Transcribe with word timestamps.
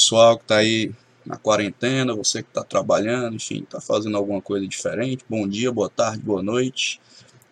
Pessoal 0.00 0.38
que 0.38 0.44
está 0.44 0.56
aí 0.56 0.90
na 1.26 1.36
quarentena, 1.36 2.14
você 2.14 2.42
que 2.42 2.48
está 2.48 2.64
trabalhando, 2.64 3.36
enfim, 3.36 3.62
está 3.62 3.82
fazendo 3.82 4.16
alguma 4.16 4.40
coisa 4.40 4.66
diferente. 4.66 5.22
Bom 5.28 5.46
dia, 5.46 5.70
boa 5.70 5.90
tarde, 5.90 6.22
boa 6.22 6.42
noite. 6.42 6.98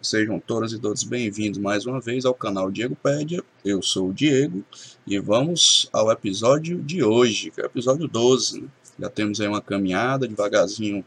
Sejam 0.01 0.41
todas 0.41 0.73
e 0.73 0.79
todos 0.79 1.05
bem-vindos 1.05 1.59
mais 1.59 1.85
uma 1.85 2.01
vez 2.01 2.25
ao 2.25 2.33
canal 2.33 2.71
Diego 2.71 2.97
Pédia. 2.97 3.45
Eu 3.63 3.83
sou 3.83 4.09
o 4.09 4.15
Diego 4.15 4.65
e 5.07 5.19
vamos 5.19 5.91
ao 5.93 6.11
episódio 6.11 6.81
de 6.81 7.05
hoje, 7.05 7.51
que 7.51 7.61
é 7.61 7.65
o 7.65 7.67
episódio 7.67 8.09
12. 8.09 8.63
Né? 8.63 8.69
Já 8.99 9.11
temos 9.11 9.43
aí 9.43 9.47
uma 9.47 9.61
caminhada 9.61 10.27
devagarzinho, 10.27 11.05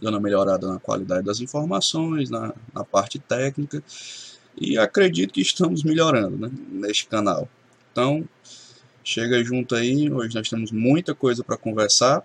dando 0.00 0.14
uma 0.14 0.20
melhorada 0.20 0.68
na 0.68 0.78
qualidade 0.78 1.26
das 1.26 1.40
informações, 1.40 2.30
na, 2.30 2.54
na 2.72 2.84
parte 2.84 3.18
técnica. 3.18 3.82
E 4.56 4.78
acredito 4.78 5.34
que 5.34 5.40
estamos 5.40 5.82
melhorando 5.82 6.38
né, 6.38 6.50
neste 6.70 7.08
canal. 7.08 7.48
Então, 7.90 8.24
Chega 9.10 9.42
junto 9.42 9.74
aí, 9.74 10.12
hoje 10.12 10.34
nós 10.34 10.50
temos 10.50 10.70
muita 10.70 11.14
coisa 11.14 11.42
para 11.42 11.56
conversar. 11.56 12.22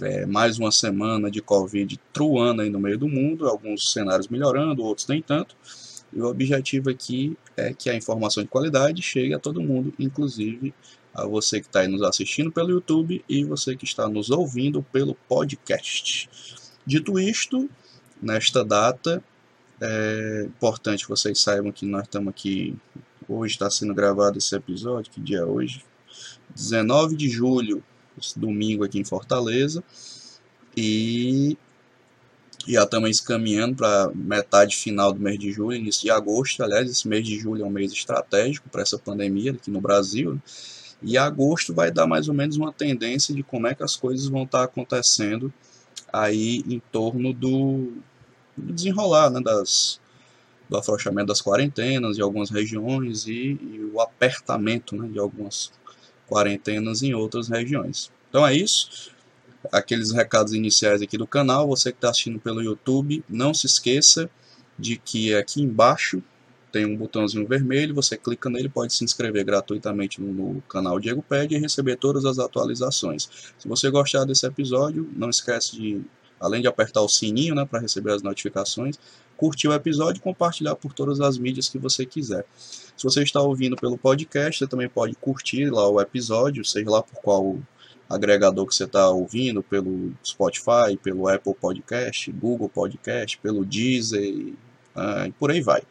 É, 0.00 0.24
mais 0.24 0.58
uma 0.58 0.72
semana 0.72 1.30
de 1.30 1.42
Covid 1.42 2.00
truando 2.14 2.62
aí 2.62 2.70
no 2.70 2.80
meio 2.80 2.96
do 2.96 3.06
mundo, 3.06 3.46
alguns 3.46 3.92
cenários 3.92 4.26
melhorando, 4.28 4.82
outros 4.82 5.06
nem 5.06 5.20
tanto. 5.20 5.54
E 6.10 6.18
o 6.18 6.24
objetivo 6.24 6.88
aqui 6.88 7.36
é 7.54 7.74
que 7.74 7.90
a 7.90 7.94
informação 7.94 8.42
de 8.42 8.48
qualidade 8.48 9.02
chegue 9.02 9.34
a 9.34 9.38
todo 9.38 9.60
mundo, 9.60 9.92
inclusive 9.98 10.72
a 11.12 11.26
você 11.26 11.60
que 11.60 11.66
está 11.66 11.80
aí 11.80 11.88
nos 11.88 12.00
assistindo 12.00 12.50
pelo 12.50 12.70
YouTube 12.70 13.22
e 13.28 13.44
você 13.44 13.76
que 13.76 13.84
está 13.84 14.08
nos 14.08 14.30
ouvindo 14.30 14.82
pelo 14.82 15.14
podcast. 15.28 16.30
Dito 16.86 17.20
isto, 17.20 17.68
nesta 18.22 18.64
data, 18.64 19.22
é 19.78 20.44
importante 20.46 21.06
vocês 21.06 21.38
saibam 21.38 21.70
que 21.70 21.84
nós 21.84 22.04
estamos 22.04 22.30
aqui. 22.30 22.74
Hoje 23.28 23.52
está 23.52 23.68
sendo 23.68 23.92
gravado 23.92 24.38
esse 24.38 24.56
episódio, 24.56 25.12
que 25.12 25.20
dia 25.20 25.40
é 25.40 25.44
hoje? 25.44 25.84
19 26.54 27.16
de 27.16 27.28
julho, 27.28 27.82
esse 28.20 28.38
domingo 28.38 28.84
aqui 28.84 28.98
em 28.98 29.04
Fortaleza. 29.04 29.82
E 30.76 31.56
já 32.66 32.84
estamos 32.84 33.20
caminhando 33.20 33.76
para 33.76 34.10
metade 34.14 34.76
final 34.76 35.12
do 35.12 35.20
mês 35.20 35.38
de 35.38 35.52
julho, 35.52 35.76
início 35.76 36.02
de 36.02 36.10
agosto. 36.10 36.62
Aliás, 36.62 36.90
esse 36.90 37.06
mês 37.06 37.26
de 37.26 37.38
julho 37.38 37.62
é 37.62 37.66
um 37.66 37.70
mês 37.70 37.92
estratégico 37.92 38.68
para 38.68 38.82
essa 38.82 38.98
pandemia 38.98 39.52
aqui 39.52 39.70
no 39.70 39.80
Brasil. 39.80 40.34
Né? 40.34 40.40
E 41.02 41.18
agosto 41.18 41.74
vai 41.74 41.90
dar 41.90 42.06
mais 42.06 42.28
ou 42.28 42.34
menos 42.34 42.56
uma 42.56 42.72
tendência 42.72 43.34
de 43.34 43.42
como 43.42 43.66
é 43.66 43.74
que 43.74 43.82
as 43.82 43.94
coisas 43.94 44.26
vão 44.26 44.44
estar 44.44 44.64
acontecendo 44.64 45.52
aí 46.10 46.64
em 46.66 46.80
torno 46.90 47.32
do, 47.32 47.92
do 48.56 48.72
desenrolar 48.72 49.30
né, 49.30 49.40
das, 49.42 50.00
do 50.68 50.78
afrouxamento 50.78 51.26
das 51.26 51.42
quarentenas 51.42 52.16
em 52.16 52.22
algumas 52.22 52.50
regiões 52.50 53.26
e, 53.26 53.58
e 53.60 53.90
o 53.92 54.00
apertamento 54.00 54.96
né, 54.96 55.08
de 55.08 55.18
algumas 55.18 55.72
quarentenas 56.34 57.00
em 57.04 57.14
outras 57.14 57.48
regiões. 57.48 58.10
Então 58.28 58.44
é 58.44 58.52
isso. 58.52 59.12
Aqueles 59.70 60.10
recados 60.10 60.52
iniciais 60.52 61.00
aqui 61.00 61.16
do 61.16 61.28
canal. 61.28 61.68
Você 61.68 61.92
que 61.92 61.98
está 61.98 62.10
assistindo 62.10 62.40
pelo 62.40 62.60
YouTube, 62.60 63.24
não 63.28 63.54
se 63.54 63.66
esqueça 63.66 64.28
de 64.76 64.96
que 64.96 65.32
aqui 65.32 65.62
embaixo 65.62 66.20
tem 66.72 66.84
um 66.84 66.96
botãozinho 66.96 67.46
vermelho, 67.46 67.94
você 67.94 68.16
clica 68.16 68.50
nele, 68.50 68.68
pode 68.68 68.92
se 68.92 69.04
inscrever 69.04 69.44
gratuitamente 69.44 70.20
no, 70.20 70.60
canal 70.62 70.98
Diego 70.98 71.22
Pede 71.22 71.54
e 71.54 71.58
receber 71.58 71.94
todas 71.94 72.24
as 72.24 72.40
atualizações. 72.40 73.28
Se 73.56 73.68
você 73.68 73.88
gostar 73.88 74.24
desse 74.24 74.44
episódio, 74.44 75.08
não 75.14 75.30
esquece 75.30 75.76
de, 75.76 76.02
além 76.40 76.60
de 76.60 76.66
apertar 76.66 77.00
o 77.02 77.08
sininho 77.08 77.54
né, 77.54 77.64
para 77.64 77.78
receber 77.78 78.10
as 78.10 78.22
notificações, 78.22 78.98
curtir 79.36 79.68
o 79.68 79.74
episódio 79.74 80.20
e 80.20 80.22
compartilhar 80.22 80.74
por 80.76 80.92
todas 80.92 81.20
as 81.20 81.38
mídias 81.38 81.68
que 81.68 81.78
você 81.78 82.06
quiser. 82.06 82.44
Se 82.56 83.02
você 83.02 83.22
está 83.22 83.40
ouvindo 83.40 83.76
pelo 83.76 83.98
podcast, 83.98 84.58
você 84.58 84.66
também 84.66 84.88
pode 84.88 85.14
curtir 85.16 85.70
lá 85.70 85.88
o 85.88 86.00
episódio, 86.00 86.64
seja 86.64 86.90
lá 86.90 87.02
por 87.02 87.20
qual 87.20 87.58
agregador 88.08 88.66
que 88.66 88.74
você 88.74 88.84
está 88.84 89.08
ouvindo, 89.08 89.62
pelo 89.62 90.12
Spotify, 90.24 90.96
pelo 91.02 91.28
Apple 91.28 91.54
Podcast, 91.54 92.30
Google 92.32 92.68
Podcast, 92.68 93.38
pelo 93.38 93.64
Deezer 93.64 94.54
uh, 94.94 95.26
e 95.26 95.32
por 95.32 95.50
aí 95.50 95.60
vai. 95.60 95.82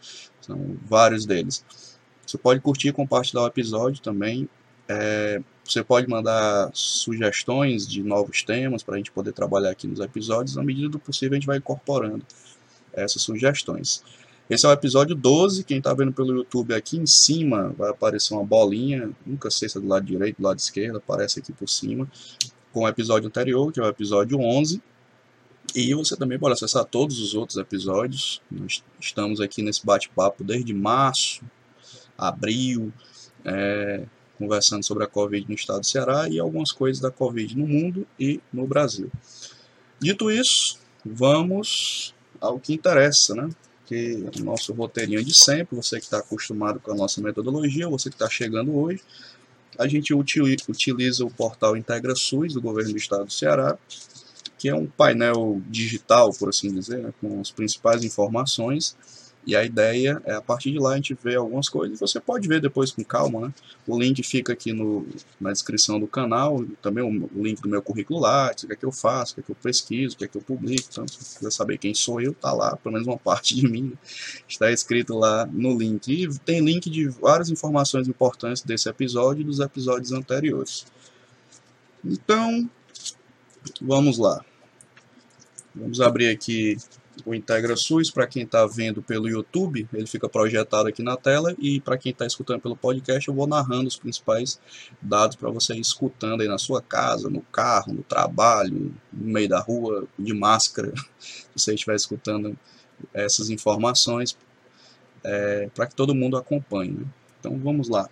São 0.41 0.77
vários 0.85 1.25
deles. 1.25 1.65
Você 2.25 2.37
pode 2.37 2.61
curtir 2.61 2.89
e 2.89 2.93
compartilhar 2.93 3.43
o 3.43 3.47
episódio 3.47 4.01
também. 4.01 4.47
É, 4.87 5.41
você 5.63 5.83
pode 5.83 6.07
mandar 6.07 6.69
sugestões 6.73 7.87
de 7.87 8.03
novos 8.03 8.43
temas 8.43 8.83
para 8.83 8.95
a 8.95 8.97
gente 8.97 9.11
poder 9.11 9.31
trabalhar 9.31 9.71
aqui 9.71 9.87
nos 9.87 9.99
episódios. 9.99 10.55
Na 10.55 10.63
medida 10.63 10.89
do 10.89 10.99
possível, 10.99 11.33
a 11.33 11.39
gente 11.39 11.47
vai 11.47 11.57
incorporando 11.57 12.25
essas 12.93 13.21
sugestões. 13.21 14.03
Esse 14.49 14.65
é 14.65 14.69
o 14.69 14.73
episódio 14.73 15.15
12. 15.15 15.63
Quem 15.63 15.77
está 15.77 15.93
vendo 15.93 16.11
pelo 16.11 16.35
YouTube 16.35 16.73
aqui 16.73 16.97
em 16.97 17.05
cima 17.05 17.73
vai 17.77 17.89
aparecer 17.89 18.33
uma 18.33 18.43
bolinha. 18.43 19.09
Nunca 19.25 19.49
sei 19.49 19.69
se 19.69 19.77
é 19.77 19.81
do 19.81 19.87
lado 19.87 20.05
direito, 20.05 20.37
do 20.37 20.43
lado 20.43 20.59
esquerdo, 20.59 20.97
aparece 20.97 21.39
aqui 21.39 21.53
por 21.53 21.69
cima. 21.69 22.09
Com 22.71 22.81
o 22.81 22.87
episódio 22.87 23.27
anterior, 23.27 23.71
que 23.71 23.79
é 23.79 23.83
o 23.83 23.87
episódio 23.87 24.39
11. 24.39 24.81
E 25.73 25.93
você 25.95 26.15
também 26.17 26.37
pode 26.37 26.53
acessar 26.53 26.85
todos 26.85 27.19
os 27.19 27.33
outros 27.33 27.57
episódios. 27.57 28.41
Nós 28.51 28.83
estamos 28.99 29.39
aqui 29.39 29.61
nesse 29.61 29.85
bate-papo 29.85 30.43
desde 30.43 30.73
março, 30.73 31.41
abril, 32.17 32.91
é, 33.45 34.05
conversando 34.37 34.83
sobre 34.83 35.03
a 35.03 35.07
Covid 35.07 35.47
no 35.47 35.55
estado 35.55 35.79
do 35.79 35.85
Ceará 35.85 36.27
e 36.29 36.39
algumas 36.39 36.71
coisas 36.71 37.01
da 37.01 37.09
Covid 37.09 37.57
no 37.57 37.65
mundo 37.65 38.05
e 38.19 38.41
no 38.51 38.67
Brasil. 38.67 39.09
Dito 39.99 40.29
isso, 40.29 40.79
vamos 41.05 42.13
ao 42.43 42.59
que 42.59 42.73
interessa, 42.73 43.33
né? 43.33 43.49
Que 43.85 44.23
o 44.39 44.43
nosso 44.43 44.73
roteirinho 44.73 45.23
de 45.23 45.33
sempre, 45.33 45.75
você 45.75 45.97
que 45.97 46.03
está 46.03 46.19
acostumado 46.19 46.79
com 46.79 46.91
a 46.91 46.95
nossa 46.95 47.21
metodologia, 47.21 47.87
você 47.87 48.09
que 48.09 48.15
está 48.15 48.29
chegando 48.29 48.75
hoje, 48.75 49.01
a 49.79 49.87
gente 49.87 50.13
utiliza 50.13 51.25
o 51.25 51.31
portal 51.31 51.75
Integra 51.75 52.15
SUS 52.15 52.53
do 52.53 52.61
governo 52.61 52.91
do 52.91 52.97
estado 52.97 53.25
do 53.25 53.33
Ceará, 53.33 53.77
que 54.57 54.69
é 54.69 54.75
um 54.75 54.85
painel 54.85 55.61
digital, 55.67 56.31
por 56.33 56.49
assim 56.49 56.71
dizer, 56.73 56.99
né, 56.99 57.13
com 57.19 57.39
as 57.39 57.49
principais 57.49 58.03
informações 58.03 58.95
e 59.45 59.55
a 59.55 59.63
ideia 59.63 60.21
é, 60.25 60.33
a 60.33 60.41
partir 60.41 60.71
de 60.71 60.79
lá, 60.79 60.93
a 60.93 60.95
gente 60.95 61.17
vê 61.21 61.35
algumas 61.35 61.67
coisas. 61.67 61.99
Você 61.99 62.19
pode 62.19 62.47
ver 62.47 62.61
depois 62.61 62.91
com 62.91 63.03
calma, 63.03 63.47
né? 63.47 63.53
O 63.85 63.99
link 63.99 64.23
fica 64.23 64.53
aqui 64.53 64.71
no, 64.71 65.05
na 65.39 65.51
descrição 65.51 65.99
do 65.99 66.07
canal. 66.07 66.63
Também 66.81 67.03
o, 67.03 67.43
link 67.43 67.61
do 67.61 67.67
meu 67.67 67.81
currículo 67.81 68.21
lá, 68.21 68.51
o 68.51 68.67
que 68.67 68.73
é 68.73 68.75
que 68.75 68.85
eu 68.85 68.91
faço, 68.91 69.33
o 69.33 69.35
que 69.35 69.41
é 69.41 69.43
que 69.43 69.51
eu 69.51 69.55
pesquiso, 69.55 70.15
o 70.15 70.17
que 70.17 70.25
é 70.25 70.27
que 70.27 70.37
eu 70.37 70.41
publico. 70.41 70.87
Então, 70.89 71.05
se 71.07 71.37
quiser 71.37 71.51
saber 71.51 71.77
quem 71.77 71.93
sou 71.93 72.21
eu, 72.21 72.33
tá 72.33 72.53
lá, 72.53 72.77
pelo 72.77 72.93
menos 72.93 73.07
uma 73.07 73.17
parte 73.19 73.55
de 73.55 73.67
mim. 73.67 73.89
Né? 73.89 73.97
Está 74.47 74.71
escrito 74.71 75.17
lá 75.17 75.45
no 75.45 75.77
link. 75.77 76.07
E 76.07 76.39
tem 76.39 76.61
link 76.61 76.89
de 76.89 77.09
várias 77.09 77.49
informações 77.49 78.07
importantes 78.07 78.63
desse 78.63 78.87
episódio 78.87 79.41
e 79.41 79.45
dos 79.45 79.59
episódios 79.59 80.13
anteriores. 80.13 80.85
Então, 82.03 82.69
vamos 83.81 84.17
lá. 84.17 84.43
Vamos 85.75 85.99
abrir 85.99 86.29
aqui 86.29 86.77
o 87.25 87.33
Integra 87.33 87.75
SUS, 87.75 88.09
para 88.09 88.27
quem 88.27 88.43
está 88.43 88.65
vendo 88.65 89.01
pelo 89.01 89.29
YouTube, 89.29 89.87
ele 89.93 90.07
fica 90.07 90.27
projetado 90.27 90.87
aqui 90.87 91.03
na 91.03 91.15
tela, 91.15 91.55
e 91.59 91.79
para 91.79 91.97
quem 91.97 92.11
está 92.11 92.25
escutando 92.25 92.61
pelo 92.61 92.75
podcast, 92.75 93.27
eu 93.27 93.33
vou 93.33 93.47
narrando 93.47 93.87
os 93.87 93.97
principais 93.97 94.59
dados 95.01 95.35
para 95.35 95.49
você 95.49 95.73
ir 95.73 95.79
escutando 95.79 96.41
aí 96.41 96.47
na 96.47 96.57
sua 96.57 96.81
casa, 96.81 97.29
no 97.29 97.41
carro, 97.41 97.93
no 97.93 98.03
trabalho, 98.03 98.93
no 99.11 99.25
meio 99.25 99.47
da 99.47 99.59
rua, 99.59 100.07
de 100.17 100.33
máscara, 100.33 100.91
se 101.19 101.47
você 101.55 101.73
estiver 101.73 101.95
escutando 101.95 102.57
essas 103.13 103.49
informações, 103.49 104.37
é, 105.23 105.69
para 105.73 105.87
que 105.87 105.95
todo 105.95 106.15
mundo 106.15 106.35
acompanhe. 106.35 106.91
Né? 106.91 107.05
Então 107.39 107.57
vamos 107.57 107.89
lá. 107.89 108.09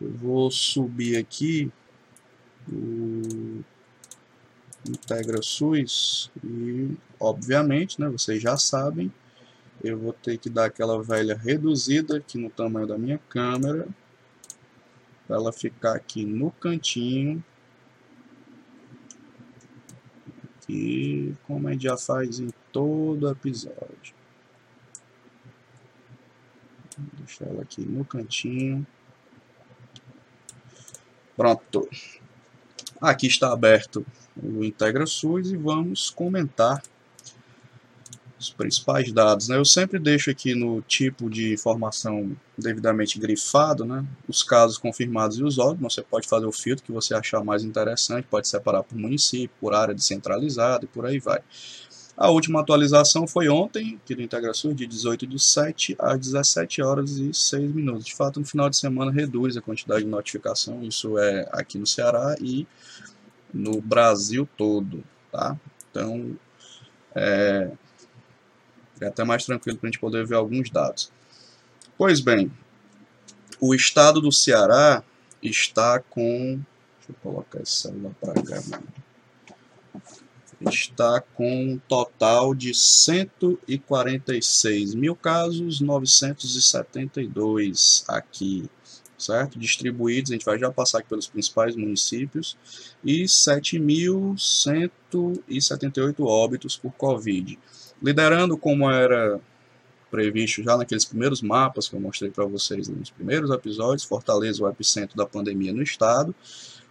Eu 0.00 0.10
vou 0.12 0.50
subir 0.50 1.16
aqui 1.16 1.70
Integra 4.88 5.40
SUS 5.42 6.30
e 6.42 6.96
obviamente, 7.20 8.00
né, 8.00 8.08
vocês 8.08 8.42
já 8.42 8.56
sabem, 8.56 9.12
eu 9.82 9.98
vou 9.98 10.12
ter 10.12 10.38
que 10.38 10.50
dar 10.50 10.66
aquela 10.66 11.00
velha 11.02 11.36
reduzida 11.36 12.16
aqui 12.16 12.36
no 12.36 12.50
tamanho 12.50 12.86
da 12.86 12.98
minha 12.98 13.18
câmera 13.28 13.86
para 15.26 15.36
ela 15.36 15.52
ficar 15.52 15.94
aqui 15.94 16.24
no 16.24 16.50
cantinho 16.50 17.42
e 20.68 21.34
como 21.46 21.68
a 21.68 21.72
gente 21.72 21.82
já 21.84 21.96
faz 21.96 22.40
em 22.40 22.50
todo 22.72 23.30
episódio. 23.30 24.14
Deixar 27.18 27.46
ela 27.46 27.62
aqui 27.62 27.82
no 27.82 28.04
cantinho. 28.04 28.86
Pronto. 31.36 31.88
Aqui 33.00 33.26
está 33.26 33.52
aberto 33.52 34.04
o 34.40 34.64
Integra 34.64 35.06
SUS 35.06 35.50
e 35.50 35.56
vamos 35.56 36.10
comentar 36.10 36.82
os 38.38 38.50
principais 38.50 39.12
dados. 39.12 39.48
Né? 39.48 39.56
Eu 39.56 39.64
sempre 39.64 39.98
deixo 39.98 40.30
aqui 40.30 40.54
no 40.54 40.82
tipo 40.82 41.30
de 41.30 41.52
informação 41.54 42.36
devidamente 42.58 43.18
grifado, 43.18 43.84
né? 43.84 44.04
os 44.28 44.42
casos 44.42 44.76
confirmados 44.76 45.38
e 45.38 45.44
os 45.44 45.58
óbitos. 45.58 45.94
Você 45.94 46.02
pode 46.02 46.28
fazer 46.28 46.46
o 46.46 46.52
filtro 46.52 46.84
que 46.84 46.92
você 46.92 47.14
achar 47.14 47.42
mais 47.44 47.62
interessante, 47.62 48.26
pode 48.28 48.48
separar 48.48 48.82
por 48.82 48.96
município, 48.98 49.50
por 49.60 49.74
área 49.74 49.94
descentralizada 49.94 50.84
e 50.84 50.88
por 50.88 51.06
aí 51.06 51.18
vai. 51.18 51.40
A 52.14 52.30
última 52.30 52.60
atualização 52.60 53.26
foi 53.26 53.48
ontem, 53.48 53.98
aqui 54.02 54.14
do 54.14 54.22
IntegraSur, 54.22 54.74
de 54.74 54.86
18 54.86 55.26
de 55.26 55.42
7 55.42 55.96
às 55.98 56.18
17 56.18 56.82
horas 56.82 57.12
e 57.12 57.32
6 57.32 57.72
minutos. 57.72 58.04
De 58.04 58.14
fato, 58.14 58.38
no 58.38 58.44
final 58.44 58.68
de 58.68 58.76
semana 58.76 59.10
reduz 59.10 59.56
a 59.56 59.62
quantidade 59.62 60.04
de 60.04 60.10
notificação, 60.10 60.82
isso 60.82 61.18
é 61.18 61.48
aqui 61.50 61.78
no 61.78 61.86
Ceará 61.86 62.36
e 62.38 62.66
no 63.52 63.80
Brasil 63.80 64.48
todo, 64.56 65.04
tá? 65.30 65.56
Então, 65.90 66.36
é, 67.14 67.70
é 69.00 69.06
até 69.06 69.24
mais 69.24 69.44
tranquilo 69.44 69.78
para 69.78 69.88
a 69.88 69.90
gente 69.90 70.00
poder 70.00 70.26
ver 70.26 70.36
alguns 70.36 70.70
dados. 70.70 71.12
Pois 71.98 72.20
bem, 72.20 72.50
o 73.60 73.74
estado 73.74 74.20
do 74.20 74.32
Ceará 74.32 75.02
está 75.42 76.00
com... 76.00 76.60
Deixa 76.98 77.10
eu 77.10 77.16
colocar 77.22 77.60
esse 77.60 77.72
celular 77.72 78.12
para 78.20 78.34
cá, 78.42 78.62
está 80.70 81.20
com 81.20 81.72
um 81.72 81.78
total 81.88 82.54
de 82.54 82.72
146 82.74 84.94
mil 84.94 85.16
casos, 85.16 85.80
972 85.80 88.04
aqui, 88.08 88.70
certo? 89.22 89.58
Distribuídos, 89.58 90.30
a 90.30 90.34
gente 90.34 90.44
vai 90.44 90.58
já 90.58 90.70
passar 90.70 90.98
aqui 90.98 91.08
pelos 91.08 91.26
principais 91.26 91.74
municípios, 91.76 92.58
e 93.04 93.24
7.178 93.24 96.14
óbitos 96.20 96.76
por 96.76 96.92
Covid. 96.92 97.58
Liderando 98.02 98.58
como 98.58 98.90
era 98.90 99.40
previsto 100.10 100.62
já 100.62 100.76
naqueles 100.76 101.06
primeiros 101.06 101.40
mapas 101.40 101.88
que 101.88 101.96
eu 101.96 102.00
mostrei 102.00 102.30
para 102.30 102.44
vocês 102.44 102.86
nos 102.86 103.08
primeiros 103.10 103.50
episódios, 103.50 104.04
Fortaleza, 104.04 104.62
o 104.62 104.68
epicentro 104.68 105.16
da 105.16 105.24
pandemia 105.24 105.72
no 105.72 105.82
estado, 105.82 106.34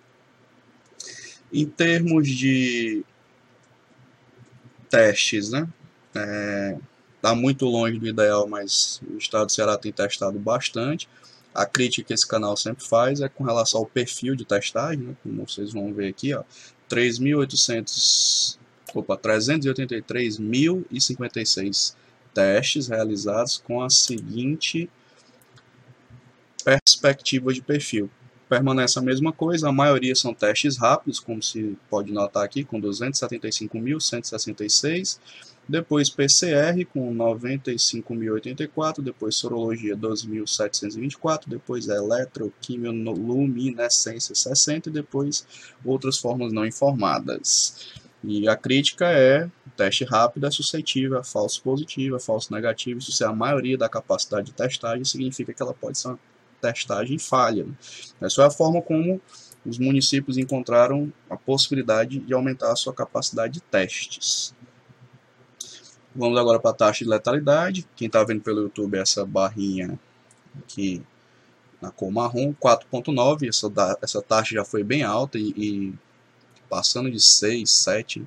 Em 1.52 1.66
termos 1.66 2.28
de 2.28 3.04
testes, 4.90 5.50
né? 5.50 5.66
É, 6.14 6.76
tá 7.22 7.34
muito 7.34 7.64
longe 7.66 7.98
do 7.98 8.06
ideal, 8.06 8.46
mas 8.48 9.00
o 9.08 9.16
estado 9.16 9.46
do 9.46 9.52
Ceará 9.52 9.78
tem 9.78 9.90
testado 9.92 10.38
bastante. 10.38 11.08
A 11.54 11.64
crítica 11.64 12.08
que 12.08 12.14
esse 12.14 12.26
canal 12.26 12.56
sempre 12.56 12.84
faz 12.84 13.20
é 13.20 13.28
com 13.28 13.44
relação 13.44 13.78
ao 13.80 13.86
perfil 13.86 14.34
de 14.34 14.44
testagem, 14.44 15.04
né? 15.04 15.14
como 15.22 15.46
vocês 15.46 15.72
vão 15.72 15.92
ver 15.92 16.08
aqui, 16.08 16.34
ó, 16.34 16.42
3.800, 16.88 18.58
opa, 18.94 19.16
383.056 19.16 21.94
testes 22.32 22.86
realizados 22.88 23.58
com 23.58 23.82
a 23.82 23.90
seguinte 23.90 24.88
perspectiva 26.64 27.52
de 27.52 27.60
perfil 27.60 28.08
permanece 28.50 28.98
a 28.98 29.02
mesma 29.02 29.32
coisa, 29.32 29.68
a 29.68 29.72
maioria 29.72 30.16
são 30.16 30.34
testes 30.34 30.76
rápidos, 30.76 31.20
como 31.20 31.40
se 31.40 31.78
pode 31.88 32.12
notar 32.12 32.44
aqui, 32.44 32.64
com 32.64 32.80
275.166, 32.80 35.20
depois 35.68 36.10
PCR 36.10 36.84
com 36.92 37.14
95.084, 37.14 39.02
depois 39.02 39.36
sorologia 39.36 39.96
2.724, 39.96 41.42
depois 41.46 41.86
eletroquimioluminescência 41.86 44.34
60 44.34 44.88
e 44.88 44.92
depois 44.92 45.46
outras 45.84 46.18
formas 46.18 46.52
não 46.52 46.66
informadas. 46.66 47.86
E 48.24 48.48
a 48.48 48.56
crítica 48.56 49.06
é, 49.06 49.48
teste 49.76 50.02
rápido 50.04 50.44
é 50.44 50.50
suscetível 50.50 51.18
a 51.18 51.24
falso 51.24 51.62
positivo, 51.62 52.16
a 52.16 52.20
falso 52.20 52.52
negativo, 52.52 52.98
isso 52.98 53.22
é 53.22 53.28
a 53.28 53.32
maioria 53.32 53.78
da 53.78 53.88
capacidade 53.88 54.46
de 54.46 54.52
testagem, 54.52 55.04
significa 55.04 55.54
que 55.54 55.62
ela 55.62 55.72
pode 55.72 55.96
ser 55.96 56.08
uma 56.08 56.18
testagem 56.60 57.18
falha. 57.18 57.66
Essa 58.20 58.42
é 58.42 58.46
a 58.46 58.50
forma 58.50 58.82
como 58.82 59.20
os 59.64 59.78
municípios 59.78 60.38
encontraram 60.38 61.12
a 61.28 61.36
possibilidade 61.36 62.18
de 62.18 62.32
aumentar 62.32 62.72
a 62.72 62.76
sua 62.76 62.94
capacidade 62.94 63.54
de 63.54 63.60
testes. 63.60 64.54
Vamos 66.14 66.38
agora 66.38 66.58
para 66.58 66.70
a 66.70 66.74
taxa 66.74 67.04
de 67.04 67.10
letalidade. 67.10 67.86
Quem 67.94 68.06
está 68.06 68.24
vendo 68.24 68.40
pelo 68.40 68.62
YouTube 68.62 68.98
essa 68.98 69.24
barrinha 69.24 69.98
aqui 70.58 71.02
na 71.80 71.90
cor 71.90 72.10
marrom, 72.10 72.52
4.9. 72.54 73.48
Essa, 73.48 73.98
essa 74.02 74.22
taxa 74.22 74.54
já 74.54 74.64
foi 74.64 74.82
bem 74.82 75.02
alta 75.02 75.38
e, 75.38 75.52
e 75.56 75.94
passando 76.68 77.10
de 77.10 77.20
6, 77.20 77.70
7 77.70 78.26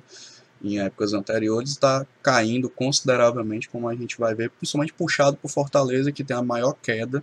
em 0.62 0.80
épocas 0.80 1.12
anteriores, 1.12 1.70
está 1.70 2.06
caindo 2.22 2.70
consideravelmente, 2.70 3.68
como 3.68 3.86
a 3.86 3.94
gente 3.94 4.18
vai 4.18 4.34
ver, 4.34 4.48
principalmente 4.48 4.94
puxado 4.94 5.36
por 5.36 5.50
Fortaleza, 5.50 6.10
que 6.10 6.24
tem 6.24 6.34
a 6.34 6.42
maior 6.42 6.72
queda 6.72 7.22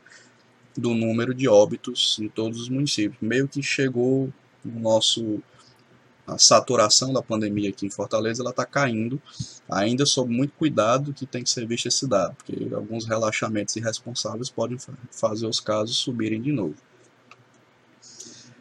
do 0.77 0.93
número 0.93 1.33
de 1.33 1.47
óbitos 1.47 2.17
em 2.19 2.27
todos 2.27 2.61
os 2.61 2.69
municípios. 2.69 3.17
Meio 3.21 3.47
que 3.47 3.61
chegou 3.61 4.31
o 4.65 4.79
nosso 4.79 5.41
a 6.25 6.37
saturação 6.37 7.11
da 7.11 7.21
pandemia 7.21 7.69
aqui 7.69 7.85
em 7.85 7.89
Fortaleza, 7.89 8.41
ela 8.41 8.51
está 8.51 8.65
caindo, 8.65 9.21
ainda 9.69 10.05
sob 10.05 10.31
muito 10.31 10.53
cuidado 10.53 11.13
que 11.13 11.25
tem 11.25 11.43
que 11.43 11.49
ser 11.49 11.65
visto 11.65 11.87
esse 11.87 12.07
dado, 12.07 12.35
porque 12.35 12.73
alguns 12.73 13.05
relaxamentos 13.05 13.75
irresponsáveis 13.75 14.49
podem 14.49 14.77
fazer 15.09 15.47
os 15.47 15.59
casos 15.59 15.97
subirem 15.97 16.41
de 16.41 16.51
novo. 16.51 16.75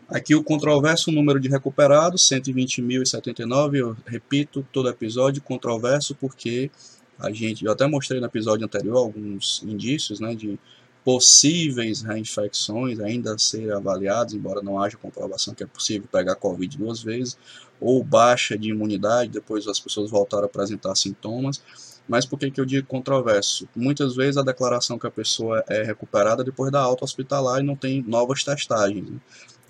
Aqui 0.08 0.34
o 0.34 0.42
controverso 0.42 1.12
número 1.12 1.38
de 1.38 1.48
recuperados, 1.48 2.28
120.079, 2.28 3.76
eu 3.76 3.96
repito 4.04 4.66
todo 4.72 4.88
episódio, 4.88 5.40
controverso 5.40 6.16
porque 6.16 6.70
a 7.16 7.30
gente, 7.30 7.64
eu 7.64 7.70
até 7.70 7.86
mostrei 7.86 8.18
no 8.18 8.26
episódio 8.26 8.64
anterior 8.64 8.96
alguns 8.96 9.62
indícios 9.62 10.18
né, 10.18 10.34
de 10.34 10.58
possíveis 11.04 12.02
reinfecções 12.02 13.00
ainda 13.00 13.34
a 13.34 13.38
serem 13.38 13.72
avaliados, 13.72 14.34
embora 14.34 14.62
não 14.62 14.80
haja 14.80 14.96
comprovação 14.96 15.54
que 15.54 15.62
é 15.62 15.66
possível 15.66 16.08
pegar 16.10 16.34
Covid 16.34 16.76
duas 16.76 17.02
vezes, 17.02 17.38
ou 17.80 18.04
baixa 18.04 18.58
de 18.58 18.68
imunidade, 18.68 19.30
depois 19.30 19.66
as 19.66 19.80
pessoas 19.80 20.10
voltaram 20.10 20.44
a 20.44 20.46
apresentar 20.46 20.94
sintomas. 20.94 21.62
Mas 22.06 22.26
por 22.26 22.38
que, 22.38 22.50
que 22.50 22.60
eu 22.60 22.66
digo 22.66 22.86
controverso? 22.86 23.68
Muitas 23.74 24.16
vezes 24.16 24.36
a 24.36 24.42
declaração 24.42 24.98
que 24.98 25.06
a 25.06 25.10
pessoa 25.10 25.64
é 25.68 25.82
recuperada 25.82 26.42
depois 26.42 26.72
da 26.72 26.80
alta 26.80 27.04
hospitalar 27.04 27.60
e 27.60 27.62
não 27.62 27.76
tem 27.76 28.02
novas 28.02 28.42
testagens. 28.42 29.08
Né? 29.08 29.18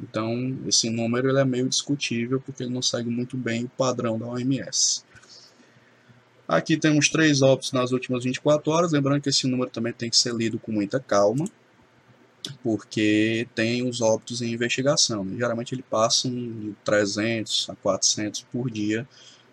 Então, 0.00 0.58
esse 0.66 0.88
número 0.88 1.28
ele 1.28 1.38
é 1.38 1.44
meio 1.44 1.68
discutível 1.68 2.40
porque 2.40 2.62
ele 2.62 2.72
não 2.72 2.80
segue 2.80 3.10
muito 3.10 3.36
bem 3.36 3.64
o 3.64 3.68
padrão 3.68 4.18
da 4.18 4.26
OMS. 4.26 5.04
Aqui 6.50 6.76
temos 6.76 7.08
três 7.08 7.42
óbitos 7.42 7.70
nas 7.70 7.92
últimas 7.92 8.24
24 8.24 8.72
horas, 8.72 8.90
lembrando 8.90 9.22
que 9.22 9.28
esse 9.28 9.46
número 9.46 9.70
também 9.70 9.92
tem 9.92 10.10
que 10.10 10.16
ser 10.16 10.34
lido 10.34 10.58
com 10.58 10.72
muita 10.72 10.98
calma, 10.98 11.44
porque 12.60 13.46
tem 13.54 13.88
os 13.88 14.00
óbitos 14.00 14.42
em 14.42 14.52
investigação. 14.52 15.24
Né? 15.24 15.36
Geralmente 15.38 15.76
ele 15.76 15.84
passa 15.88 16.28
de 16.28 16.74
300 16.84 17.70
a 17.70 17.76
400 17.76 18.42
por 18.50 18.68
dia 18.68 19.06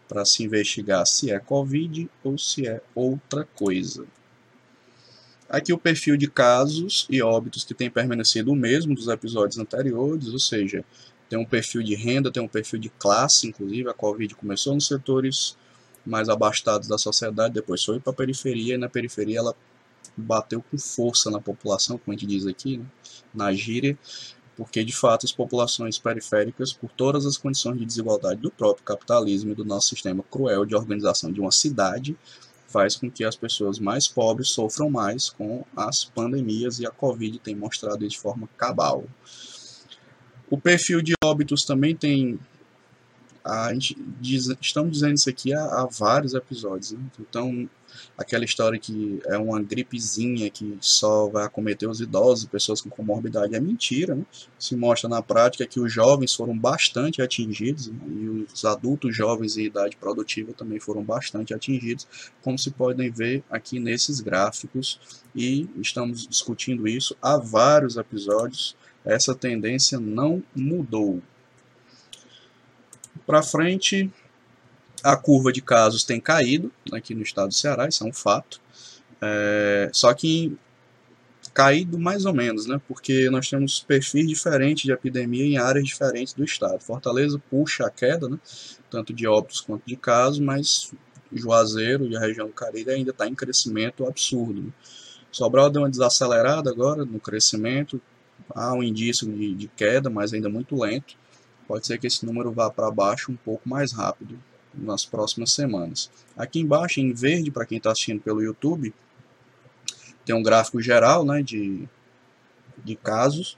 para 0.10 0.26
se 0.26 0.42
investigar 0.42 1.06
se 1.06 1.30
é 1.30 1.38
Covid 1.38 2.10
ou 2.24 2.36
se 2.36 2.68
é 2.68 2.82
outra 2.96 3.48
coisa. 3.56 4.04
Aqui 5.48 5.72
o 5.72 5.78
perfil 5.78 6.18
de 6.18 6.28
casos 6.28 7.06
e 7.12 7.22
óbitos 7.22 7.64
que 7.64 7.76
tem 7.76 7.92
permanecido 7.92 8.52
o 8.52 8.56
mesmo 8.56 8.96
dos 8.96 9.08
episódios 9.08 9.60
anteriores, 9.60 10.30
ou 10.30 10.40
seja, 10.40 10.84
tem 11.30 11.38
um 11.38 11.46
perfil 11.46 11.84
de 11.84 11.94
renda, 11.94 12.32
tem 12.32 12.42
um 12.42 12.48
perfil 12.48 12.80
de 12.80 12.90
classe, 12.90 13.48
inclusive 13.48 13.88
a 13.88 13.94
Covid 13.94 14.34
começou 14.34 14.74
nos 14.74 14.88
setores 14.88 15.56
mais 16.08 16.30
abastados 16.30 16.88
da 16.88 16.98
sociedade, 16.98 17.54
depois 17.54 17.84
foi 17.84 18.00
para 18.00 18.12
a 18.12 18.16
periferia, 18.16 18.76
e 18.76 18.78
na 18.78 18.90
periferia 18.90 19.40
ela 19.40 19.56
bateu 20.16 20.64
com 20.64 20.78
força 20.78 21.30
na 21.30 21.40
população, 21.40 21.98
como 21.98 22.16
a 22.16 22.20
gente 22.20 22.30
diz 22.30 22.48
aqui, 22.48 22.78
né, 22.78 22.86
na 23.34 23.54
gíria, 23.54 23.98
porque 24.56 24.84
de 24.84 24.92
fato 24.92 25.26
as 25.26 25.32
populações 25.32 26.00
periféricas, 26.00 26.74
por 26.74 26.90
todas 26.90 27.26
as 27.26 27.38
condições 27.38 27.78
de 27.78 27.86
desigualdade 27.86 28.42
do 28.42 28.50
próprio 28.50 28.84
capitalismo 28.84 29.52
e 29.52 29.56
do 29.56 29.64
nosso 29.64 29.90
sistema 29.90 30.24
cruel 30.32 30.66
de 30.66 30.76
organização 30.76 31.32
de 31.32 31.40
uma 31.40 31.52
cidade, 31.52 32.18
faz 32.68 32.96
com 32.96 33.10
que 33.10 33.24
as 33.24 33.36
pessoas 33.36 33.80
mais 33.80 34.08
pobres 34.08 34.50
sofram 34.50 34.90
mais 34.90 35.30
com 35.30 35.64
as 35.76 36.04
pandemias 36.04 36.80
e 36.80 36.86
a 36.86 36.92
Covid 36.92 37.40
tem 37.40 37.56
mostrado 37.56 38.04
isso 38.04 38.18
de 38.18 38.22
forma 38.22 38.50
cabal. 38.58 39.06
O 40.50 40.58
perfil 40.58 41.02
de 41.02 41.14
óbitos 41.24 41.64
também 41.66 41.96
tem. 41.96 42.40
A 43.48 43.74
gente 43.74 43.98
diz, 44.20 44.48
estamos 44.62 44.92
dizendo 44.92 45.16
isso 45.16 45.30
aqui 45.30 45.54
há, 45.54 45.64
há 45.64 45.86
vários 45.86 46.34
episódios. 46.34 46.92
Né? 46.92 47.00
Então, 47.20 47.70
aquela 48.18 48.44
história 48.44 48.78
que 48.78 49.22
é 49.26 49.38
uma 49.38 49.62
gripezinha 49.62 50.50
que 50.50 50.78
só 50.82 51.28
vai 51.30 51.46
acometer 51.46 51.90
os 51.90 52.02
idosos 52.02 52.44
e 52.44 52.50
pessoas 52.50 52.82
com 52.82 52.90
comorbidade 52.90 53.56
é 53.56 53.60
mentira. 53.60 54.16
Né? 54.16 54.26
Se 54.60 54.76
mostra 54.76 55.08
na 55.08 55.22
prática 55.22 55.66
que 55.66 55.80
os 55.80 55.92
jovens 55.92 56.36
foram 56.36 56.58
bastante 56.58 57.22
atingidos 57.22 57.88
né? 57.88 57.98
e 58.08 58.46
os 58.52 58.66
adultos 58.66 59.16
jovens 59.16 59.56
em 59.58 59.64
idade 59.64 59.96
produtiva 59.96 60.52
também 60.52 60.80
foram 60.80 61.02
bastante 61.02 61.54
atingidos, 61.54 62.06
como 62.42 62.60
se 62.60 62.72
podem 62.72 63.10
ver 63.10 63.44
aqui 63.50 63.80
nesses 63.80 64.20
gráficos. 64.20 65.00
E 65.34 65.70
estamos 65.78 66.28
discutindo 66.28 66.88
isso 66.88 67.16
há 67.22 67.38
vários 67.38 67.96
episódios. 67.96 68.76
Essa 69.06 69.34
tendência 69.34 70.00
não 70.00 70.44
mudou. 70.54 71.22
Para 73.28 73.44
frente, 73.44 74.10
a 75.04 75.16
curva 75.16 75.52
de 75.52 75.62
casos 75.62 76.04
tem 76.04 76.20
caído 76.20 76.72
aqui 76.92 77.14
no 77.14 77.22
estado 77.22 77.50
do 77.50 77.54
Ceará, 77.54 77.88
isso 77.88 78.04
é 78.04 78.08
um 78.08 78.14
fato. 78.14 78.60
É, 79.22 79.90
só 79.94 80.14
que 80.14 80.58
caído 81.54 82.00
mais 82.00 82.26
ou 82.26 82.34
menos, 82.34 82.68
né? 82.68 82.80
Porque 82.88 83.30
nós 83.30 83.50
temos 83.50 83.80
perfis 83.80 84.28
diferentes 84.28 84.84
de 84.84 84.92
epidemia 84.92 85.44
em 85.44 85.58
áreas 85.58 85.86
diferentes 85.86 86.34
do 86.34 86.44
estado. 86.44 86.80
Fortaleza 86.80 87.42
puxa 87.50 87.86
a 87.86 87.90
queda, 87.90 88.30
né? 88.30 88.40
Tanto 88.90 89.14
de 89.14 89.28
óbitos 89.28 89.62
quanto 89.62 89.84
de 89.86 89.98
casos, 89.98 90.40
mas 90.40 90.92
Juazeiro 91.34 92.06
e 92.06 92.16
a 92.16 92.20
região 92.20 92.48
do 92.48 92.54
Cariri 92.54 92.92
ainda 92.92 93.12
está 93.12 93.28
em 93.28 93.36
crescimento 93.36 94.06
absurdo. 94.06 94.62
Né? 94.62 94.70
Sobral 95.32 95.70
deu 95.70 95.82
uma 95.82 95.90
desacelerada 95.90 96.70
agora 96.70 97.04
no 97.04 97.20
crescimento, 97.20 98.02
há 98.56 98.74
um 98.74 98.84
indício 98.84 99.28
de, 99.28 99.54
de 99.54 99.68
queda, 99.68 100.10
mas 100.10 100.34
ainda 100.34 100.50
muito 100.50 100.80
lento. 100.80 101.16
Pode 101.68 101.86
ser 101.86 102.00
que 102.00 102.08
esse 102.08 102.26
número 102.26 102.52
vá 102.52 102.70
para 102.70 102.90
baixo 102.90 103.32
um 103.32 103.36
pouco 103.36 103.68
mais 103.68 103.92
rápido 103.92 104.40
nas 104.74 105.06
próximas 105.06 105.52
semanas. 105.52 106.10
Aqui 106.36 106.60
embaixo, 106.60 107.00
em 107.00 107.12
verde, 107.12 107.52
para 107.52 107.66
quem 107.66 107.78
está 107.78 107.92
assistindo 107.92 108.22
pelo 108.22 108.42
YouTube, 108.42 108.94
tem 110.26 110.36
um 110.36 110.44
gráfico 110.44 110.82
geral 110.82 111.26
né, 111.26 111.42
de, 111.42 111.88
de 112.84 112.96
casos. 112.96 113.58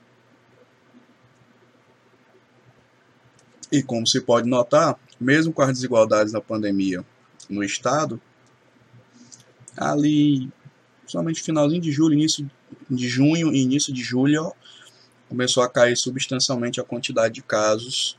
E 3.72 3.84
como 3.84 4.08
se 4.08 4.22
pode 4.22 4.48
notar, 4.48 4.98
mesmo 5.20 5.54
com 5.54 5.62
as 5.62 5.74
desigualdades 5.74 6.34
da 6.34 6.42
pandemia 6.42 7.06
no 7.48 7.64
estado, 7.64 8.20
ali, 9.78 10.50
somente 11.06 11.44
finalzinho 11.44 11.82
de 11.82 11.92
julho, 11.92 12.14
início 12.14 12.50
de 12.90 13.08
junho 13.08 13.54
e 13.54 13.62
início 13.62 13.94
de 13.94 14.02
julho, 14.02 14.54
começou 15.30 15.62
a 15.62 15.70
cair 15.70 15.96
substancialmente 15.96 16.82
a 16.82 16.84
quantidade 16.84 17.36
de 17.36 17.44
casos 17.44 18.18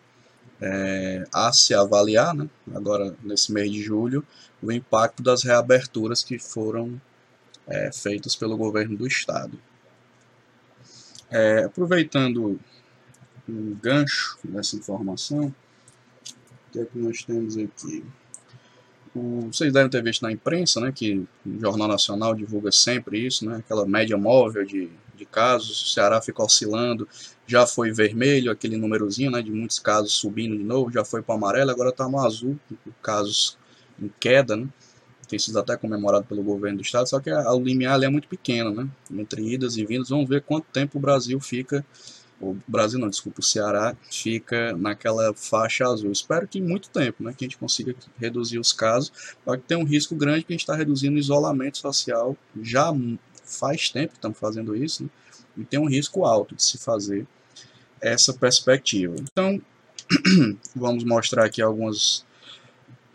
é, 0.61 1.27
a 1.33 1.53
se 1.53 1.75
avaliar, 1.75 2.35
né, 2.35 2.49
agora 2.75 3.15
nesse 3.23 3.53
mês 3.53 3.71
de 3.71 3.83
julho, 3.83 4.25
o 4.63 4.71
impacto 4.71 5.23
das 5.23 5.43
reaberturas 5.43 6.23
que 6.23 6.39
foram 6.39 7.01
é, 7.67 7.91
feitas 7.93 8.37
pelo 8.37 8.57
governo 8.57 8.97
do 8.97 9.07
estado. 9.07 9.59
É, 11.31 11.65
aproveitando 11.65 12.61
um 13.49 13.75
gancho 13.75 14.39
dessa 14.45 14.77
informação, 14.77 15.47
o 15.47 16.73
que 16.73 16.81
é 16.81 16.85
que 16.85 16.99
nós 16.99 17.25
temos 17.25 17.57
aqui? 17.57 18.05
O, 19.15 19.49
vocês 19.53 19.73
devem 19.73 19.91
ter 19.91 20.03
visto 20.03 20.23
na 20.23 20.31
imprensa, 20.31 20.81
né, 20.81 20.93
que 20.93 21.27
o 21.45 21.61
Jornal 21.61 21.89
Nacional 21.89 22.35
divulga 22.35 22.71
sempre 22.71 23.27
isso, 23.27 23.49
né, 23.49 23.57
aquela 23.57 23.87
média 23.87 24.17
móvel 24.17 24.65
de, 24.65 24.91
de 25.21 25.27
casos, 25.27 25.83
o 25.83 25.95
Ceará 25.95 26.21
fica 26.21 26.43
oscilando 26.43 27.07
já 27.51 27.67
foi 27.67 27.91
vermelho, 27.91 28.53
aquele 28.53 28.77
númerozinho 28.77 29.33
né, 29.33 29.43
de 29.43 29.51
muitos 29.51 29.81
casos 29.81 30.13
subindo 30.13 30.57
de 30.57 30.63
novo, 30.63 30.93
já 30.93 31.05
foi 31.05 31.21
para 31.21 31.35
amarelo, 31.35 31.73
agora 31.73 31.91
está 31.91 32.09
no 32.09 32.21
azul, 32.21 32.57
casos 33.03 33.59
em 34.01 34.09
queda, 34.21 34.57
né? 34.57 34.69
tem 35.27 35.39
sido 35.39 35.59
até 35.59 35.77
comemorado 35.77 36.25
pelo 36.27 36.45
governo 36.45 36.79
do 36.79 36.85
estado, 36.85 37.09
só 37.09 37.19
que 37.19 37.29
a, 37.29 37.53
o 37.53 37.61
limiar 37.61 38.01
é 38.05 38.09
muito 38.09 38.29
pequeno, 38.29 38.73
né? 38.73 38.89
entre 39.13 39.43
idas 39.53 39.77
e 39.77 39.85
vindas, 39.85 40.11
vamos 40.11 40.29
ver 40.29 40.43
quanto 40.43 40.67
tempo 40.73 40.97
o 40.97 41.01
Brasil 41.01 41.41
fica, 41.41 41.85
o 42.41 42.57
Brasil 42.69 43.01
não, 43.01 43.09
desculpa, 43.09 43.41
o 43.41 43.43
Ceará 43.43 43.97
fica 44.11 44.73
naquela 44.75 45.35
faixa 45.35 45.85
azul. 45.85 46.11
Espero 46.11 46.49
que 46.49 46.59
muito 46.59 46.89
tempo, 46.89 47.23
né, 47.23 47.35
que 47.37 47.45
a 47.45 47.47
gente 47.47 47.59
consiga 47.59 47.95
reduzir 48.19 48.59
os 48.59 48.73
casos, 48.73 49.13
porque 49.45 49.65
tem 49.69 49.77
um 49.77 49.85
risco 49.85 50.15
grande 50.15 50.45
que 50.45 50.53
a 50.53 50.55
gente 50.55 50.63
está 50.63 50.75
reduzindo 50.75 51.17
o 51.17 51.19
isolamento 51.19 51.77
social, 51.77 52.35
já 52.63 52.91
faz 53.53 53.91
tempo 53.91 54.13
que 54.13 54.19
estamos 54.19 54.39
fazendo 54.39 54.77
isso, 54.77 55.05
né? 55.05 55.11
e 55.57 55.65
tem 55.65 55.79
um 55.79 55.89
risco 55.89 56.25
alto 56.25 56.55
de 56.55 56.63
se 56.63 56.79
fazer 56.79 57.27
essa 58.01 58.33
perspectiva. 58.33 59.15
Então, 59.21 59.61
vamos 60.75 61.05
mostrar 61.05 61.45
aqui 61.45 61.61
algumas 61.61 62.25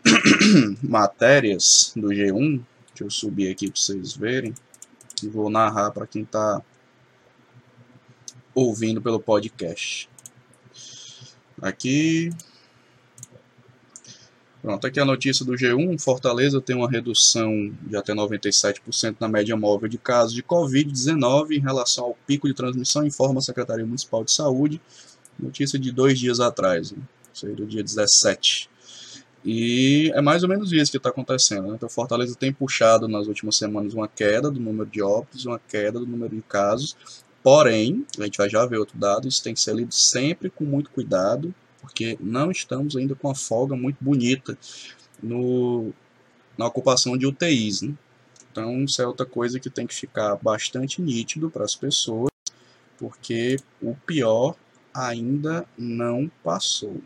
matérias 0.82 1.92
do 1.96 2.08
G1. 2.08 2.62
Deixa 2.88 3.04
eu 3.04 3.10
subir 3.10 3.50
aqui 3.50 3.70
para 3.70 3.80
vocês 3.80 4.14
verem. 4.14 4.54
E 5.22 5.28
vou 5.28 5.50
narrar 5.50 5.90
para 5.90 6.06
quem 6.06 6.22
está 6.22 6.62
ouvindo 8.54 9.02
pelo 9.02 9.20
podcast. 9.20 10.08
Aqui, 11.60 12.30
Pronto, 14.66 14.84
aqui 14.84 14.98
a 14.98 15.04
notícia 15.04 15.46
do 15.46 15.52
G1. 15.52 15.96
Fortaleza 16.00 16.60
tem 16.60 16.74
uma 16.74 16.90
redução 16.90 17.72
de 17.82 17.96
até 17.96 18.12
97% 18.12 19.14
na 19.20 19.28
média 19.28 19.56
móvel 19.56 19.88
de 19.88 19.96
casos 19.96 20.34
de 20.34 20.42
Covid-19 20.42 21.52
em 21.52 21.60
relação 21.60 22.06
ao 22.06 22.18
pico 22.26 22.48
de 22.48 22.52
transmissão, 22.52 23.06
informa 23.06 23.38
a 23.38 23.42
Secretaria 23.42 23.86
Municipal 23.86 24.24
de 24.24 24.32
Saúde. 24.32 24.80
Notícia 25.38 25.78
de 25.78 25.92
dois 25.92 26.18
dias 26.18 26.40
atrás, 26.40 26.90
né? 26.90 26.98
isso 27.32 27.46
aí 27.46 27.54
do 27.54 27.64
dia 27.64 27.80
17. 27.80 28.68
E 29.44 30.10
é 30.12 30.20
mais 30.20 30.42
ou 30.42 30.48
menos 30.48 30.72
isso 30.72 30.90
que 30.90 30.96
está 30.96 31.10
acontecendo. 31.10 31.68
Né? 31.68 31.74
Então, 31.76 31.88
Fortaleza 31.88 32.34
tem 32.34 32.52
puxado 32.52 33.06
nas 33.06 33.28
últimas 33.28 33.56
semanas 33.56 33.94
uma 33.94 34.08
queda 34.08 34.50
do 34.50 34.58
número 34.58 34.90
de 34.90 35.00
óbitos, 35.00 35.46
uma 35.46 35.60
queda 35.60 36.00
do 36.00 36.06
número 36.08 36.34
de 36.34 36.42
casos. 36.42 36.96
Porém, 37.40 38.04
a 38.18 38.24
gente 38.24 38.36
vai 38.36 38.50
já 38.50 38.66
ver 38.66 38.78
outro 38.78 38.98
dado, 38.98 39.28
isso 39.28 39.44
tem 39.44 39.54
que 39.54 39.60
ser 39.60 39.76
lido 39.76 39.94
sempre 39.94 40.50
com 40.50 40.64
muito 40.64 40.90
cuidado, 40.90 41.54
porque 41.86 42.18
não 42.20 42.50
estamos 42.50 42.96
ainda 42.96 43.14
com 43.14 43.30
a 43.30 43.34
folga 43.34 43.76
muito 43.76 43.96
bonita 44.00 44.58
no, 45.22 45.92
na 46.58 46.66
ocupação 46.66 47.16
de 47.16 47.26
UTIs. 47.26 47.82
Né? 47.82 47.94
Então, 48.50 48.84
isso 48.84 49.00
é 49.00 49.06
outra 49.06 49.24
coisa 49.24 49.60
que 49.60 49.70
tem 49.70 49.86
que 49.86 49.94
ficar 49.94 50.34
bastante 50.36 51.00
nítido 51.00 51.48
para 51.48 51.64
as 51.64 51.76
pessoas, 51.76 52.28
porque 52.98 53.56
o 53.80 53.94
pior 54.04 54.56
ainda 54.92 55.64
não 55.78 56.28
passou. 56.42 57.00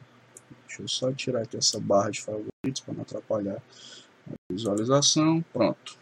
Deixa 0.67 0.83
eu 0.83 0.89
só 0.89 1.13
tirar 1.13 1.43
aqui 1.43 1.59
essa 1.59 1.79
barra 1.79 2.11
de 2.11 2.23
favoritos 2.23 2.81
para 2.83 2.95
não 2.95 3.03
atrapalhar 3.03 3.63
a 4.27 4.53
visualização. 4.53 5.45
Pronto. 5.53 5.99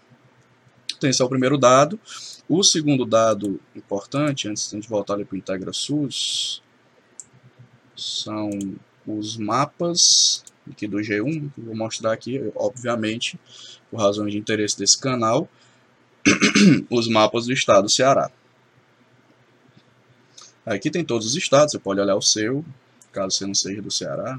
Então, 0.97 1.11
esse 1.11 1.21
é 1.21 1.25
o 1.25 1.29
primeiro 1.29 1.59
dado. 1.59 1.99
O 2.49 2.63
segundo 2.63 3.05
dado 3.05 3.61
importante, 3.75 4.49
antes 4.49 4.71
de 4.71 4.77
a 4.77 4.79
gente 4.79 4.89
voltar 4.89 5.17
para 5.17 5.35
o 5.35 5.37
Integra 5.37 5.73
SUS, 5.73 6.63
são 7.99 8.51
os 9.07 9.37
mapas 9.37 10.45
aqui 10.71 10.87
do 10.87 10.99
G1, 10.99 11.53
que 11.53 11.61
vou 11.61 11.75
mostrar 11.75 12.13
aqui, 12.13 12.41
obviamente, 12.55 13.39
por 13.91 14.01
razões 14.01 14.33
de 14.33 14.39
interesse 14.39 14.79
desse 14.79 14.99
canal, 14.99 15.49
os 16.91 17.09
mapas 17.09 17.47
do 17.47 17.53
estado 17.53 17.85
do 17.85 17.91
Ceará. 17.91 18.31
Aqui 20.65 20.91
tem 20.91 21.05
todos 21.05 21.27
os 21.27 21.35
estados, 21.35 21.73
você 21.73 21.79
pode 21.79 22.01
olhar 22.01 22.15
o 22.15 22.23
seu, 22.23 22.65
caso 23.11 23.37
você 23.37 23.47
não 23.47 23.55
seja 23.55 23.81
do 23.81 23.91
Ceará. 23.91 24.39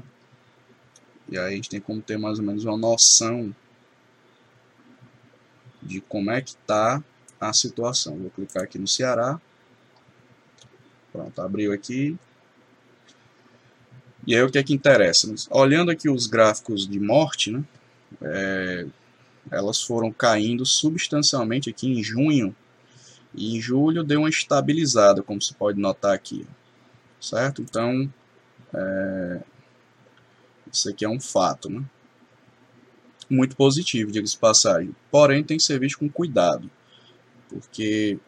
E 1.28 1.36
aí 1.36 1.52
a 1.52 1.56
gente 1.56 1.68
tem 1.68 1.80
como 1.80 2.00
ter 2.00 2.18
mais 2.18 2.38
ou 2.38 2.44
menos 2.44 2.64
uma 2.64 2.76
noção 2.76 3.54
de 5.82 6.00
como 6.00 6.30
é 6.30 6.40
que 6.40 6.50
está 6.50 7.02
a 7.40 7.52
situação. 7.52 8.16
Vou 8.16 8.30
clicar 8.30 8.62
aqui 8.62 8.78
no 8.78 8.86
Ceará. 8.86 9.40
Pronto, 11.12 11.40
abriu 11.40 11.72
aqui. 11.72 12.16
E 14.26 14.34
aí 14.34 14.42
o 14.42 14.50
que 14.50 14.58
é 14.58 14.62
que 14.62 14.74
interessa? 14.74 15.32
Olhando 15.50 15.90
aqui 15.90 16.08
os 16.08 16.26
gráficos 16.26 16.86
de 16.86 17.00
morte, 17.00 17.50
né, 17.50 17.64
é, 18.20 18.86
elas 19.50 19.82
foram 19.82 20.12
caindo 20.12 20.66
substancialmente 20.66 21.70
aqui 21.70 21.88
em 21.88 22.02
junho 22.02 22.54
e 23.34 23.56
em 23.56 23.60
julho 23.60 24.04
deu 24.04 24.20
uma 24.20 24.28
estabilizada, 24.28 25.22
como 25.22 25.40
se 25.40 25.54
pode 25.54 25.80
notar 25.80 26.14
aqui, 26.14 26.46
certo? 27.20 27.62
Então, 27.62 28.12
é, 28.74 29.40
isso 30.70 30.88
aqui 30.90 31.04
é 31.04 31.08
um 31.08 31.20
fato, 31.20 31.70
né? 31.70 31.82
Muito 33.28 33.56
positivo, 33.56 34.10
diga-se 34.10 34.36
passagem. 34.36 34.94
Porém, 35.10 35.44
tem 35.44 35.56
que 35.56 35.62
ser 35.62 35.78
visto 35.78 35.98
com 35.98 36.08
cuidado, 36.08 36.68
porque 37.48 38.18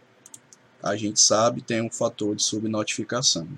a 0.83 0.97
gente 0.97 1.21
sabe 1.21 1.61
tem 1.61 1.81
um 1.81 1.91
fator 1.91 2.35
de 2.37 2.43
subnotificação 2.43 3.49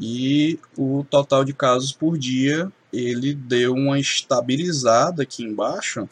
e 0.00 0.58
o 0.76 1.04
total 1.08 1.44
de 1.44 1.52
casos 1.52 1.92
por 1.92 2.18
dia 2.18 2.70
ele 2.92 3.34
deu 3.34 3.74
uma 3.74 3.98
estabilizada 3.98 5.22
aqui 5.22 5.42
embaixo 5.42 6.08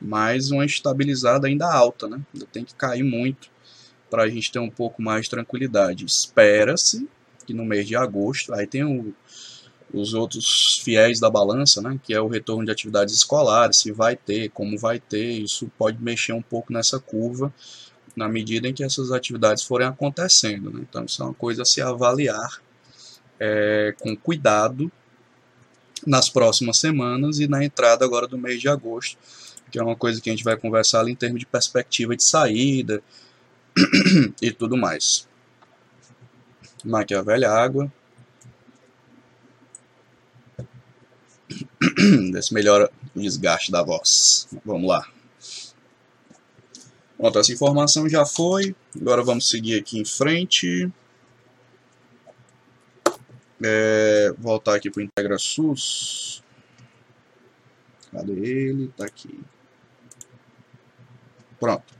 mas 0.00 0.50
uma 0.50 0.64
estabilizada 0.64 1.46
ainda 1.46 1.72
alta, 1.72 2.08
né? 2.08 2.20
Ainda 2.32 2.46
tem 2.46 2.64
que 2.64 2.74
cair 2.74 3.02
muito 3.02 3.48
para 4.10 4.24
a 4.24 4.28
gente 4.28 4.52
ter 4.52 4.58
um 4.58 4.70
pouco 4.70 5.02
mais 5.02 5.24
de 5.24 5.30
tranquilidade. 5.30 6.04
Espera-se 6.04 7.08
que 7.46 7.54
no 7.54 7.64
mês 7.64 7.86
de 7.86 7.96
agosto, 7.96 8.52
aí 8.54 8.66
tem 8.66 8.84
o, 8.84 9.14
os 9.92 10.14
outros 10.14 10.80
fiéis 10.82 11.20
da 11.20 11.30
balança, 11.30 11.80
né, 11.80 11.98
que 12.02 12.12
é 12.12 12.20
o 12.20 12.28
retorno 12.28 12.64
de 12.64 12.70
atividades 12.70 13.14
escolares, 13.14 13.78
se 13.78 13.92
vai 13.92 14.16
ter, 14.16 14.50
como 14.50 14.78
vai 14.78 14.98
ter, 14.98 15.30
isso 15.30 15.70
pode 15.78 16.02
mexer 16.02 16.32
um 16.32 16.42
pouco 16.42 16.72
nessa 16.72 16.98
curva 16.98 17.52
na 18.16 18.28
medida 18.28 18.66
em 18.66 18.72
que 18.72 18.82
essas 18.82 19.12
atividades 19.12 19.62
forem 19.62 19.86
acontecendo. 19.86 20.70
Né? 20.70 20.86
Então, 20.88 21.04
isso 21.04 21.22
é 21.22 21.26
uma 21.26 21.34
coisa 21.34 21.62
a 21.62 21.66
se 21.66 21.82
avaliar 21.82 22.62
é, 23.38 23.94
com 23.98 24.16
cuidado 24.16 24.90
nas 26.06 26.28
próximas 26.28 26.78
semanas 26.78 27.38
e 27.38 27.48
na 27.48 27.64
entrada 27.64 28.04
agora 28.04 28.26
do 28.26 28.38
mês 28.38 28.60
de 28.60 28.68
agosto, 28.68 29.18
que 29.70 29.78
é 29.78 29.82
uma 29.82 29.96
coisa 29.96 30.20
que 30.20 30.30
a 30.30 30.32
gente 30.32 30.44
vai 30.44 30.56
conversar 30.56 31.00
ali 31.00 31.12
em 31.12 31.16
termos 31.16 31.40
de 31.40 31.46
perspectiva 31.46 32.16
de 32.16 32.22
saída 32.22 33.02
e 34.40 34.52
tudo 34.52 34.76
mais. 34.76 35.26
Maquiavelha 36.84 37.50
água. 37.50 37.92
Desse 42.32 42.54
melhora 42.54 42.90
o 43.14 43.20
desgaste 43.20 43.72
da 43.72 43.82
voz. 43.82 44.48
Vamos 44.64 44.88
lá. 44.88 45.06
Pronto, 47.16 47.38
essa 47.38 47.52
informação 47.52 48.08
já 48.08 48.24
foi. 48.26 48.74
Agora 48.94 49.22
vamos 49.22 49.48
seguir 49.48 49.78
aqui 49.78 49.98
em 49.98 50.04
frente. 50.04 50.90
É, 53.62 54.34
voltar 54.38 54.74
aqui 54.74 54.90
para 54.90 55.00
o 55.00 55.02
Integra 55.02 55.38
SUS. 55.38 56.42
Cadê 58.12 58.32
ele? 58.32 58.88
Tá 58.96 59.06
aqui. 59.06 59.40
Pronto. 61.58 61.94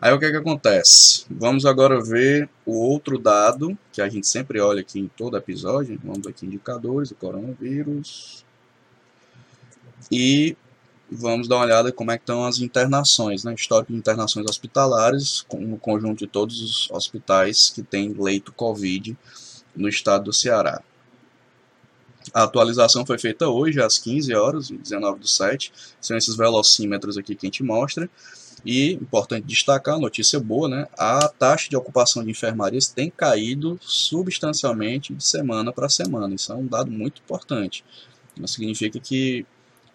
Aí 0.00 0.12
o 0.12 0.18
que, 0.18 0.26
é 0.26 0.30
que 0.30 0.36
acontece? 0.36 1.24
Vamos 1.30 1.64
agora 1.64 2.00
ver 2.00 2.48
o 2.64 2.78
outro 2.78 3.18
dado 3.18 3.76
que 3.92 4.00
a 4.00 4.08
gente 4.08 4.28
sempre 4.28 4.60
olha 4.60 4.80
aqui 4.80 5.00
em 5.00 5.08
todo 5.08 5.36
episódio. 5.36 5.98
Vamos 6.04 6.26
aqui 6.26 6.46
indicadores 6.46 7.08
do 7.08 7.14
coronavírus. 7.14 8.44
E 10.12 10.56
vamos 11.10 11.48
dar 11.48 11.56
uma 11.56 11.64
olhada 11.64 11.92
como 11.92 12.10
é 12.10 12.18
que 12.18 12.22
estão 12.22 12.44
as 12.44 12.60
internações, 12.60 13.42
né? 13.42 13.54
Histórico 13.54 13.92
de 13.92 13.98
internações 13.98 14.46
hospitalares 14.48 15.44
no 15.52 15.78
conjunto 15.78 16.18
de 16.18 16.26
todos 16.26 16.60
os 16.60 16.90
hospitais 16.90 17.70
que 17.70 17.82
têm 17.82 18.12
leito 18.12 18.52
Covid 18.52 19.16
no 19.76 19.88
estado 19.88 20.24
do 20.24 20.32
Ceará. 20.32 20.82
A 22.34 22.42
atualização 22.42 23.06
foi 23.06 23.18
feita 23.18 23.48
hoje 23.48 23.80
às 23.80 23.98
15 23.98 24.34
horas, 24.34 24.70
19 24.70 25.20
do 25.20 25.28
7. 25.28 25.72
São 26.00 26.16
esses 26.16 26.36
velocímetros 26.36 27.16
aqui 27.16 27.34
que 27.34 27.46
a 27.46 27.48
gente 27.48 27.62
mostra. 27.62 28.10
E, 28.64 28.94
importante 28.94 29.46
destacar, 29.46 29.98
notícia 29.98 30.40
boa, 30.40 30.68
né? 30.68 30.88
A 30.98 31.28
taxa 31.28 31.68
de 31.68 31.76
ocupação 31.76 32.24
de 32.24 32.30
enfermarias 32.30 32.88
tem 32.88 33.10
caído 33.10 33.78
substancialmente 33.80 35.14
de 35.14 35.24
semana 35.24 35.72
para 35.72 35.88
semana. 35.88 36.34
Isso 36.34 36.52
é 36.52 36.56
um 36.56 36.66
dado 36.66 36.90
muito 36.90 37.22
importante. 37.22 37.84
Isso 38.36 38.54
significa 38.54 38.98
que 38.98 39.46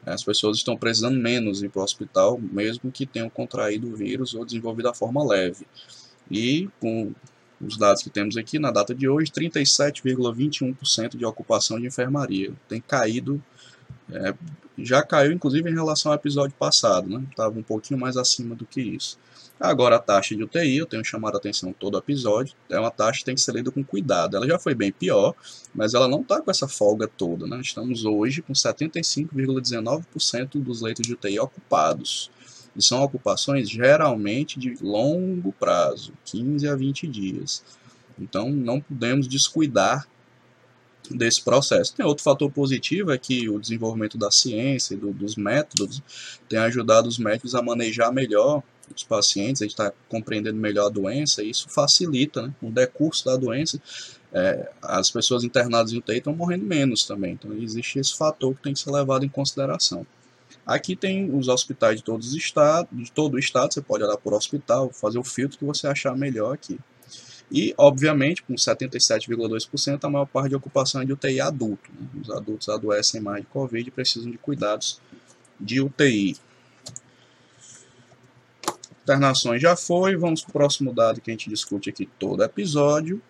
as 0.06 0.24
pessoas 0.24 0.58
estão 0.58 0.77
precisando 0.77 1.18
menos 1.18 1.62
ir 1.62 1.70
para 1.70 1.82
o 1.82 1.84
hospital, 1.84 2.40
mesmo 2.40 2.92
que 2.92 3.05
tenham 3.05 3.29
contraído 3.29 3.88
o 3.88 3.96
vírus 3.96 4.34
ou 4.34 4.46
desenvolvido 4.46 4.90
a 4.90 4.94
forma 4.94 5.24
leve. 5.24 5.68
E 6.29 6.70
com 6.79 7.14
os 7.66 7.78
dados 7.78 8.04
que 8.04 8.10
temos 8.10 8.38
aqui, 8.38 8.60
na 8.60 8.72
data 8.72 8.94
de 8.94 9.08
hoje, 9.08 9.32
37,21% 9.32 11.18
de 11.18 11.26
ocupação 11.26 11.80
de 11.80 11.88
enfermaria. 11.88 12.52
Tem 12.68 12.82
caído 12.82 13.42
é, 14.12 14.34
já 14.78 15.02
caiu, 15.04 15.32
inclusive, 15.32 15.70
em 15.70 15.74
relação 15.74 16.12
ao 16.12 16.18
episódio 16.18 16.54
passado, 16.58 17.10
né? 17.10 17.24
Estava 17.30 17.58
um 17.58 17.64
pouquinho 17.64 17.98
mais 18.00 18.18
acima 18.18 18.56
do 18.56 18.66
que 18.66 18.82
isso. 18.82 19.18
Agora, 19.60 19.98
a 19.98 20.00
taxa 20.00 20.36
de 20.36 20.44
UTI, 20.44 20.78
eu 20.78 20.88
tenho 20.88 21.06
chamado 21.06 21.36
a 21.36 21.38
atenção 21.38 21.72
todo 21.72 21.96
episódio, 21.98 22.56
é 22.68 22.80
uma 22.80 22.90
taxa 22.90 23.20
que 23.20 23.26
tem 23.26 23.36
que 23.36 23.42
ser 23.42 23.54
lida 23.54 23.70
com 23.70 23.84
cuidado. 23.84 24.36
Ela 24.36 24.48
já 24.48 24.58
foi 24.58 24.74
bem 24.74 24.92
pior, 24.92 25.36
mas 25.74 25.94
ela 25.94 26.08
não 26.08 26.22
está 26.22 26.42
com 26.42 26.50
essa 26.50 26.68
folga 26.68 27.08
toda, 27.08 27.46
né? 27.46 27.62
Estamos 27.62 28.06
hoje 28.06 28.42
com 28.42 28.54
75,19% 28.54 30.54
dos 30.56 30.82
leitos 30.82 31.06
de 31.06 31.14
UTI 31.14 31.40
ocupados. 31.40 32.32
E 32.75 32.84
são 32.84 33.01
ocupações 33.03 33.70
geralmente 33.70 34.60
de 34.60 34.75
longo 34.81 35.51
prazo, 35.53 36.14
15 36.25 36.68
a 36.68 36.75
20 36.75 37.07
dias. 37.07 37.64
Então, 38.18 38.50
não 38.50 38.79
podemos 38.79 39.27
descuidar 39.27 40.07
desse 41.10 41.42
processo. 41.42 41.94
Tem 41.96 42.05
outro 42.05 42.24
fator 42.24 42.50
positivo 42.51 43.12
é 43.12 43.18
que 43.18 43.50
o 43.50 43.60
desenvolvimento 43.60 44.18
da 44.18 44.31
ciência, 44.31 44.96
do, 44.96 45.12
dos 45.12 45.36
métodos, 45.36 46.01
tem 46.48 46.60
ajudado 46.60 47.07
os 47.07 47.18
médicos 47.18 47.55
a 47.55 47.62
manejar 47.62 48.12
melhor 48.12 48.64
os 48.96 49.03
pacientes, 49.03 49.62
a 49.62 49.66
gente 49.66 49.72
está 49.72 49.92
compreendendo 50.10 50.57
melhor 50.57 50.88
a 50.88 50.90
doença, 50.90 51.42
e 51.42 51.50
isso 51.50 51.70
facilita 51.70 52.42
né, 52.44 52.53
o 52.62 52.70
decurso 52.70 53.25
da 53.25 53.38
doença. 53.38 53.81
É, 54.34 54.72
as 54.81 55.10
pessoas 55.10 55.44
internadas 55.44 55.92
em 55.92 55.98
UTI 55.98 56.18
estão 56.18 56.36
morrendo 56.36 56.66
menos 56.66 57.05
também, 57.05 57.34
então 57.34 57.53
existe 57.53 58.00
esse 58.00 58.16
fator 58.16 58.55
que 58.55 58.64
tem 58.64 58.74
que 58.74 58.79
ser 58.79 58.92
levado 58.92 59.25
em 59.25 59.29
consideração. 59.29 60.05
Aqui 60.72 60.96
tem 60.96 61.29
os 61.36 61.50
hospitais 61.50 61.98
de 61.98 62.03
todos 62.03 62.29
os 62.29 62.34
estados, 62.34 62.98
de 62.98 63.12
todo 63.12 63.34
o 63.34 63.40
estado, 63.40 63.74
você 63.74 63.81
pode 63.81 64.05
olhar 64.05 64.16
por 64.16 64.34
hospital, 64.34 64.90
fazer 64.90 65.20
o 65.20 65.24
filtro 65.24 65.57
que 65.57 65.66
você 65.66 65.86
achar 65.86 66.16
melhor 66.16 66.53
aqui. 66.53 66.79
E, 67.51 67.74
obviamente, 67.77 68.42
com 68.42 68.53
77,2%, 68.53 70.05
a 70.05 70.10
maior 70.10 70.25
parte 70.25 70.51
de 70.51 70.55
ocupação 70.55 71.01
é 71.01 71.05
de 71.05 71.12
UTI 71.12 71.42
adulto. 71.42 71.92
Né? 71.92 72.07
Os 72.22 72.29
adultos 72.29 72.70
adoecem 72.70 73.20
mais 73.20 73.42
de 73.42 73.48
Covid 73.48 73.86
e 73.86 73.92
precisam 73.92 74.31
de 74.31 74.38
cuidados 74.38 75.01
de 75.60 75.81
UTI. 75.81 76.38
Internações 79.03 79.62
já 79.62 79.75
foi, 79.75 80.16
vamos 80.16 80.42
para 80.42 80.51
o 80.51 80.53
próximo 80.53 80.94
dado 80.94 81.20
que 81.20 81.29
a 81.29 81.34
gente 81.34 81.50
discute 81.50 81.90
aqui 81.90 82.05
todo 82.18 82.46
episódio, 82.46 83.22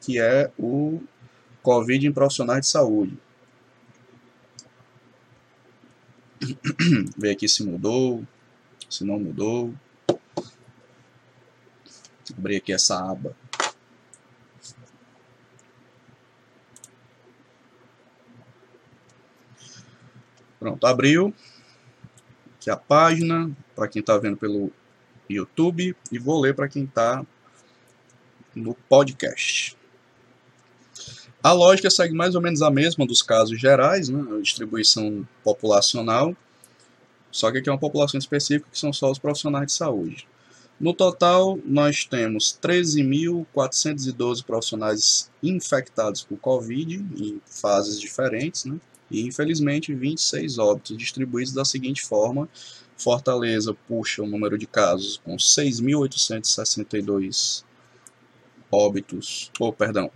que 0.00 0.18
é 0.18 0.50
o 0.58 1.02
Covid 1.62 2.06
em 2.06 2.12
profissionais 2.12 2.62
de 2.62 2.68
saúde. 2.68 3.18
Ver 7.16 7.30
aqui 7.30 7.48
se 7.48 7.64
mudou, 7.64 8.24
se 8.88 9.04
não 9.04 9.18
mudou 9.18 9.74
abrir 12.36 12.56
aqui 12.56 12.72
essa 12.72 12.98
aba. 12.98 13.36
Pronto, 20.58 20.86
abriu. 20.86 21.34
Aqui 22.56 22.70
a 22.70 22.76
página, 22.76 23.50
para 23.74 23.88
quem 23.88 24.00
está 24.00 24.18
vendo 24.18 24.36
pelo 24.36 24.72
YouTube, 25.30 25.96
e 26.10 26.18
vou 26.18 26.40
ler 26.40 26.54
para 26.54 26.68
quem 26.68 26.84
está 26.84 27.24
no 28.54 28.74
podcast. 28.74 29.76
A 31.48 31.52
lógica 31.52 31.88
segue 31.88 32.12
mais 32.12 32.34
ou 32.34 32.42
menos 32.42 32.60
a 32.60 32.70
mesma 32.70 33.06
dos 33.06 33.22
casos 33.22 33.58
gerais, 33.58 34.10
né? 34.10 34.22
a 34.36 34.40
distribuição 34.42 35.26
populacional, 35.42 36.36
só 37.30 37.50
que 37.50 37.56
aqui 37.56 37.70
é 37.70 37.72
uma 37.72 37.78
população 37.78 38.18
específica 38.18 38.68
que 38.70 38.78
são 38.78 38.92
só 38.92 39.10
os 39.10 39.18
profissionais 39.18 39.68
de 39.68 39.72
saúde. 39.72 40.28
No 40.78 40.92
total, 40.92 41.58
nós 41.64 42.04
temos 42.04 42.58
13.412 42.62 44.44
profissionais 44.44 45.30
infectados 45.42 46.22
por 46.22 46.36
Covid, 46.36 47.02
em 47.16 47.40
fases 47.46 47.98
diferentes, 47.98 48.66
né? 48.66 48.78
e 49.10 49.22
infelizmente 49.22 49.94
26 49.94 50.58
óbitos 50.58 50.98
distribuídos 50.98 51.54
da 51.54 51.64
seguinte 51.64 52.02
forma: 52.02 52.46
Fortaleza 52.94 53.74
puxa 53.86 54.22
o 54.22 54.26
número 54.26 54.58
de 54.58 54.66
casos 54.66 55.18
com 55.24 55.36
6.862 55.36 57.64
óbitos, 58.70 59.50
ou 59.58 59.72
perdão, 59.72 60.10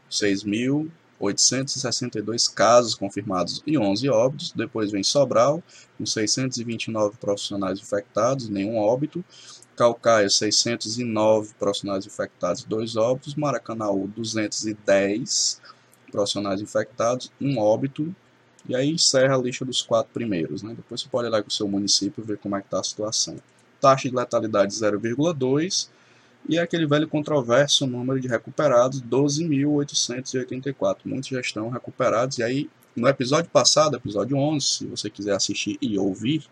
6.862 1.23 2.53
casos 2.53 2.95
confirmados 2.95 3.63
e 3.67 3.79
11 3.79 4.09
óbitos. 4.09 4.53
Depois 4.53 4.91
vem 4.91 5.03
Sobral, 5.03 5.63
com 5.97 6.05
629 6.05 7.17
profissionais 7.19 7.79
infectados, 7.79 8.49
nenhum 8.49 8.79
óbito. 8.79 9.25
Calcaia, 9.77 10.29
609 10.29 11.55
profissionais 11.59 12.05
infectados, 12.05 12.65
2 12.65 12.97
óbitos. 12.97 13.35
Maracanaú, 13.35 14.09
210 14.09 15.61
profissionais 16.11 16.61
infectados, 16.61 17.31
1 17.41 17.59
óbito. 17.59 18.15
E 18.69 18.77
aí 18.77 18.91
encerra 18.91 19.35
a 19.35 19.39
lista 19.39 19.65
dos 19.65 19.83
quatro 19.83 20.13
primeiros. 20.13 20.63
Né? 20.63 20.75
Depois 20.75 21.01
você 21.01 21.09
pode 21.09 21.29
olhar 21.29 21.43
com 21.43 21.49
o 21.49 21.53
seu 21.53 21.67
município 21.69 22.23
e 22.23 22.27
ver 22.27 22.39
como 22.39 22.57
é 22.57 22.61
que 22.61 22.67
está 22.67 22.81
a 22.81 22.85
situação. 22.85 23.37
Taxa 23.81 24.09
de 24.09 24.15
letalidade 24.15 24.73
0,2 24.75 25.89
e 26.49 26.59
aquele 26.59 26.87
velho 26.87 27.09
controverso 27.09 27.87
número 27.87 28.21
de 28.21 28.29
recuperados, 28.29 29.01
12.884. 29.03 30.99
Muitos 31.05 31.29
já 31.29 31.41
estão 31.41 31.69
recuperados. 31.71 32.39
E 32.39 32.43
aí, 32.43 32.71
no 32.97 33.09
episódio 33.09 33.51
passado, 33.51 33.97
episódio 33.97 34.37
11, 34.37 34.67
se 34.67 34.87
você 34.87 35.09
quiser 35.09 35.35
assistir 35.35 35.79
e 35.81 35.99
ouvir, 35.99 36.45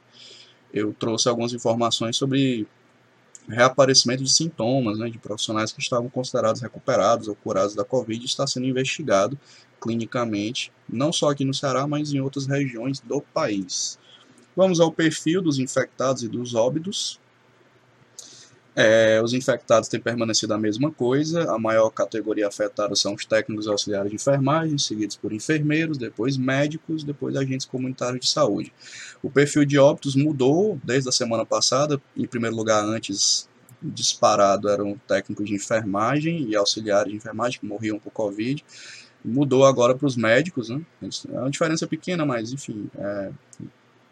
eu 0.73 0.93
trouxe 0.93 1.29
algumas 1.29 1.53
informações 1.53 2.17
sobre 2.17 2.67
reaparecimento 3.49 4.23
de 4.23 4.33
sintomas 4.33 4.99
né, 4.99 5.11
de 5.11 5.19
profissionais 5.19 5.73
que 5.73 5.81
estavam 5.81 6.09
considerados 6.09 6.61
recuperados 6.61 7.27
ou 7.27 7.35
curados 7.35 7.75
da 7.75 7.85
Covid 7.85 8.25
está 8.25 8.47
sendo 8.47 8.67
investigado 8.67 9.39
clinicamente, 9.81 10.71
não 10.89 11.13
só 11.13 11.31
aqui 11.31 11.45
no 11.45 11.55
Ceará, 11.55 11.87
mas 11.87 12.13
em 12.13 12.21
outras 12.21 12.47
regiões 12.47 13.01
do 13.01 13.21
país. 13.21 13.99
Vamos 14.55 14.79
ao 14.79 14.93
perfil 14.93 15.41
dos 15.41 15.59
infectados 15.59 16.23
e 16.23 16.29
dos 16.29 16.55
óbitos. 16.55 17.19
É, 18.83 19.21
os 19.23 19.35
infectados 19.35 19.91
têm 19.91 20.01
permanecido 20.01 20.55
a 20.55 20.59
mesma 20.59 20.91
coisa. 20.91 21.53
A 21.53 21.59
maior 21.59 21.91
categoria 21.91 22.49
afetada 22.49 22.97
são 22.97 23.13
os 23.13 23.27
técnicos 23.27 23.69
auxiliares 23.69 24.09
de 24.09 24.17
enfermagem, 24.17 24.79
seguidos 24.79 25.17
por 25.17 25.35
enfermeiros, 25.35 25.99
depois 25.99 26.39
médicos, 26.39 27.05
depois 27.05 27.37
agentes 27.37 27.67
comunitários 27.67 28.21
de 28.21 28.31
saúde. 28.31 28.73
O 29.23 29.31
perfil 29.31 29.67
de 29.67 29.77
óbitos 29.79 30.17
mudou 30.17 30.81
desde 30.83 31.11
a 31.11 31.13
semana 31.13 31.45
passada. 31.45 32.01
Em 32.17 32.27
primeiro 32.27 32.57
lugar, 32.57 32.83
antes 32.83 33.47
disparado 33.83 34.67
eram 34.67 34.99
técnicos 35.07 35.47
de 35.47 35.55
enfermagem 35.55 36.49
e 36.49 36.57
auxiliares 36.57 37.11
de 37.11 37.19
enfermagem 37.19 37.61
que 37.61 37.67
morriam 37.67 37.99
por 37.99 38.11
Covid. 38.11 38.65
Mudou 39.23 39.67
agora 39.67 39.95
para 39.95 40.07
os 40.07 40.17
médicos, 40.17 40.71
né? 40.71 40.81
É 41.03 41.39
uma 41.39 41.51
diferença 41.51 41.87
pequena, 41.87 42.25
mas 42.25 42.51
enfim, 42.51 42.89
é, 42.97 43.31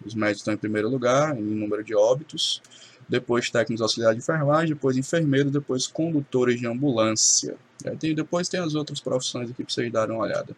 os 0.05 0.15
médicos 0.15 0.41
estão 0.41 0.53
em 0.53 0.59
primeiro 0.59 0.91
lugar 0.91 1.35
em 1.39 1.43
número 1.43 1.83
de 1.83 1.95
óbitos 1.95 2.61
depois 3.09 3.51
técnicos 3.51 3.81
auxiliares 3.81 4.17
de 4.17 4.23
enfermagem, 4.23 4.75
depois 4.75 4.97
enfermeiros, 4.97 5.51
depois 5.51 5.87
condutores 5.87 6.61
de 6.61 6.67
ambulância. 6.67 7.57
Tem, 7.99 8.15
depois 8.15 8.49
tem 8.49 8.61
as 8.61 8.75
outras 8.75 9.01
profissões 9.01 9.51
aqui 9.51 9.63
para 9.63 9.73
vocês 9.73 9.91
darem 9.91 10.15
uma 10.15 10.25
olhada. 10.25 10.55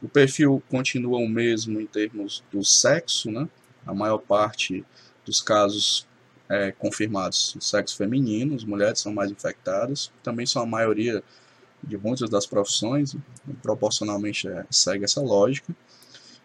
O 0.00 0.08
perfil 0.08 0.62
continua 0.68 1.18
o 1.18 1.28
mesmo 1.28 1.80
em 1.80 1.86
termos 1.86 2.42
do 2.50 2.64
sexo, 2.64 3.30
né? 3.30 3.48
A 3.86 3.94
maior 3.94 4.18
parte 4.18 4.84
dos 5.24 5.40
casos 5.40 6.06
é, 6.48 6.72
confirmados 6.72 7.56
sexo 7.60 7.96
feminino, 7.96 8.54
as 8.54 8.64
mulheres 8.64 9.00
são 9.00 9.12
mais 9.12 9.30
infectadas, 9.30 10.10
também 10.22 10.46
são 10.46 10.62
a 10.62 10.66
maioria 10.66 11.22
de 11.82 11.96
muitas 11.98 12.30
das 12.30 12.46
profissões, 12.46 13.16
proporcionalmente 13.62 14.48
é, 14.48 14.64
segue 14.70 15.04
essa 15.04 15.20
lógica. 15.20 15.74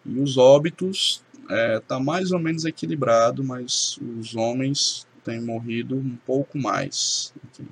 E 0.05 0.19
os 0.19 0.37
óbitos 0.37 1.23
está 1.41 1.55
é, 1.55 1.79
tá 1.79 1.99
mais 1.99 2.31
ou 2.31 2.39
menos 2.39 2.65
equilibrado, 2.65 3.43
mas 3.43 3.97
os 4.19 4.35
homens 4.35 5.06
tem 5.27 5.41
morrido 5.41 5.97
um 5.97 6.15
pouco 6.25 6.57
mais. 6.57 7.33
Aqui. 7.43 7.67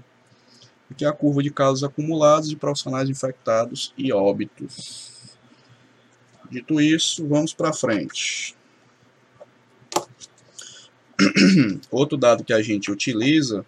aqui 0.92 1.06
é 1.06 1.08
a 1.08 1.14
curva 1.14 1.42
de 1.42 1.50
casos 1.50 1.86
acumulados 1.86 2.50
de 2.50 2.58
profissionais 2.58 3.10
infectados 3.10 3.94
e 3.98 4.12
óbitos. 4.12 5.38
Dito 6.52 6.82
isso, 6.82 7.26
vamos 7.26 7.54
para 7.54 7.72
frente. 7.72 8.54
Outro 11.90 12.18
dado 12.18 12.44
que 12.44 12.52
a 12.52 12.62
gente 12.62 12.92
utiliza 12.92 13.66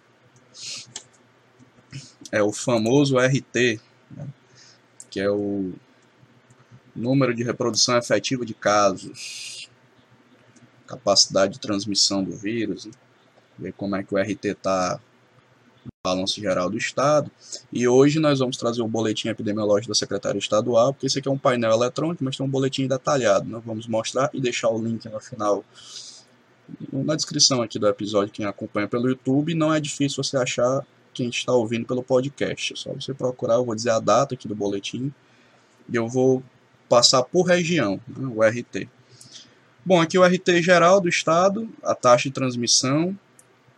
é 2.30 2.42
o 2.42 2.52
famoso 2.52 3.16
RT, 3.16 3.80
né? 4.10 4.28
que 5.08 5.18
é 5.18 5.30
o 5.30 5.72
número 6.94 7.34
de 7.34 7.42
reprodução 7.42 7.96
efetiva 7.96 8.44
de 8.44 8.52
casos, 8.52 9.70
capacidade 10.86 11.54
de 11.54 11.60
transmissão 11.60 12.22
do 12.22 12.36
vírus. 12.36 12.84
Né? 12.84 12.92
Ver 13.58 13.72
como 13.72 13.96
é 13.96 14.02
que 14.02 14.14
o 14.14 14.18
RT 14.18 14.44
está 14.44 15.00
no 15.84 15.90
balanço 16.04 16.40
geral 16.40 16.70
do 16.70 16.78
Estado. 16.78 17.30
E 17.72 17.86
hoje 17.86 18.18
nós 18.18 18.38
vamos 18.38 18.56
trazer 18.56 18.82
o 18.82 18.88
boletim 18.88 19.28
epidemiológico 19.28 19.88
da 19.88 19.94
Secretaria 19.94 20.38
Estadual, 20.38 20.92
porque 20.92 21.06
esse 21.06 21.18
aqui 21.18 21.28
é 21.28 21.30
um 21.30 21.38
painel 21.38 21.72
eletrônico, 21.72 22.24
mas 22.24 22.36
tem 22.36 22.44
um 22.44 22.48
boletim 22.48 22.86
detalhado. 22.86 23.48
Nós 23.48 23.64
vamos 23.64 23.86
mostrar 23.86 24.30
e 24.32 24.40
deixar 24.40 24.68
o 24.70 24.82
link 24.82 25.04
no 25.08 25.20
final, 25.20 25.64
na 26.92 27.14
descrição 27.14 27.62
aqui 27.62 27.78
do 27.78 27.88
episódio, 27.88 28.32
quem 28.32 28.46
acompanha 28.46 28.88
pelo 28.88 29.08
YouTube. 29.08 29.54
Não 29.54 29.72
é 29.72 29.80
difícil 29.80 30.22
você 30.22 30.36
achar 30.36 30.86
quem 31.12 31.28
está 31.28 31.52
ouvindo 31.52 31.86
pelo 31.86 32.02
podcast. 32.02 32.72
É 32.72 32.76
só 32.76 32.92
você 32.92 33.12
procurar, 33.12 33.54
eu 33.54 33.64
vou 33.64 33.74
dizer 33.74 33.90
a 33.90 33.98
data 33.98 34.34
aqui 34.34 34.46
do 34.46 34.54
boletim, 34.54 35.12
e 35.88 35.96
eu 35.96 36.06
vou 36.06 36.42
passar 36.88 37.22
por 37.22 37.42
região, 37.42 38.00
né, 38.06 38.26
o 38.34 38.42
RT. 38.42 38.88
Bom, 39.84 40.00
aqui 40.00 40.18
o 40.18 40.24
RT 40.24 40.62
geral 40.62 41.00
do 41.00 41.08
estado, 41.08 41.68
a 41.82 41.94
taxa 41.94 42.28
de 42.28 42.34
transmissão, 42.34 43.18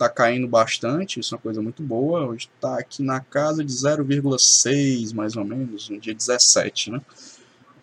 está 0.00 0.08
caindo 0.08 0.48
bastante, 0.48 1.20
isso 1.20 1.34
é 1.34 1.36
uma 1.36 1.42
coisa 1.42 1.60
muito 1.60 1.82
boa. 1.82 2.26
Hoje 2.26 2.48
está 2.54 2.78
aqui 2.78 3.02
na 3.02 3.20
casa 3.20 3.62
de 3.62 3.70
0,6 3.70 5.12
mais 5.12 5.36
ou 5.36 5.44
menos, 5.44 5.90
no 5.90 6.00
dia 6.00 6.14
17, 6.14 6.90
né? 6.90 7.02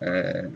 É, 0.00 0.50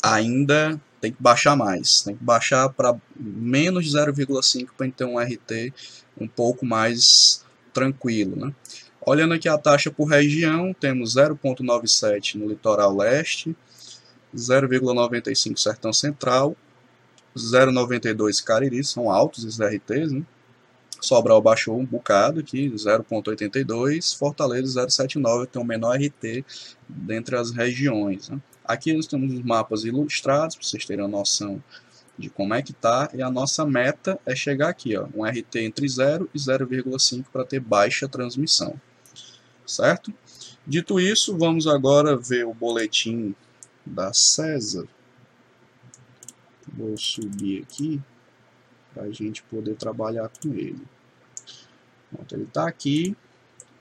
ainda 0.00 0.80
tem 1.00 1.10
que 1.10 1.20
baixar 1.20 1.56
mais, 1.56 2.02
tem 2.02 2.16
que 2.16 2.22
baixar 2.22 2.68
para 2.68 2.96
menos 3.16 3.84
de 3.86 3.96
0,5 3.96 4.68
para 4.76 4.88
ter 4.92 5.04
um 5.04 5.18
RT 5.18 5.74
um 6.16 6.28
pouco 6.28 6.64
mais 6.64 7.44
tranquilo, 7.74 8.36
né? 8.36 8.54
Olhando 9.04 9.34
aqui 9.34 9.48
a 9.48 9.58
taxa 9.58 9.90
por 9.90 10.04
região, 10.04 10.72
temos 10.72 11.16
0,97 11.16 12.36
no 12.36 12.46
litoral 12.46 12.96
leste, 12.96 13.56
0,95 14.36 15.58
sertão 15.58 15.92
central 15.92 16.56
0,92 17.36 18.42
Cariri, 18.42 18.84
são 18.84 19.10
altos 19.10 19.44
esses 19.44 19.60
RTs, 19.60 20.12
né? 20.12 20.22
Sobral 21.00 21.42
baixou 21.42 21.78
um 21.78 21.84
bocado 21.84 22.40
aqui, 22.40 22.70
0,82, 22.70 24.16
Fortaleza 24.16 24.86
0,79, 24.86 25.46
tem 25.46 25.60
o 25.60 25.64
menor 25.64 25.96
RT 25.96 26.44
dentre 26.88 27.36
as 27.36 27.50
regiões. 27.50 28.28
Né? 28.28 28.40
Aqui 28.64 28.92
nós 28.92 29.08
temos 29.08 29.32
os 29.32 29.42
mapas 29.42 29.84
ilustrados, 29.84 30.54
para 30.54 30.64
vocês 30.64 30.84
terem 30.84 31.04
uma 31.04 31.18
noção 31.18 31.62
de 32.16 32.30
como 32.30 32.54
é 32.54 32.62
que 32.62 32.72
tá, 32.72 33.10
e 33.12 33.20
a 33.20 33.30
nossa 33.30 33.66
meta 33.66 34.20
é 34.24 34.36
chegar 34.36 34.68
aqui, 34.68 34.96
ó, 34.96 35.08
um 35.14 35.24
RT 35.24 35.56
entre 35.56 35.88
0 35.88 36.30
e 36.32 36.38
0,5 36.38 37.24
para 37.32 37.44
ter 37.44 37.58
baixa 37.58 38.06
transmissão, 38.06 38.80
certo? 39.66 40.12
Dito 40.64 41.00
isso, 41.00 41.36
vamos 41.36 41.66
agora 41.66 42.16
ver 42.16 42.46
o 42.46 42.54
boletim 42.54 43.34
da 43.84 44.12
César. 44.12 44.86
Vou 46.76 46.96
subir 46.96 47.62
aqui 47.62 48.00
para 48.94 49.04
a 49.04 49.10
gente 49.10 49.42
poder 49.44 49.74
trabalhar 49.74 50.30
com 50.42 50.52
ele. 50.54 50.82
Pronto, 52.10 52.34
ele 52.34 52.44
está 52.44 52.66
aqui. 52.66 53.16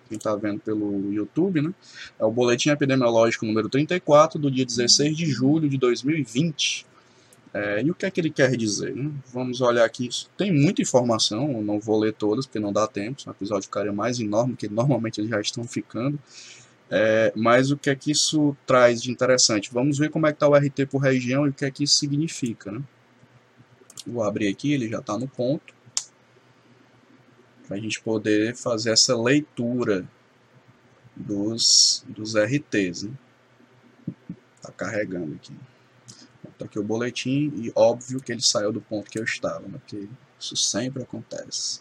Quem 0.08 0.17
está 0.17 0.36
vendo 0.36 0.60
pelo 0.60 1.12
YouTube, 1.13 1.62
né? 1.62 1.73
É 2.19 2.25
o 2.25 2.32
Boletim 2.32 2.69
Epidemiológico 2.69 3.45
número 3.45 3.69
34, 3.69 4.38
do 4.38 4.51
dia 4.51 4.65
16 4.65 5.15
de 5.15 5.25
julho 5.25 5.69
de 5.69 5.77
2020. 5.77 6.86
É, 7.54 7.84
e 7.84 7.91
o 7.91 7.95
que 7.95 8.06
é 8.06 8.12
que 8.12 8.19
ele 8.19 8.30
quer 8.30 8.56
dizer? 8.56 8.95
Né? 8.95 9.12
Vamos 9.34 9.60
olhar 9.62 9.84
aqui. 9.84 10.10
Tem 10.38 10.51
muita 10.54 10.82
informação, 10.82 11.51
eu 11.51 11.62
não 11.62 11.80
vou 11.80 11.99
ler 11.99 12.13
todas 12.13 12.45
porque 12.45 12.60
não 12.60 12.71
dá 12.71 12.88
tempo. 12.88 13.21
O 13.25 13.30
episódio 13.30 13.63
ficaria 13.63 13.91
mais 13.91 14.19
enorme, 14.19 14.56
que 14.56 14.69
normalmente 14.69 15.19
eles 15.19 15.30
já 15.30 15.39
estão 15.39 15.65
ficando. 15.65 16.17
É, 16.93 17.32
mas 17.38 17.71
o 17.71 17.77
que 17.77 17.89
é 17.89 17.95
que 17.95 18.12
isso 18.12 18.56
traz 18.67 19.01
de 19.01 19.10
interessante? 19.10 19.71
Vamos 19.71 19.97
ver 19.97 20.10
como 20.10 20.27
é 20.27 20.32
que 20.32 20.36
está 20.36 20.47
o 20.49 20.54
RT 20.54 20.88
por 20.89 20.97
região 20.97 21.47
e 21.47 21.49
o 21.49 21.54
que 21.54 21.63
é 21.63 21.71
que 21.71 21.86
isso 21.86 21.97
significa. 21.97 22.69
Né? 22.69 22.84
Vou 24.06 24.21
abrir 24.21 24.49
aqui, 24.49 24.73
ele 24.73 24.89
já 24.89 24.99
está 24.99 25.17
no 25.17 25.25
ponto. 25.25 25.73
Para 27.65 27.77
a 27.77 27.80
gente 27.80 28.01
poder 28.01 28.58
fazer 28.58 28.91
essa 28.91 29.15
leitura 29.15 30.06
dos, 31.15 32.04
dos 32.10 32.36
RTs. 32.36 33.04
Né? 33.04 33.13
Tá 34.62 34.69
carregando 34.73 35.36
aqui. 35.36 35.56
Está 36.51 36.65
aqui 36.65 36.77
o 36.77 36.84
boletim 36.84 37.54
e 37.56 37.71
óbvio 37.73 38.19
que 38.19 38.34
ele 38.34 38.41
saiu 38.41 38.73
do 38.73 38.82
ponto 38.82 39.10
que 39.10 39.17
eu 39.17 39.23
estava, 39.23 39.65
né? 39.65 39.80
porque 39.80 40.10
isso 40.38 40.58
sempre 40.58 41.04
acontece. 41.04 41.80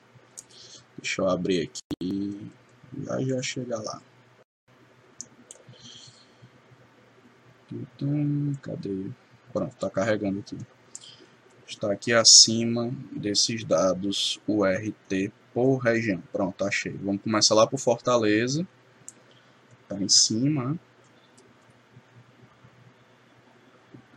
Deixa 0.96 1.20
eu 1.20 1.28
abrir 1.28 1.62
aqui 1.62 2.50
já 3.04 3.20
já 3.20 3.42
chega 3.42 3.78
lá. 3.78 4.00
Cadê? 8.62 9.06
Pronto, 9.52 9.72
está 9.72 9.90
carregando 9.90 10.40
aqui. 10.40 10.56
Está 11.66 11.92
aqui 11.92 12.12
acima 12.12 12.92
desses 13.12 13.64
dados 13.64 14.40
o 14.46 14.64
RT 14.64 15.32
por 15.54 15.78
região. 15.78 16.22
Pronto, 16.32 16.64
achei. 16.64 16.92
Vamos 16.92 17.22
começar 17.22 17.54
lá 17.54 17.66
por 17.66 17.78
Fortaleza. 17.78 18.66
Está 19.82 19.96
em 20.02 20.08
cima. 20.08 20.78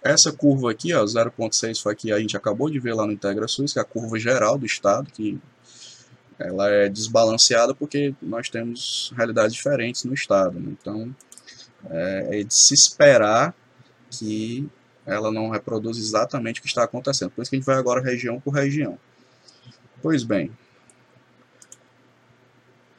Essa 0.03 0.33
curva 0.33 0.71
aqui, 0.71 0.93
ó, 0.93 1.05
0.6 1.05 1.81
foi 1.81 1.93
aqui 1.93 2.11
a 2.11 2.19
gente 2.19 2.35
acabou 2.35 2.69
de 2.69 2.77
ver 2.79 2.93
lá 2.93 3.05
no 3.05 3.13
Integra 3.13 3.47
SUS, 3.47 3.71
que 3.71 3.79
é 3.79 3.81
a 3.81 3.85
curva 3.85 4.19
geral 4.19 4.57
do 4.57 4.65
estado, 4.65 5.09
que 5.09 5.39
ela 6.37 6.69
é 6.69 6.89
desbalanceada 6.89 7.73
porque 7.73 8.13
nós 8.21 8.49
temos 8.49 9.13
realidades 9.15 9.53
diferentes 9.53 10.03
no 10.03 10.13
estado. 10.13 10.59
Né? 10.59 10.75
Então, 10.79 11.15
é, 11.89 12.39
é 12.39 12.43
de 12.43 12.53
se 12.53 12.73
esperar 12.73 13.55
que 14.09 14.69
ela 15.05 15.31
não 15.31 15.49
reproduz 15.49 15.97
exatamente 15.97 16.59
o 16.59 16.63
que 16.63 16.69
está 16.69 16.83
acontecendo. 16.83 17.31
Por 17.31 17.41
isso 17.41 17.49
que 17.51 17.55
a 17.55 17.59
gente 17.59 17.65
vai 17.65 17.77
agora 17.77 18.01
região 18.01 18.39
por 18.39 18.53
região. 18.53 18.97
Pois 20.01 20.23
bem, 20.23 20.51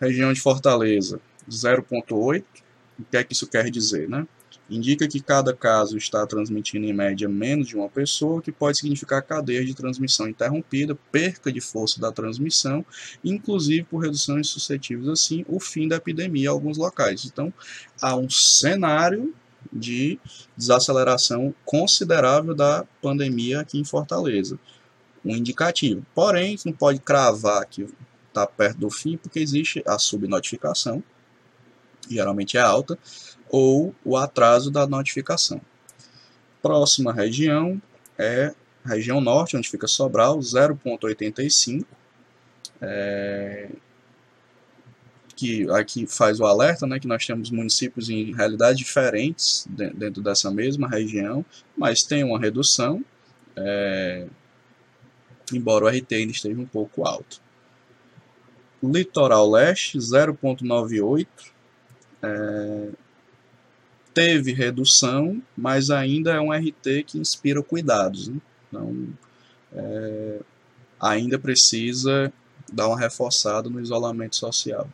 região 0.01 0.33
de 0.33 0.41
Fortaleza, 0.41 1.21
0.8. 1.49 2.45
O 2.99 3.05
que 3.05 3.17
é 3.17 3.25
que 3.25 3.33
isso 3.33 3.47
quer 3.47 3.71
dizer, 3.71 4.09
né? 4.09 4.27
Indica 4.69 5.07
que 5.07 5.21
cada 5.21 5.55
caso 5.55 5.97
está 5.97 6.27
transmitindo 6.27 6.87
em 6.87 6.93
média 6.93 7.29
menos 7.29 7.69
de 7.69 7.77
uma 7.77 7.89
pessoa, 7.89 8.41
que 8.41 8.51
pode 8.51 8.79
significar 8.79 9.23
cadeia 9.23 9.65
de 9.65 9.75
transmissão 9.75 10.29
interrompida, 10.29 10.95
perca 11.13 11.53
de 11.53 11.61
força 11.61 12.01
da 12.01 12.11
transmissão, 12.11 12.85
inclusive 13.23 13.85
por 13.85 13.99
reduções 13.99 14.49
suscetíveis 14.49 15.09
assim, 15.09 15.45
o 15.49 15.61
fim 15.61 15.87
da 15.87 15.97
epidemia 15.97 16.45
em 16.45 16.49
alguns 16.49 16.79
locais. 16.79 17.25
Então, 17.25 17.53
há 18.01 18.17
um 18.17 18.29
cenário 18.31 19.35
de 19.73 20.19
desaceleração 20.57 21.55
considerável 21.65 22.55
da 22.55 22.85
pandemia 23.03 23.61
aqui 23.61 23.79
em 23.79 23.85
Fortaleza. 23.85 24.59
um 25.25 25.35
indicativo. 25.35 26.05
Porém, 26.15 26.59
não 26.67 26.73
pode 26.75 27.01
cravar 27.01 27.65
que 27.67 27.87
está 28.29 28.47
perto 28.47 28.79
do 28.79 28.91
fim, 28.91 29.17
porque 29.17 29.39
existe 29.39 29.83
a 29.87 29.99
subnotificação, 29.99 31.03
geralmente 32.09 32.57
é 32.57 32.61
alta, 32.61 32.99
ou 33.49 33.95
o 34.05 34.17
atraso 34.17 34.71
da 34.71 34.87
notificação. 34.87 35.61
Próxima 36.63 37.13
região 37.13 37.81
é 38.19 38.55
região 38.85 39.21
norte, 39.21 39.57
onde 39.57 39.69
fica 39.69 39.87
Sobral, 39.87 40.39
0.85. 40.39 41.85
É, 42.81 43.69
que 45.35 45.69
aqui 45.71 46.07
faz 46.07 46.39
o 46.41 46.47
alerta, 46.47 46.87
né, 46.87 46.99
que 46.99 47.09
nós 47.09 47.27
temos 47.27 47.51
municípios 47.51 48.09
em 48.09 48.33
realidades 48.33 48.79
diferentes 48.79 49.67
dentro 49.69 50.23
dessa 50.23 50.51
mesma 50.51 50.89
região, 50.89 51.45
mas 51.77 52.03
tem 52.03 52.23
uma 52.23 52.39
redução, 52.39 53.05
é, 53.57 54.27
embora 55.53 55.85
o 55.85 55.89
RT 55.89 56.13
ainda 56.15 56.33
esteja 56.33 56.61
um 56.61 56.67
pouco 56.67 57.07
alto. 57.07 57.43
Litoral 58.83 59.51
Leste, 59.51 59.99
0,98, 59.99 61.27
é, 62.25 62.89
teve 64.15 64.53
redução, 64.53 65.43
mas 65.57 65.91
ainda 65.91 66.33
é 66.33 66.41
um 66.41 66.53
RT 66.53 67.05
que 67.07 67.19
inspira 67.19 67.63
cuidados. 67.63 68.29
Né? 68.29 68.41
Então, 68.69 69.09
é, 69.73 70.41
ainda 71.01 71.39
precisa 71.39 72.33
dar 72.73 72.89
uma 72.89 72.99
reforçada 72.99 73.69
no 73.69 73.81
isolamento 73.81 74.37
social. 74.37 74.89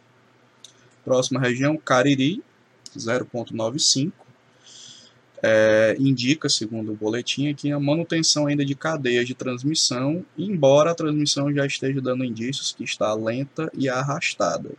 Próxima 1.05 1.39
região, 1.39 1.77
Cariri, 1.77 2.43
0,95. 2.97 4.13
É, 5.43 5.97
indica, 5.99 6.51
segundo 6.51 6.93
o 6.93 6.97
boletim, 6.97 7.49
aqui 7.49 7.73
a 7.73 7.81
manutenção 7.81 8.47
ainda 8.47 8.63
de 8.63 8.75
cadeias 8.75 9.27
de 9.27 9.35
transmissão, 9.35 10.23
embora 10.37 10.91
a 10.91 10.95
transmissão 10.95 11.53
já 11.55 11.65
esteja 11.65 11.99
dando 11.99 12.25
indícios 12.25 12.73
que 12.73 12.85
está 12.85 13.15
lenta 13.15 13.71
e 13.73 13.89
arrastada. 13.89 14.71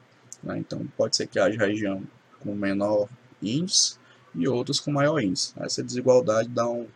Né? 0.44 0.60
Então, 0.60 0.86
pode 0.96 1.16
ser 1.16 1.26
que 1.26 1.40
haja 1.40 1.58
região 1.58 2.04
com 2.44 2.54
menor 2.56 3.08
índice 3.42 3.96
e 4.36 4.48
outras 4.48 4.80
com 4.80 4.92
maior 4.92 5.22
índice. 5.22 5.54
Essa 5.60 5.84
desigualdade 5.84 6.50
dá 6.50 6.68
um, 6.68 6.88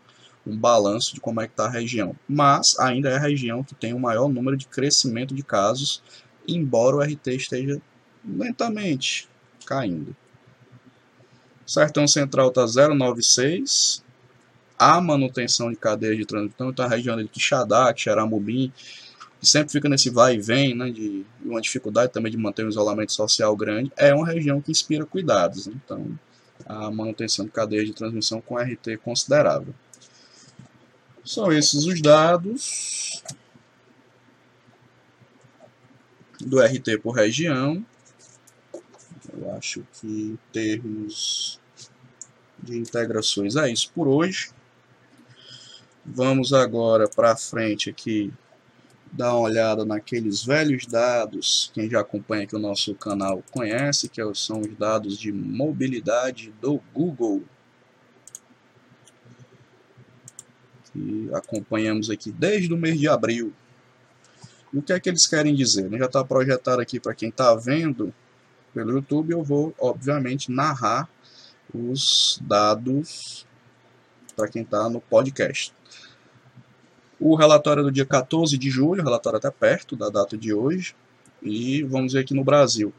um 0.45 0.58
balanço 0.58 1.13
de 1.13 1.19
como 1.19 1.41
é 1.41 1.47
que 1.47 1.53
está 1.53 1.65
a 1.65 1.69
região. 1.69 2.15
Mas 2.27 2.77
ainda 2.79 3.10
é 3.10 3.15
a 3.15 3.19
região 3.19 3.63
que 3.63 3.75
tem 3.75 3.93
o 3.93 3.99
maior 3.99 4.29
número 4.29 4.55
de 4.55 4.67
crescimento 4.67 5.34
de 5.34 5.43
casos, 5.43 6.01
embora 6.47 6.97
o 6.97 7.01
RT 7.01 7.27
esteja 7.27 7.81
lentamente 8.23 9.27
caindo. 9.65 10.15
Sertão 11.65 12.08
Central 12.08 12.49
está 12.49 12.65
096. 12.65 14.03
A 14.77 14.99
manutenção 14.99 15.69
de 15.69 15.77
cadeia 15.77 16.15
de 16.17 16.25
trânsito, 16.25 16.62
então 16.62 16.86
a 16.86 16.89
região 16.89 17.15
de 17.15 17.29
Quixadá, 17.29 17.93
Xaramubim, 17.95 18.73
sempre 19.45 19.71
fica 19.71 19.88
nesse 19.88 20.10
vai 20.10 20.36
e 20.36 20.41
vem, 20.41 20.75
né, 20.75 20.89
de 20.89 21.25
uma 21.43 21.62
dificuldade 21.62 22.12
também 22.12 22.31
de 22.31 22.38
manter 22.38 22.65
um 22.65 22.69
isolamento 22.69 23.13
social 23.13 23.55
grande, 23.55 23.91
é 23.95 24.13
uma 24.13 24.25
região 24.25 24.62
que 24.62 24.71
inspira 24.71 25.05
cuidados. 25.05 25.67
Né? 25.67 25.73
Então, 25.84 26.17
a 26.65 26.89
manutenção 26.89 27.45
de 27.45 27.51
cadeia 27.51 27.86
de 27.86 27.93
transmissão 27.93 28.41
com 28.41 28.58
RT 28.58 28.97
considerável. 29.03 29.73
São 31.23 31.51
esses 31.51 31.86
os 31.86 32.01
dados 32.01 33.23
do 36.39 36.60
RT 36.62 36.99
por 37.01 37.12
região. 37.12 37.84
Eu 39.34 39.53
acho 39.55 39.86
que 39.93 40.08
em 40.08 40.39
termos 40.53 41.60
de 42.62 42.77
integrações 42.77 43.55
é 43.55 43.69
isso 43.69 43.91
por 43.93 44.08
hoje. 44.08 44.49
Vamos 46.05 46.53
agora 46.53 47.08
para 47.08 47.36
frente 47.36 47.89
aqui 47.89 48.31
dar 49.15 49.34
uma 49.34 49.41
olhada 49.41 49.86
naqueles 49.86 50.43
velhos 50.43 50.86
dados, 50.86 51.71
quem 51.73 51.89
já 51.89 52.01
acompanha 52.01 52.43
aqui 52.43 52.56
o 52.56 52.60
nosso 52.60 52.93
canal 52.95 53.41
conhece, 53.51 54.10
que 54.10 54.21
são 54.36 54.60
os 54.60 54.75
dados 54.75 55.17
de 55.17 55.32
mobilidade 55.32 56.54
do 56.62 56.82
Google. 56.93 57.41
Que 60.91 61.30
acompanhamos 61.34 62.10
aqui 62.10 62.32
desde 62.32 62.73
o 62.73 62.78
mês 62.78 62.99
de 62.99 63.08
abril. 63.08 63.54
O 64.73 64.82
que 64.82 64.91
é 64.91 64.99
que 64.99 65.08
eles 65.08 65.25
querem 65.25 65.56
dizer? 65.56 65.89
Já 65.97 66.06
está 66.06 66.23
projetado 66.23 66.82
aqui 66.82 66.99
para 66.99 67.15
quem 67.15 67.30
está 67.30 67.56
vendo 67.56 68.13
pelo 68.73 68.91
YouTube, 68.91 69.32
eu 69.32 69.41
vou, 69.41 69.73
obviamente, 69.80 70.51
narrar 70.51 71.08
os 71.73 72.38
dados 72.41 73.47
para 74.36 74.49
quem 74.49 74.63
está 74.63 74.89
no 74.89 74.99
podcast. 74.99 75.73
O 77.19 77.36
relatório 77.36 77.82
é 77.82 77.84
do 77.84 77.91
dia 77.91 78.06
14 78.06 78.58
de 78.58 78.69
julho, 78.69 79.04
relatório 79.04 79.38
até 79.38 79.49
perto 79.49 79.95
da 79.95 80.10
data 80.10 80.38
de 80.38 80.54
hoje, 80.54 80.95
e 81.41 81.84
vamos 81.84 82.13
ver 82.13 82.19
aqui 82.19 82.34
no 82.34 82.43
Brasil, 82.43 82.93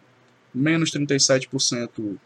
menos 0.54 0.90
37% 0.90 2.16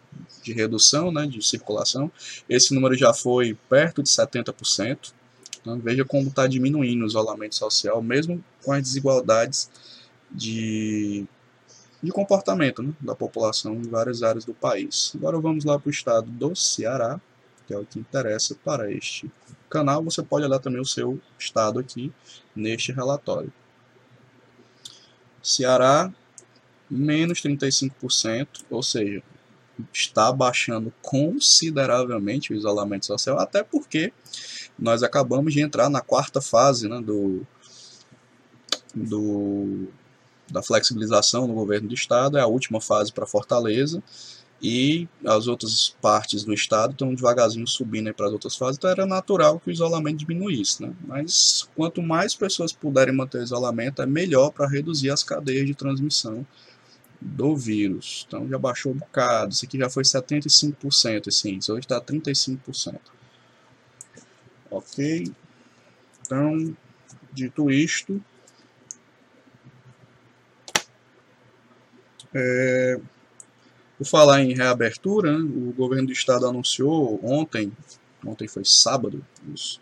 de 0.43 0.53
redução 0.53 1.11
né, 1.11 1.27
de 1.27 1.45
circulação, 1.45 2.11
esse 2.49 2.75
número 2.75 2.95
já 2.97 3.13
foi 3.13 3.57
perto 3.69 4.03
de 4.03 4.09
70%, 4.09 5.13
então 5.61 5.79
veja 5.79 6.05
como 6.05 6.29
está 6.29 6.47
diminuindo 6.47 7.05
o 7.05 7.07
isolamento 7.07 7.57
social, 7.57 8.01
mesmo 8.03 8.43
com 8.63 8.73
as 8.73 8.83
desigualdades 8.83 9.69
de 10.31 11.27
de 12.03 12.11
comportamento 12.11 12.83
né, 12.83 12.93
da 13.01 13.15
população 13.15 13.75
em 13.75 13.83
várias 13.83 14.23
áreas 14.23 14.45
do 14.45 14.55
país. 14.55 15.13
Agora 15.15 15.39
vamos 15.39 15.65
lá 15.65 15.79
para 15.79 15.89
o 15.89 15.91
estado 15.91 16.31
do 16.31 16.55
Ceará, 16.57 17.21
que 17.71 17.75
é 17.75 17.79
o 17.79 17.87
que 17.87 18.01
interessa 18.01 18.57
para 18.65 18.91
este 18.91 19.31
canal. 19.71 20.03
Você 20.03 20.25
pode 20.25 20.45
olhar 20.45 20.59
também 20.59 20.81
o 20.81 20.85
seu 20.85 21.21
estado 21.39 21.79
aqui 21.79 22.13
neste 22.55 22.91
relatório. 22.91 23.53
Ceará, 25.41 26.13
menos 26.91 27.41
35%, 27.41 28.65
ou 28.69 28.83
seja, 28.83 29.23
está 29.93 30.33
baixando 30.33 30.93
consideravelmente 31.01 32.53
o 32.53 32.57
isolamento 32.57 33.07
social, 33.07 33.39
até 33.39 33.63
porque 33.63 34.13
nós 34.77 35.05
acabamos 35.05 35.53
de 35.53 35.63
entrar 35.63 35.89
na 35.89 36.01
quarta 36.01 36.41
fase 36.41 36.89
né, 36.89 37.01
do, 37.01 37.47
do 38.93 39.87
da 40.51 40.61
flexibilização 40.61 41.47
no 41.47 41.55
governo 41.55 41.87
do 41.87 41.95
estado, 41.95 42.37
é 42.37 42.41
a 42.41 42.47
última 42.49 42.81
fase 42.81 43.13
para 43.13 43.25
Fortaleza, 43.25 44.03
e 44.63 45.09
as 45.25 45.47
outras 45.47 45.97
partes 46.03 46.45
do 46.45 46.53
estado 46.53 46.93
estão 46.93 47.15
devagarzinho 47.15 47.67
subindo 47.67 48.13
para 48.13 48.27
as 48.27 48.33
outras 48.33 48.57
fases, 48.57 48.77
então 48.77 48.91
era 48.91 49.07
natural 49.07 49.59
que 49.59 49.71
o 49.71 49.73
isolamento 49.73 50.19
diminuísse. 50.19 50.83
Né? 50.83 50.93
Mas 51.07 51.69
quanto 51.75 52.03
mais 52.03 52.35
pessoas 52.35 52.73
puderem 52.73 53.15
manter 53.15 53.39
o 53.39 53.43
isolamento, 53.43 54.03
é 54.03 54.07
melhor 54.07 54.51
para 54.51 54.69
reduzir 54.69 55.11
as 55.11 55.23
cadeias 55.23 55.67
de 55.67 55.75
transmissão 55.75 56.47
do 57.21 57.57
vírus. 57.57 58.25
Então 58.27 58.49
já 58.49 58.59
baixou 58.59 58.93
um 58.93 58.97
bocado, 58.97 59.53
isso 59.53 59.65
aqui 59.65 59.79
já 59.79 59.89
foi 59.89 60.03
75% 60.03 61.27
esse 61.27 61.51
índice, 61.51 61.73
hoje 61.73 61.81
está 61.81 62.01
35%. 62.01 62.99
Ok? 64.71 65.33
Então, 66.23 66.77
dito 67.33 67.71
isto, 67.71 68.23
É, 72.33 73.01
por 74.01 74.07
falar 74.07 74.43
em 74.43 74.55
reabertura, 74.55 75.31
né, 75.31 75.45
o 75.45 75.75
governo 75.75 76.07
do 76.07 76.13
estado 76.15 76.47
anunciou 76.47 77.21
ontem, 77.23 77.71
ontem 78.25 78.49
foi 78.49 78.65
sábado, 78.65 79.23
isso, 79.55 79.79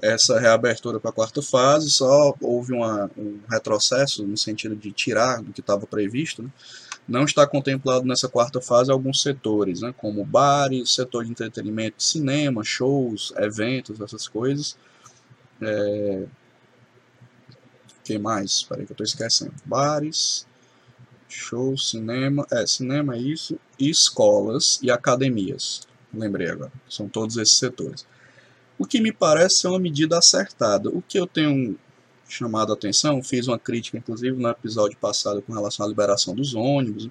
essa 0.00 0.40
reabertura 0.40 0.98
para 0.98 1.10
a 1.10 1.12
quarta 1.12 1.40
fase, 1.40 1.88
só 1.88 2.34
houve 2.40 2.72
uma, 2.72 3.08
um 3.16 3.38
retrocesso 3.48 4.26
no 4.26 4.36
sentido 4.36 4.74
de 4.74 4.90
tirar 4.90 5.40
do 5.40 5.52
que 5.52 5.60
estava 5.60 5.86
previsto. 5.86 6.42
Né? 6.42 6.50
Não 7.06 7.22
está 7.22 7.46
contemplado 7.46 8.04
nessa 8.04 8.28
quarta 8.28 8.60
fase 8.60 8.90
alguns 8.90 9.22
setores, 9.22 9.80
né? 9.80 9.94
como 9.96 10.24
bares, 10.24 10.92
setor 10.92 11.24
de 11.24 11.30
entretenimento, 11.30 12.02
cinema, 12.02 12.64
shows, 12.64 13.32
eventos, 13.36 14.00
essas 14.00 14.26
coisas. 14.26 14.76
É... 15.60 16.24
que 18.02 18.18
mais? 18.18 18.50
Espera 18.50 18.80
aí 18.80 18.86
que 18.86 18.90
eu 18.90 18.94
estou 18.94 19.04
esquecendo. 19.04 19.54
Bares, 19.64 20.48
Show, 21.34 21.76
cinema, 21.78 22.46
é, 22.50 22.66
cinema 22.66 23.16
é 23.16 23.18
isso, 23.18 23.58
e 23.78 23.88
escolas 23.88 24.78
e 24.82 24.90
academias. 24.90 25.80
Lembrei 26.12 26.50
agora, 26.50 26.72
são 26.88 27.08
todos 27.08 27.38
esses 27.38 27.56
setores. 27.56 28.06
O 28.78 28.84
que 28.84 29.00
me 29.00 29.12
parece 29.12 29.58
ser 29.58 29.68
uma 29.68 29.78
medida 29.78 30.18
acertada. 30.18 30.90
O 30.90 31.00
que 31.00 31.18
eu 31.18 31.26
tenho 31.26 31.78
chamado 32.28 32.72
a 32.72 32.74
atenção, 32.74 33.22
fiz 33.22 33.46
uma 33.46 33.58
crítica 33.58 33.98
inclusive 33.98 34.36
no 34.36 34.48
episódio 34.48 34.96
passado 34.98 35.42
com 35.42 35.52
relação 35.52 35.84
à 35.84 35.88
liberação 35.88 36.34
dos 36.34 36.54
ônibus, 36.54 37.08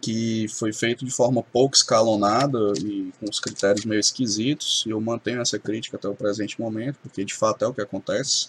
que 0.00 0.46
foi 0.48 0.72
feito 0.72 1.04
de 1.04 1.10
forma 1.10 1.42
pouco 1.42 1.76
escalonada 1.76 2.58
e 2.78 3.12
com 3.18 3.30
os 3.30 3.40
critérios 3.40 3.84
meio 3.84 4.00
esquisitos, 4.00 4.84
e 4.86 4.90
eu 4.90 5.00
mantenho 5.00 5.40
essa 5.40 5.58
crítica 5.58 5.96
até 5.96 6.08
o 6.08 6.14
presente 6.14 6.60
momento, 6.60 6.98
porque 7.02 7.24
de 7.24 7.34
fato 7.34 7.64
é 7.64 7.68
o 7.68 7.74
que 7.74 7.80
acontece. 7.80 8.48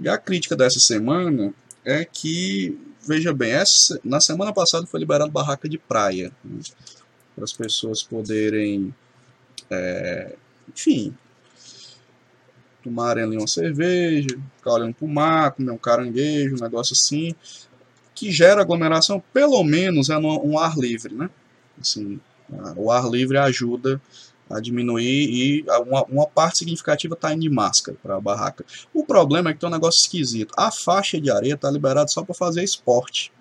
E 0.00 0.08
a 0.08 0.18
crítica 0.18 0.54
dessa 0.54 0.78
semana 0.78 1.54
é 1.84 2.04
que 2.04 2.78
veja 3.06 3.32
bem, 3.32 3.52
essa, 3.52 4.00
na 4.04 4.20
semana 4.20 4.52
passada 4.52 4.86
foi 4.86 5.00
liberado 5.00 5.30
barraca 5.30 5.68
de 5.68 5.78
praia, 5.78 6.32
né, 6.44 6.60
para 7.34 7.44
as 7.44 7.52
pessoas 7.52 8.02
poderem, 8.02 8.94
é, 9.70 10.34
enfim, 10.68 11.14
tomarem 12.82 13.24
ali 13.24 13.36
uma 13.36 13.46
cerveja, 13.46 14.38
ficar 14.56 14.74
olhando 14.74 14.94
pro 14.94 15.08
mar, 15.08 15.52
comer 15.52 15.70
um 15.70 15.78
caranguejo, 15.78 16.56
um 16.56 16.60
negócio 16.60 16.94
assim, 16.94 17.34
que 18.14 18.30
gera 18.30 18.62
aglomeração, 18.62 19.22
pelo 19.32 19.62
menos 19.62 20.08
é 20.08 20.18
no, 20.18 20.44
um 20.44 20.58
ar 20.58 20.76
livre, 20.78 21.14
né? 21.14 21.28
Assim, 21.80 22.18
o 22.76 22.90
ar 22.90 23.08
livre 23.10 23.36
ajuda 23.36 24.00
a 24.48 24.60
diminuir 24.60 25.04
e 25.04 25.64
uma, 25.86 26.04
uma 26.04 26.26
parte 26.26 26.58
significativa 26.58 27.14
está 27.14 27.32
indo 27.32 27.42
de 27.42 27.50
máscara 27.50 27.98
para 28.02 28.16
a 28.16 28.20
barraca. 28.20 28.64
O 28.94 29.04
problema 29.04 29.50
é 29.50 29.52
que 29.52 29.60
tem 29.60 29.68
um 29.68 29.72
negócio 29.72 30.02
esquisito. 30.02 30.52
A 30.56 30.70
faixa 30.70 31.20
de 31.20 31.30
areia 31.30 31.54
está 31.54 31.70
liberada 31.70 32.08
só 32.08 32.22
para 32.22 32.34
fazer 32.34 32.62
esporte. 32.62 33.32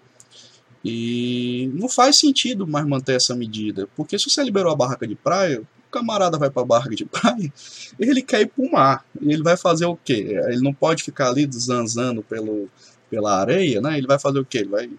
E 0.84 1.72
não 1.74 1.90
faz 1.90 2.20
sentido 2.20 2.68
mais 2.68 2.86
manter 2.86 3.16
essa 3.16 3.36
medida, 3.36 3.88
porque 3.96 4.20
se 4.20 4.30
você 4.30 4.44
liberou 4.44 4.72
a 4.72 4.76
barraca 4.76 5.08
de 5.08 5.16
praia, 5.16 5.62
o 5.62 5.92
camarada 5.92 6.38
vai 6.38 6.50
para 6.50 6.62
a 6.62 6.66
barraca 6.66 6.96
de 6.96 7.06
praia, 7.06 7.52
ele 8.00 8.22
quer 8.22 8.42
ir 8.42 8.48
para 8.48 8.64
o 8.64 8.72
mar. 8.72 9.06
E 9.20 9.34
ele 9.34 9.42
vai 9.42 9.58
fazer 9.58 9.86
o 9.86 9.96
quê? 9.96 10.40
Ele 10.48 10.62
não 10.62 10.74
pode 10.74 11.04
ficar 11.04 11.30
ali 11.30 11.50
zanzando 11.52 12.22
pelo, 12.22 12.70
pela 13.10 13.40
areia, 13.40 13.82
né? 13.82 13.98
Ele 13.98 14.06
vai 14.06 14.20
fazer 14.20 14.40
o 14.40 14.46
quê? 14.46 14.60
Ele 14.60 14.70
vai 14.70 14.90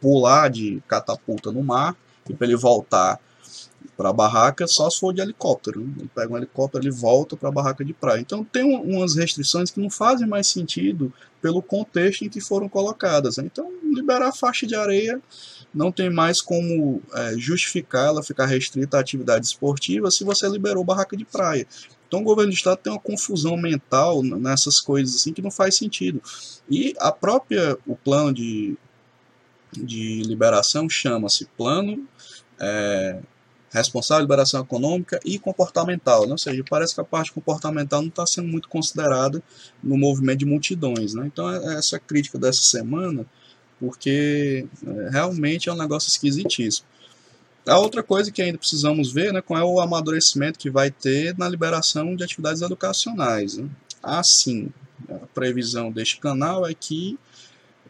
pular 0.00 0.48
de 0.48 0.80
catapulta 0.86 1.50
no 1.50 1.62
mar 1.64 1.96
e 2.28 2.34
para 2.34 2.46
ele 2.46 2.56
voltar 2.56 3.18
para 3.96 4.10
a 4.10 4.12
barraca 4.12 4.66
só 4.68 4.88
se 4.88 5.00
for 5.00 5.12
de 5.12 5.20
helicóptero. 5.20 5.80
Né? 5.80 5.94
Ele 5.98 6.10
pega 6.14 6.32
um 6.32 6.36
helicóptero, 6.36 6.84
ele 6.84 6.92
volta 6.92 7.36
para 7.36 7.48
a 7.48 7.52
barraca 7.52 7.84
de 7.84 7.92
praia. 7.92 8.20
Então 8.20 8.44
tem 8.44 8.62
umas 8.62 9.16
restrições 9.16 9.72
que 9.72 9.80
não 9.80 9.90
fazem 9.90 10.26
mais 10.26 10.46
sentido 10.46 11.12
pelo 11.42 11.60
contexto 11.60 12.24
em 12.24 12.28
que 12.28 12.40
foram 12.40 12.68
colocadas. 12.68 13.38
Né? 13.38 13.44
Então 13.46 13.72
liberar 13.82 14.28
a 14.28 14.32
faixa 14.32 14.66
de 14.68 14.76
areia 14.76 15.20
não 15.74 15.90
tem 15.90 16.08
mais 16.10 16.40
como 16.40 17.02
é, 17.12 17.34
justificar 17.36 18.06
ela 18.06 18.22
ficar 18.22 18.46
restrita 18.46 18.96
à 18.96 19.00
atividade 19.00 19.46
esportiva 19.46 20.10
se 20.10 20.22
você 20.22 20.48
liberou 20.48 20.84
barraca 20.84 21.16
de 21.16 21.24
praia. 21.24 21.66
Então 22.06 22.20
o 22.20 22.24
governo 22.24 22.52
do 22.52 22.56
estado 22.56 22.78
tem 22.78 22.92
uma 22.92 23.00
confusão 23.00 23.56
mental 23.56 24.22
nessas 24.22 24.80
coisas 24.80 25.16
assim 25.16 25.32
que 25.32 25.42
não 25.42 25.50
faz 25.50 25.76
sentido. 25.76 26.22
E 26.70 26.94
a 26.98 27.10
própria 27.10 27.76
o 27.84 27.96
plano 27.96 28.32
de, 28.32 28.76
de 29.72 30.22
liberação 30.22 30.88
chama-se 30.88 31.46
plano 31.56 32.06
é, 32.60 33.20
responsável, 33.70 34.22
liberação 34.22 34.62
econômica 34.62 35.20
e 35.24 35.38
comportamental. 35.38 36.26
Né? 36.26 36.32
Ou 36.32 36.38
seja, 36.38 36.64
parece 36.68 36.94
que 36.94 37.00
a 37.00 37.04
parte 37.04 37.32
comportamental 37.32 38.00
não 38.00 38.08
está 38.08 38.26
sendo 38.26 38.48
muito 38.48 38.68
considerada 38.68 39.42
no 39.82 39.96
movimento 39.96 40.38
de 40.38 40.46
multidões. 40.46 41.14
Né? 41.14 41.26
Então, 41.26 41.50
é, 41.50 41.74
é 41.74 41.78
essa 41.78 41.98
crítica 41.98 42.38
dessa 42.38 42.62
semana, 42.62 43.26
porque 43.78 44.66
é, 44.86 45.10
realmente 45.10 45.68
é 45.68 45.72
um 45.72 45.76
negócio 45.76 46.08
esquisitíssimo. 46.08 46.86
A 47.66 47.78
outra 47.78 48.02
coisa 48.02 48.32
que 48.32 48.40
ainda 48.40 48.56
precisamos 48.56 49.12
ver 49.12 49.32
né, 49.32 49.42
qual 49.42 49.60
é 49.60 49.64
o 49.64 49.80
amadurecimento 49.80 50.58
que 50.58 50.70
vai 50.70 50.90
ter 50.90 51.36
na 51.36 51.48
liberação 51.48 52.16
de 52.16 52.24
atividades 52.24 52.62
educacionais. 52.62 53.58
Né? 53.58 53.68
Assim, 54.02 54.70
a 55.10 55.26
previsão 55.34 55.92
deste 55.92 56.18
canal 56.18 56.66
é 56.66 56.72
que 56.72 57.18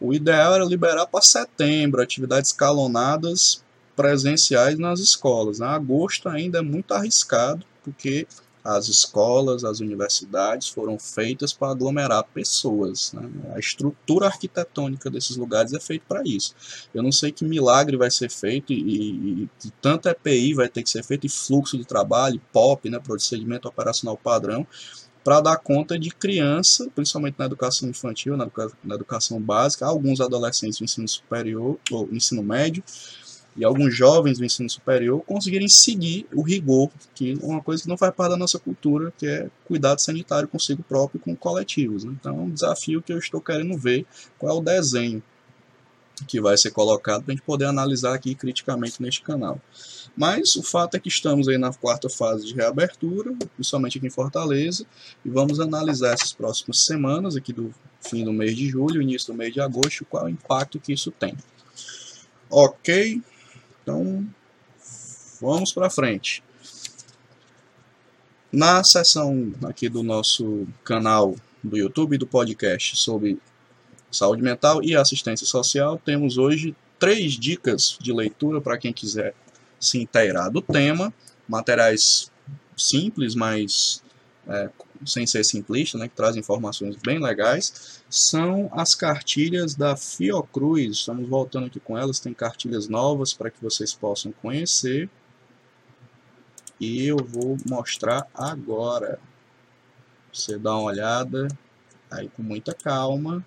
o 0.01 0.13
ideal 0.13 0.55
era 0.55 0.65
liberar 0.65 1.05
para 1.07 1.21
setembro 1.21 2.01
atividades 2.01 2.51
escalonadas 2.51 3.63
presenciais 3.99 4.79
nas 4.79 5.01
escolas. 5.01 5.59
Né? 5.59 5.67
Agosto 5.67 6.29
ainda 6.29 6.59
é 6.59 6.61
muito 6.61 6.93
arriscado, 6.93 7.65
porque 7.83 8.25
as 8.63 8.87
escolas, 8.87 9.65
as 9.65 9.81
universidades 9.81 10.69
foram 10.69 10.97
feitas 10.97 11.51
para 11.51 11.71
aglomerar 11.71 12.23
pessoas. 12.33 13.11
Né? 13.11 13.29
A 13.53 13.59
estrutura 13.59 14.27
arquitetônica 14.27 15.09
desses 15.09 15.35
lugares 15.35 15.73
é 15.73 15.81
feita 15.81 16.05
para 16.07 16.21
isso. 16.25 16.55
Eu 16.93 17.03
não 17.03 17.11
sei 17.11 17.33
que 17.33 17.43
milagre 17.43 17.97
vai 17.97 18.09
ser 18.09 18.31
feito 18.31 18.71
e, 18.71 18.79
e, 18.79 19.49
e 19.65 19.71
tanto 19.81 20.07
EPI 20.07 20.53
vai 20.53 20.69
ter 20.69 20.81
que 20.81 20.89
ser 20.89 21.03
feito 21.03 21.27
e 21.27 21.29
fluxo 21.29 21.77
de 21.77 21.83
trabalho, 21.83 22.41
POP, 22.53 22.89
né, 22.89 22.99
procedimento 22.99 23.67
operacional 23.67 24.15
padrão, 24.15 24.65
para 25.25 25.41
dar 25.41 25.57
conta 25.57 25.99
de 25.99 26.09
criança, 26.09 26.89
principalmente 26.95 27.35
na 27.37 27.45
educação 27.45 27.89
infantil, 27.89 28.37
na, 28.37 28.45
educa 28.45 28.71
na 28.81 28.95
educação 28.95 29.41
básica, 29.41 29.85
alguns 29.85 30.21
adolescentes 30.21 30.79
no 30.79 30.85
ensino 30.85 31.07
superior 31.07 31.77
ou 31.91 32.07
ensino 32.13 32.41
médio, 32.41 32.81
e 33.59 33.65
alguns 33.65 33.93
jovens 33.93 34.37
do 34.37 34.45
ensino 34.45 34.69
superior 34.69 35.21
conseguirem 35.25 35.67
seguir 35.67 36.25
o 36.33 36.41
rigor, 36.41 36.89
que 37.13 37.33
é 37.33 37.45
uma 37.45 37.61
coisa 37.61 37.83
que 37.83 37.89
não 37.89 37.97
faz 37.97 38.15
parte 38.15 38.31
da 38.31 38.37
nossa 38.37 38.57
cultura, 38.57 39.11
que 39.17 39.27
é 39.27 39.49
cuidado 39.65 39.99
sanitário 39.99 40.47
consigo 40.47 40.81
próprio 40.81 41.19
e 41.19 41.21
com 41.21 41.35
coletivos. 41.35 42.05
Né? 42.05 42.15
Então 42.17 42.37
é 42.37 42.41
um 42.41 42.49
desafio 42.49 43.01
que 43.01 43.11
eu 43.11 43.17
estou 43.17 43.41
querendo 43.41 43.77
ver 43.77 44.05
qual 44.37 44.55
é 44.55 44.59
o 44.59 44.63
desenho 44.63 45.21
que 46.25 46.39
vai 46.39 46.57
ser 46.57 46.71
colocado 46.71 47.23
para 47.23 47.33
a 47.33 47.35
gente 47.35 47.45
poder 47.45 47.65
analisar 47.65 48.13
aqui 48.13 48.33
criticamente 48.33 49.01
neste 49.01 49.21
canal. 49.21 49.59
Mas 50.15 50.55
o 50.55 50.63
fato 50.63 50.95
é 50.95 50.99
que 50.99 51.09
estamos 51.09 51.49
aí 51.49 51.57
na 51.57 51.73
quarta 51.73 52.09
fase 52.09 52.45
de 52.45 52.53
reabertura, 52.53 53.33
principalmente 53.55 53.97
aqui 53.97 54.07
em 54.07 54.11
Fortaleza, 54.11 54.85
e 55.23 55.29
vamos 55.29 55.59
analisar 55.59 56.13
essas 56.13 56.31
próximas 56.31 56.85
semanas, 56.85 57.35
aqui 57.35 57.51
do 57.51 57.73
fim 58.01 58.23
do 58.23 58.31
mês 58.31 58.55
de 58.55 58.69
julho, 58.69 59.01
início 59.01 59.33
do 59.33 59.37
mês 59.37 59.53
de 59.53 59.59
agosto, 59.59 60.05
qual 60.05 60.23
é 60.23 60.25
o 60.27 60.29
impacto 60.29 60.79
que 60.79 60.93
isso 60.93 61.11
tem. 61.11 61.35
Ok, 62.49 63.21
então, 63.89 64.23
vamos 65.41 65.73
para 65.73 65.89
frente. 65.89 66.43
Na 68.51 68.83
seção 68.83 69.51
aqui 69.63 69.89
do 69.89 70.03
nosso 70.03 70.67
canal 70.83 71.35
do 71.63 71.75
YouTube 71.75 72.19
do 72.19 72.27
podcast 72.27 72.95
sobre 72.95 73.39
saúde 74.11 74.43
mental 74.43 74.83
e 74.83 74.95
assistência 74.95 75.45
social, 75.47 75.99
temos 76.05 76.37
hoje 76.37 76.75
três 76.99 77.33
dicas 77.33 77.97
de 77.99 78.13
leitura 78.13 78.61
para 78.61 78.77
quem 78.77 78.93
quiser 78.93 79.33
se 79.79 79.97
inteirar 79.97 80.49
do 80.49 80.61
tema, 80.61 81.11
materiais 81.47 82.31
simples, 82.77 83.33
mas 83.33 84.03
é, 84.47 84.69
sem 85.05 85.25
ser 85.25 85.43
simplista, 85.43 85.97
né, 85.97 86.07
que 86.07 86.15
traz 86.15 86.35
informações 86.35 86.95
bem 86.95 87.19
legais, 87.19 88.01
são 88.09 88.69
as 88.73 88.95
cartilhas 88.95 89.75
da 89.75 89.95
Fiocruz. 89.95 90.97
Estamos 90.97 91.27
voltando 91.27 91.67
aqui 91.67 91.79
com 91.79 91.97
elas, 91.97 92.19
tem 92.19 92.33
cartilhas 92.33 92.87
novas 92.87 93.33
para 93.33 93.49
que 93.49 93.61
vocês 93.61 93.93
possam 93.93 94.31
conhecer. 94.31 95.09
E 96.79 97.05
eu 97.05 97.17
vou 97.17 97.57
mostrar 97.67 98.27
agora. 98.33 99.19
Você 100.31 100.57
dá 100.57 100.73
uma 100.73 100.83
olhada 100.83 101.47
aí 102.09 102.29
com 102.29 102.43
muita 102.43 102.73
calma. 102.73 103.43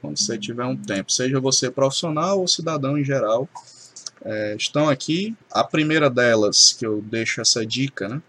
Quando 0.00 0.18
você 0.18 0.38
tiver 0.38 0.64
um 0.64 0.76
tempo, 0.76 1.10
seja 1.10 1.40
você 1.40 1.70
profissional 1.70 2.40
ou 2.40 2.46
cidadão 2.46 2.98
em 2.98 3.04
geral, 3.04 3.48
é, 4.24 4.56
estão 4.56 4.88
aqui. 4.88 5.36
A 5.50 5.62
primeira 5.62 6.08
delas, 6.08 6.72
que 6.72 6.86
eu 6.86 7.02
deixo 7.02 7.40
essa 7.40 7.64
dica, 7.64 8.08
né, 8.08 8.22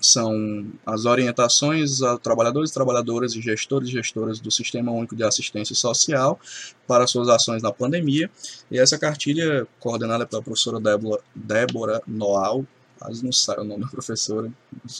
são 0.00 0.66
as 0.86 1.04
orientações 1.04 2.02
a 2.02 2.16
trabalhadores, 2.16 2.70
trabalhadoras 2.70 3.34
e 3.34 3.40
gestores 3.40 3.88
e 3.88 3.92
gestoras 3.92 4.40
do 4.40 4.50
Sistema 4.50 4.90
Único 4.90 5.14
de 5.14 5.22
Assistência 5.22 5.74
Social 5.74 6.40
para 6.86 7.06
suas 7.06 7.28
ações 7.28 7.62
na 7.62 7.70
pandemia. 7.70 8.30
E 8.70 8.78
essa 8.78 8.98
cartilha, 8.98 9.66
coordenada 9.78 10.26
pela 10.26 10.42
professora 10.42 10.80
Débora, 10.80 11.20
Débora 11.34 12.02
Noal, 12.06 12.64
quase 13.00 13.24
não 13.24 13.32
sai 13.32 13.58
o 13.58 13.64
nome 13.64 13.82
da 13.82 13.88
professora, 13.88 14.52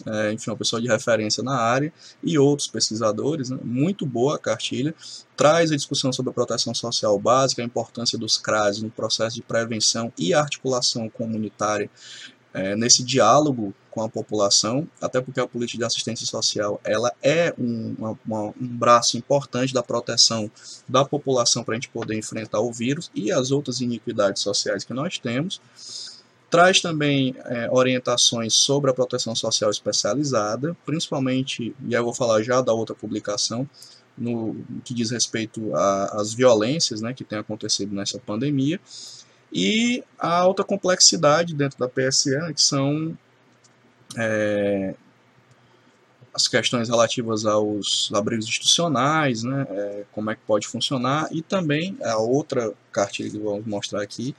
é, 0.07 0.33
enfim, 0.33 0.51
uma 0.51 0.57
pessoa 0.57 0.81
de 0.81 0.89
referência 0.89 1.43
na 1.43 1.55
área, 1.55 1.93
e 2.23 2.39
outros 2.39 2.67
pesquisadores, 2.67 3.51
né? 3.51 3.59
muito 3.63 4.07
boa 4.07 4.37
a 4.37 4.39
cartilha, 4.39 4.95
traz 5.37 5.71
a 5.71 5.77
discussão 5.77 6.11
sobre 6.13 6.31
a 6.31 6.33
proteção 6.33 6.75
social 6.75 7.19
básica, 7.19 7.61
a 7.61 7.65
importância 7.65 8.19
dos 8.19 8.39
CRAS 8.39 8.81
no 8.81 8.91
processo 8.91 9.37
de 9.37 9.43
prevenção 9.43 10.11
e 10.19 10.33
articulação 10.33 11.11
comunitária 11.11 11.91
é, 12.53 12.75
nesse 12.75 13.05
diálogo 13.05 13.75
com 13.91 14.03
a 14.03 14.09
população, 14.09 14.89
até 15.01 15.21
porque 15.21 15.41
a 15.41 15.47
política 15.47 15.79
de 15.79 15.85
assistência 15.85 16.27
social 16.27 16.81
ela 16.85 17.13
é 17.23 17.53
um, 17.59 18.15
uma, 18.25 18.43
um 18.49 18.55
braço 18.61 19.19
importante 19.19 19.75
da 19.75 19.83
proteção 19.83 20.51
da 20.89 21.05
população 21.05 21.63
para 21.63 21.75
a 21.75 21.77
gente 21.77 21.91
poder 21.91 22.17
enfrentar 22.17 22.61
o 22.61 22.73
vírus 22.73 23.11
e 23.15 23.31
as 23.31 23.51
outras 23.51 23.81
iniquidades 23.81 24.43
sociais 24.43 24.85
que 24.85 24.95
nós 24.95 25.19
temos. 25.19 25.61
Traz 26.51 26.81
também 26.81 27.37
é, 27.45 27.71
orientações 27.71 28.55
sobre 28.55 28.91
a 28.91 28.95
proteção 28.95 29.37
social 29.37 29.71
especializada, 29.71 30.77
principalmente, 30.85 31.75
e 31.87 31.95
eu 31.95 32.03
vou 32.03 32.13
falar 32.13 32.43
já 32.43 32.61
da 32.61 32.73
outra 32.73 32.95
publicação, 32.95 33.69
no 34.19 34.57
que 34.85 34.93
diz 34.93 35.13
respeito 35.13 35.75
às 35.75 36.35
violências 36.35 37.01
né, 37.01 37.15
que 37.15 37.23
tem 37.23 37.39
acontecido 37.39 37.95
nessa 37.95 38.19
pandemia, 38.19 38.81
e 39.53 40.03
a 40.19 40.39
alta 40.39 40.65
complexidade 40.65 41.55
dentro 41.55 41.79
da 41.79 41.89
PSE, 41.89 42.31
né, 42.31 42.53
que 42.53 42.61
são 42.61 43.17
é, 44.19 44.95
as 46.35 46.49
questões 46.49 46.89
relativas 46.89 47.47
aos 47.47 48.11
abrigos 48.13 48.47
institucionais, 48.47 49.45
né, 49.45 49.67
é, 49.71 50.05
como 50.11 50.33
é 50.33 50.35
que 50.35 50.43
pode 50.45 50.67
funcionar, 50.67 51.29
e 51.31 51.43
também 51.43 51.97
a 52.03 52.19
outra 52.19 52.73
cartilha 52.91 53.31
que 53.31 53.39
vamos 53.39 53.65
mostrar 53.67 54.03
aqui 54.03 54.35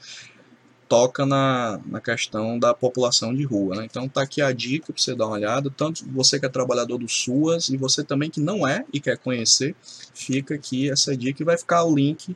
toca 0.91 1.25
na, 1.25 1.79
na 1.85 2.01
questão 2.01 2.59
da 2.59 2.73
população 2.73 3.33
de 3.33 3.45
rua. 3.45 3.77
Né? 3.77 3.85
Então 3.89 4.09
tá 4.09 4.23
aqui 4.23 4.41
a 4.41 4.51
dica 4.51 4.91
para 4.91 5.01
você 5.01 5.15
dar 5.15 5.27
uma 5.27 5.37
olhada, 5.37 5.69
tanto 5.69 6.05
você 6.11 6.37
que 6.37 6.45
é 6.45 6.49
trabalhador 6.49 6.97
do 6.97 7.07
SUAS 7.07 7.69
e 7.69 7.77
você 7.77 8.03
também 8.03 8.29
que 8.29 8.41
não 8.41 8.67
é 8.67 8.83
e 8.91 8.99
quer 8.99 9.17
conhecer, 9.17 9.73
fica 10.13 10.53
aqui 10.53 10.91
essa 10.91 11.15
dica 11.15 11.41
e 11.41 11.45
vai 11.45 11.57
ficar 11.57 11.85
o 11.85 11.95
link 11.95 12.35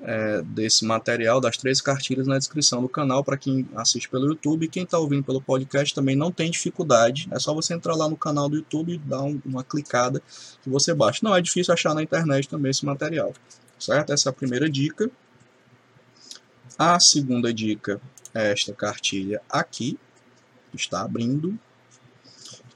é, 0.00 0.40
desse 0.40 0.86
material, 0.86 1.38
das 1.38 1.58
três 1.58 1.82
cartilhas 1.82 2.26
na 2.26 2.38
descrição 2.38 2.80
do 2.80 2.88
canal 2.88 3.22
para 3.22 3.36
quem 3.36 3.68
assiste 3.76 4.08
pelo 4.08 4.24
YouTube. 4.24 4.68
Quem 4.68 4.84
está 4.84 4.98
ouvindo 4.98 5.22
pelo 5.22 5.42
podcast 5.42 5.94
também 5.94 6.16
não 6.16 6.32
tem 6.32 6.50
dificuldade. 6.50 7.28
É 7.30 7.38
só 7.38 7.52
você 7.52 7.74
entrar 7.74 7.94
lá 7.94 8.08
no 8.08 8.16
canal 8.16 8.48
do 8.48 8.56
YouTube 8.56 8.94
e 8.94 8.98
dar 8.98 9.20
um, 9.20 9.38
uma 9.44 9.62
clicada 9.62 10.22
que 10.62 10.70
você 10.70 10.94
baixa. 10.94 11.20
Não 11.22 11.36
é 11.36 11.42
difícil 11.42 11.74
achar 11.74 11.92
na 11.94 12.02
internet 12.02 12.48
também 12.48 12.70
esse 12.70 12.86
material. 12.86 13.34
Certo? 13.78 14.14
Essa 14.14 14.28
é 14.28 14.30
a 14.30 14.32
primeira 14.32 14.70
dica. 14.70 15.10
A 16.78 16.98
segunda 16.98 17.52
dica 17.52 18.00
é 18.34 18.52
esta 18.52 18.72
cartilha 18.72 19.40
aqui. 19.48 19.98
Está 20.74 21.02
abrindo. 21.02 21.58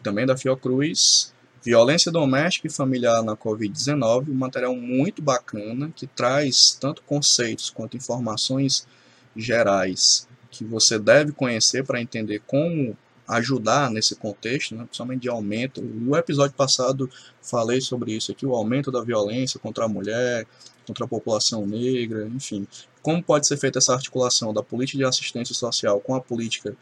Também 0.03 0.27
da 0.27 0.37
Fiocruz. 0.37 1.33
Violência 1.63 2.13
doméstica 2.13 2.69
e 2.69 2.71
familiar 2.71 3.25
na 3.25 3.37
Covid-19, 3.37 4.29
um 4.29 4.35
material 4.35 4.77
muito 4.77 5.21
bacana 5.21 5.91
que 5.97 6.07
traz 6.07 6.77
tanto 6.81 7.03
conceitos 7.03 7.71
quanto 7.71 7.97
informações 7.97 8.87
gerais 9.35 10.29
que 10.49 10.65
você 10.65 10.99
deve 10.99 11.33
conhecer 11.33 11.85
para 11.85 12.01
entender 12.01 12.41
como 12.47 12.97
ajudar 13.29 13.91
nesse 13.91 14.15
contexto, 14.15 14.75
né, 14.75 14.85
principalmente 14.85 15.23
de 15.23 15.29
aumento. 15.29 15.83
No 15.83 16.17
episódio 16.17 16.55
passado 16.55 17.11
falei 17.43 17.81
sobre 17.81 18.13
isso 18.13 18.31
aqui, 18.31 18.47
o 18.47 18.55
aumento 18.55 18.91
da 18.91 19.03
violência 19.03 19.59
contra 19.59 19.85
a 19.85 19.89
mulher, 19.89 20.47
contra 20.87 21.05
a 21.05 21.09
população 21.09 21.67
negra, 21.67 22.27
enfim. 22.29 22.67
Como 23.07 23.23
pode 23.23 23.47
ser 23.47 23.57
feita 23.57 23.79
essa 23.79 23.93
articulação 23.93 24.53
da 24.53 24.65
política 24.65 24.99
de 24.99 25.05
assistência 25.05 25.55
social 25.55 26.01
com 26.01 26.17
a 26.17 26.21
política 26.21 26.77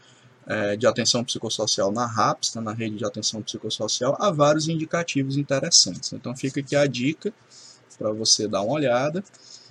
é, 0.46 0.74
de 0.74 0.86
atenção 0.86 1.22
psicossocial 1.22 1.92
na 1.92 2.06
RAPS, 2.06 2.54
né, 2.54 2.62
na 2.62 2.72
rede 2.72 2.96
de 2.96 3.04
atenção 3.04 3.42
psicossocial, 3.42 4.16
há 4.18 4.30
vários 4.30 4.66
indicativos 4.66 5.36
interessantes. 5.36 6.14
Então 6.14 6.34
fica 6.34 6.60
aqui 6.60 6.74
a 6.74 6.86
dica 6.86 7.30
para 7.98 8.10
você 8.10 8.48
dar 8.48 8.62
uma 8.62 8.72
olhada. 8.72 9.22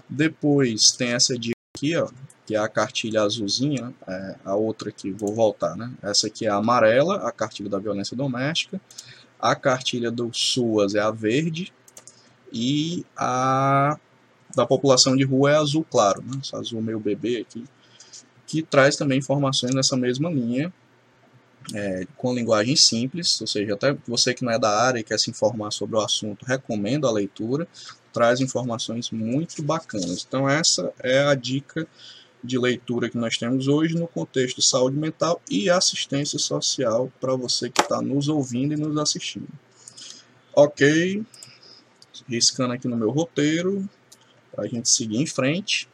Depois 0.07 0.91
tem 0.91 1.13
essa 1.13 1.35
dica 1.35 1.57
aqui, 1.75 1.97
ó, 1.97 2.07
que 2.45 2.53
é 2.53 2.59
a 2.59 2.67
cartilha 2.67 3.23
azulzinha, 3.23 3.91
é, 4.07 4.35
a 4.45 4.53
outra 4.53 4.89
aqui, 4.89 5.09
vou 5.09 5.33
voltar, 5.33 5.75
né? 5.75 5.91
Essa 6.03 6.27
aqui 6.27 6.45
é 6.45 6.49
a 6.49 6.57
amarela, 6.57 7.27
a 7.27 7.31
cartilha 7.31 7.67
da 7.67 7.79
violência 7.79 8.15
doméstica. 8.15 8.79
A 9.39 9.55
cartilha 9.55 10.11
do 10.11 10.29
SUAS 10.31 10.93
é 10.93 10.99
a 10.99 11.09
verde. 11.09 11.73
E 12.51 13.03
a 13.17 13.97
da 14.55 14.65
população 14.65 15.15
de 15.15 15.23
rua 15.23 15.51
é 15.51 15.55
azul 15.55 15.85
claro, 15.89 16.21
né? 16.21 16.39
Esse 16.43 16.55
azul 16.55 16.81
meio 16.81 16.99
bebê 16.99 17.37
aqui 17.37 17.65
que 18.53 18.61
traz 18.61 18.95
também 18.95 19.17
informações 19.17 19.73
nessa 19.73 19.97
mesma 19.97 20.29
linha, 20.29 20.71
é, 21.73 22.05
com 22.15 22.35
linguagem 22.35 22.75
simples, 22.75 23.41
ou 23.41 23.47
seja, 23.47 23.73
até 23.73 23.97
você 24.07 24.31
que 24.31 24.45
não 24.45 24.51
é 24.51 24.59
da 24.59 24.69
área 24.69 24.99
e 24.99 25.03
quer 25.03 25.19
se 25.19 25.31
informar 25.31 25.71
sobre 25.71 25.95
o 25.95 25.99
assunto, 25.99 26.45
recomendo 26.45 27.07
a 27.07 27.11
leitura, 27.11 27.67
traz 28.13 28.41
informações 28.41 29.09
muito 29.09 29.63
bacanas. 29.63 30.23
Então 30.27 30.47
essa 30.47 30.93
é 30.99 31.23
a 31.23 31.33
dica 31.33 31.87
de 32.43 32.59
leitura 32.59 33.09
que 33.09 33.17
nós 33.17 33.37
temos 33.37 33.67
hoje 33.67 33.95
no 33.95 34.07
contexto 34.07 34.57
de 34.57 34.67
saúde 34.67 34.97
mental 34.97 35.41
e 35.49 35.67
assistência 35.67 36.37
social 36.37 37.11
para 37.19 37.35
você 37.35 37.71
que 37.71 37.81
está 37.81 38.03
nos 38.03 38.27
ouvindo 38.27 38.73
e 38.73 38.77
nos 38.77 38.97
assistindo. 38.97 39.47
Ok, 40.53 41.23
riscando 42.27 42.73
aqui 42.73 42.87
no 42.87 42.97
meu 42.97 43.09
roteiro, 43.09 43.89
a 44.57 44.67
gente 44.67 44.89
seguir 44.89 45.17
em 45.17 45.25
frente. 45.25 45.87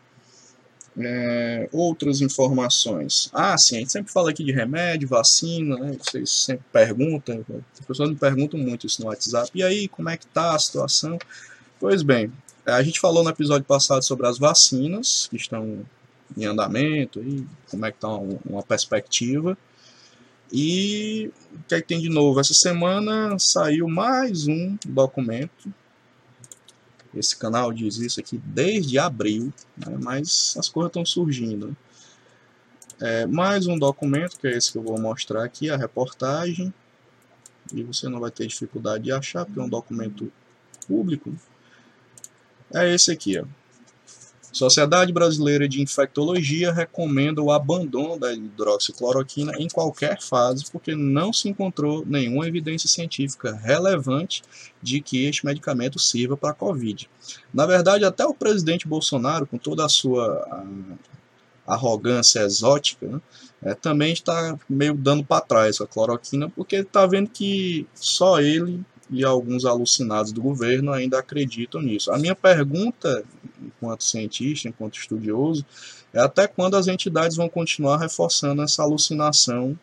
É, 1.02 1.70
outras 1.72 2.20
informações. 2.20 3.30
Ah, 3.32 3.58
sim, 3.58 3.78
a 3.78 3.80
gente 3.80 3.92
sempre 3.92 4.12
fala 4.12 4.32
aqui 4.32 4.44
de 4.44 4.52
remédio, 4.52 5.08
vacina, 5.08 5.78
né? 5.78 5.96
Vocês 5.98 6.30
sempre 6.30 6.66
perguntam, 6.74 7.46
as 7.74 7.86
pessoas 7.86 8.10
me 8.10 8.16
perguntam 8.16 8.60
muito 8.60 8.86
isso 8.86 9.02
no 9.02 9.08
WhatsApp. 9.08 9.50
E 9.56 9.64
aí, 9.64 9.88
como 9.88 10.10
é 10.10 10.18
que 10.18 10.28
tá 10.28 10.56
a 10.56 10.60
situação? 10.60 11.18
Pois 11.80 12.02
bem, 12.02 12.30
a 12.66 12.84
gente 12.84 13.00
falou 13.00 13.24
no 13.24 13.30
episódio 13.30 13.64
passado 13.64 14.04
sobre 14.04 14.28
as 14.28 14.38
vacinas 14.38 15.28
que 15.28 15.38
estão 15.38 15.86
em 16.36 16.46
andamento, 16.46 17.22
e 17.22 17.46
como 17.70 17.86
é 17.86 17.92
que 17.92 18.00
tá 18.00 18.10
uma, 18.10 18.40
uma 18.46 18.64
perspectiva. 18.64 19.58
E 20.52 21.32
o 21.54 21.68
que 21.68 21.76
é 21.76 21.82
que 21.82 21.88
tem 21.88 22.02
de 22.02 22.10
novo? 22.10 22.40
Essa 22.40 22.54
semana 22.54 23.38
saiu 23.40 23.88
mais 23.88 24.48
um 24.48 24.76
documento 24.86 25.72
esse 27.14 27.36
canal 27.36 27.72
diz 27.74 27.98
isso 27.98 28.20
aqui 28.20 28.38
desde 28.38 29.00
abril, 29.00 29.54
né, 29.78 29.98
mas 30.02 30.56
as 30.58 30.70
coisas 30.70 30.90
estão 30.90 31.06
surgindo. 31.06 31.76
É, 33.02 33.26
mais 33.26 33.66
um 33.66 33.80
documento, 33.80 34.38
que 34.38 34.48
é 34.48 34.52
esse 34.52 34.72
que 34.72 34.78
eu 34.78 34.84
vou 34.84 35.00
mostrar 35.00 35.44
aqui, 35.44 35.70
a 35.70 35.78
reportagem. 35.78 36.74
E 37.74 37.84
você 37.84 38.10
não 38.10 38.20
vai 38.20 38.32
ter 38.32 38.48
dificuldade 38.48 39.06
de 39.06 39.12
achar, 39.12 39.46
porque 39.46 39.60
é 39.60 39.64
um 39.64 39.70
documento 39.70 40.32
público. 40.88 41.34
É 42.74 42.94
esse 42.94 43.12
aqui, 43.12 43.40
ó. 43.40 43.46
Sociedade 44.52 45.14
Brasileira 45.14 45.68
de 45.68 45.82
Infectologia 45.82 46.72
recomenda 46.72 47.42
o 47.42 47.52
abandono 47.52 48.20
da 48.20 48.34
hidroxicloroquina 48.34 49.54
em 49.58 49.68
qualquer 49.68 50.22
fase, 50.22 50.66
porque 50.72 50.96
não 50.96 51.32
se 51.32 51.48
encontrou 51.50 52.04
nenhuma 52.06 52.48
evidência 52.48 52.90
científica 52.90 53.54
relevante 53.54 54.42
de 54.82 55.02
que 55.02 55.26
este 55.26 55.46
medicamento 55.46 56.00
sirva 56.00 56.36
para 56.36 56.50
a 56.50 56.54
Covid. 56.54 57.10
Na 57.54 57.66
verdade, 57.66 58.06
até 58.06 58.26
o 58.26 58.34
presidente 58.34 58.88
Bolsonaro, 58.88 59.46
com 59.46 59.58
toda 59.58 59.86
a 59.86 59.90
sua 59.90 60.66
arrogância 61.66 62.40
exótica, 62.40 63.06
né, 63.06 63.22
é, 63.62 63.76
também 63.76 64.14
está 64.14 64.58
meio 64.70 64.94
dando 64.94 65.24
para 65.24 65.42
trás 65.42 65.82
a 65.82 65.86
cloroquina, 65.86 66.50
porque 66.50 66.78
está 66.78 67.06
vendo 67.06 67.30
que 67.30 67.86
só 67.94 68.40
ele 68.40 68.84
e 69.10 69.24
alguns 69.24 69.66
alucinados 69.66 70.32
do 70.32 70.42
governo 70.42 70.92
ainda 70.92 71.20
acreditam 71.20 71.82
nisso. 71.82 72.12
A 72.12 72.18
minha 72.18 72.36
pergunta, 72.36 73.24
enquanto 73.62 74.04
cientista, 74.04 74.68
enquanto 74.68 74.98
estudioso, 75.00 75.66
é 76.14 76.20
até 76.20 76.48
quando 76.48 76.76
as 76.76 76.88
entidades 76.88 77.38
vão 77.38 77.50
continuar 77.50 77.98
reforçando 77.98 78.62
essa 78.62 78.84
alucinação, 78.84 79.78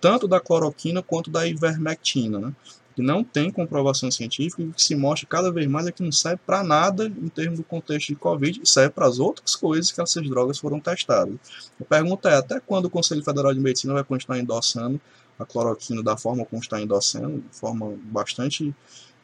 tanto 0.00 0.28
da 0.28 0.40
cloroquina 0.40 1.02
quanto 1.02 1.30
da 1.30 1.46
ivermectina, 1.46 2.38
né? 2.38 2.52
que 2.94 3.02
não 3.02 3.24
tem 3.24 3.50
comprovação 3.50 4.10
científica 4.10 4.62
e 4.62 4.70
que 4.70 4.82
se 4.82 4.94
mostra 4.94 5.28
cada 5.28 5.50
vez 5.50 5.66
mais 5.66 5.86
é 5.86 5.92
que 5.92 6.02
não 6.02 6.12
serve 6.12 6.40
para 6.46 6.62
nada 6.62 7.06
em 7.06 7.28
termos 7.28 7.58
do 7.58 7.64
contexto 7.64 8.08
de 8.08 8.14
Covid 8.14 8.60
serve 8.64 8.90
para 8.90 9.06
as 9.06 9.18
outras 9.18 9.56
coisas 9.56 9.90
que 9.90 10.00
essas 10.00 10.28
drogas 10.28 10.58
foram 10.58 10.78
testadas. 10.78 11.34
A 11.80 11.84
pergunta 11.84 12.30
é, 12.30 12.36
até 12.36 12.60
quando 12.60 12.84
o 12.84 12.90
Conselho 12.90 13.24
Federal 13.24 13.52
de 13.52 13.60
Medicina 13.60 13.94
vai 13.94 14.04
continuar 14.04 14.38
endossando 14.38 15.00
a 15.38 15.44
cloroquina 15.44 16.02
da 16.02 16.16
forma 16.16 16.44
como 16.44 16.62
está 16.62 16.80
endossando, 16.80 17.40
de 17.40 17.56
forma 17.56 17.94
bastante 18.04 18.74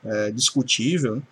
é, 0.05 0.31
discutível, 0.31 1.23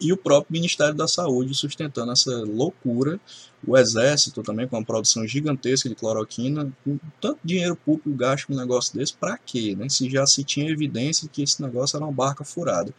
e 0.00 0.12
o 0.12 0.16
próprio 0.16 0.54
Ministério 0.54 0.94
da 0.94 1.06
Saúde 1.06 1.54
sustentando 1.54 2.10
essa 2.10 2.30
loucura, 2.38 3.20
o 3.66 3.76
Exército 3.76 4.42
também 4.42 4.66
com 4.66 4.78
uma 4.78 4.84
produção 4.84 5.26
gigantesca 5.26 5.88
de 5.90 5.94
cloroquina, 5.94 6.72
com 6.82 6.98
tanto 7.20 7.38
dinheiro 7.44 7.76
público 7.76 8.10
gasto 8.14 8.46
com 8.46 8.54
um 8.54 8.56
negócio 8.56 8.96
desse, 8.96 9.12
para 9.12 9.36
quê? 9.36 9.76
Né? 9.76 9.90
Se 9.90 10.08
já 10.08 10.26
se 10.26 10.42
tinha 10.42 10.70
evidência 10.70 11.28
que 11.30 11.42
esse 11.42 11.60
negócio 11.60 11.96
era 11.96 12.04
uma 12.06 12.12
barca 12.12 12.44
furada. 12.44 12.94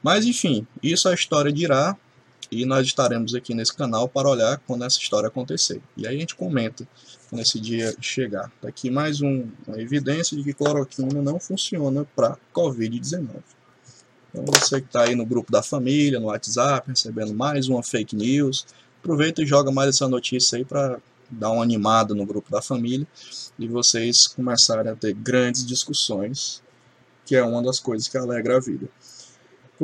Mas 0.00 0.24
enfim, 0.24 0.64
isso 0.80 1.08
a 1.08 1.14
história 1.14 1.52
dirá, 1.52 1.96
e 2.52 2.66
nós 2.66 2.86
estaremos 2.86 3.34
aqui 3.34 3.54
nesse 3.54 3.74
canal 3.74 4.06
para 4.06 4.28
olhar 4.28 4.60
quando 4.66 4.84
essa 4.84 4.98
história 4.98 5.28
acontecer. 5.28 5.80
E 5.96 6.06
aí 6.06 6.14
a 6.14 6.20
gente 6.20 6.34
comenta 6.34 6.86
quando 7.30 7.40
esse 7.40 7.58
dia 7.58 7.96
chegar. 7.98 8.52
Tá 8.60 8.68
aqui 8.68 8.90
mais 8.90 9.22
um, 9.22 9.48
uma 9.66 9.80
evidência 9.80 10.36
de 10.36 10.44
que 10.44 10.52
cloroquina 10.52 11.22
não 11.22 11.40
funciona 11.40 12.06
para 12.14 12.36
Covid-19. 12.54 13.26
Então 14.28 14.44
você 14.46 14.82
que 14.82 14.86
está 14.86 15.04
aí 15.04 15.14
no 15.14 15.24
grupo 15.24 15.50
da 15.50 15.62
família, 15.62 16.20
no 16.20 16.26
WhatsApp, 16.26 16.90
recebendo 16.90 17.32
mais 17.32 17.68
uma 17.68 17.82
fake 17.82 18.14
news, 18.14 18.66
aproveita 19.00 19.42
e 19.42 19.46
joga 19.46 19.72
mais 19.72 19.88
essa 19.88 20.06
notícia 20.06 20.58
aí 20.58 20.64
para 20.64 21.00
dar 21.30 21.52
uma 21.52 21.62
animada 21.62 22.14
no 22.14 22.26
grupo 22.26 22.50
da 22.50 22.60
família 22.60 23.06
e 23.58 23.66
vocês 23.66 24.26
começarem 24.26 24.92
a 24.92 24.94
ter 24.94 25.14
grandes 25.14 25.64
discussões, 25.64 26.62
que 27.24 27.34
é 27.34 27.42
uma 27.42 27.62
das 27.62 27.80
coisas 27.80 28.08
que 28.08 28.18
alegra 28.18 28.58
a 28.58 28.60
vida. 28.60 28.90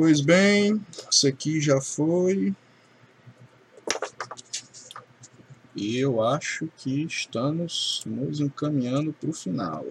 Pois 0.01 0.21
bem, 0.21 0.81
isso 1.11 1.27
aqui 1.27 1.59
já 1.59 1.81
foi. 1.81 2.55
E 5.75 5.97
eu 5.97 6.23
acho 6.23 6.69
que 6.77 7.03
estamos 7.03 8.01
nos 8.05 8.39
encaminhando 8.39 9.11
para 9.11 9.29
o 9.29 9.33
final. 9.33 9.85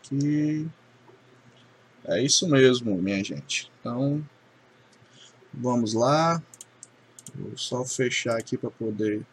Aqui. 0.00 0.68
É 2.04 2.20
isso 2.20 2.48
mesmo, 2.48 3.00
minha 3.00 3.22
gente. 3.22 3.70
Então, 3.78 4.28
vamos 5.54 5.94
lá. 5.94 6.42
Vou 7.32 7.56
só 7.56 7.84
fechar 7.84 8.36
aqui 8.36 8.58
para 8.58 8.70
poder 8.72 9.24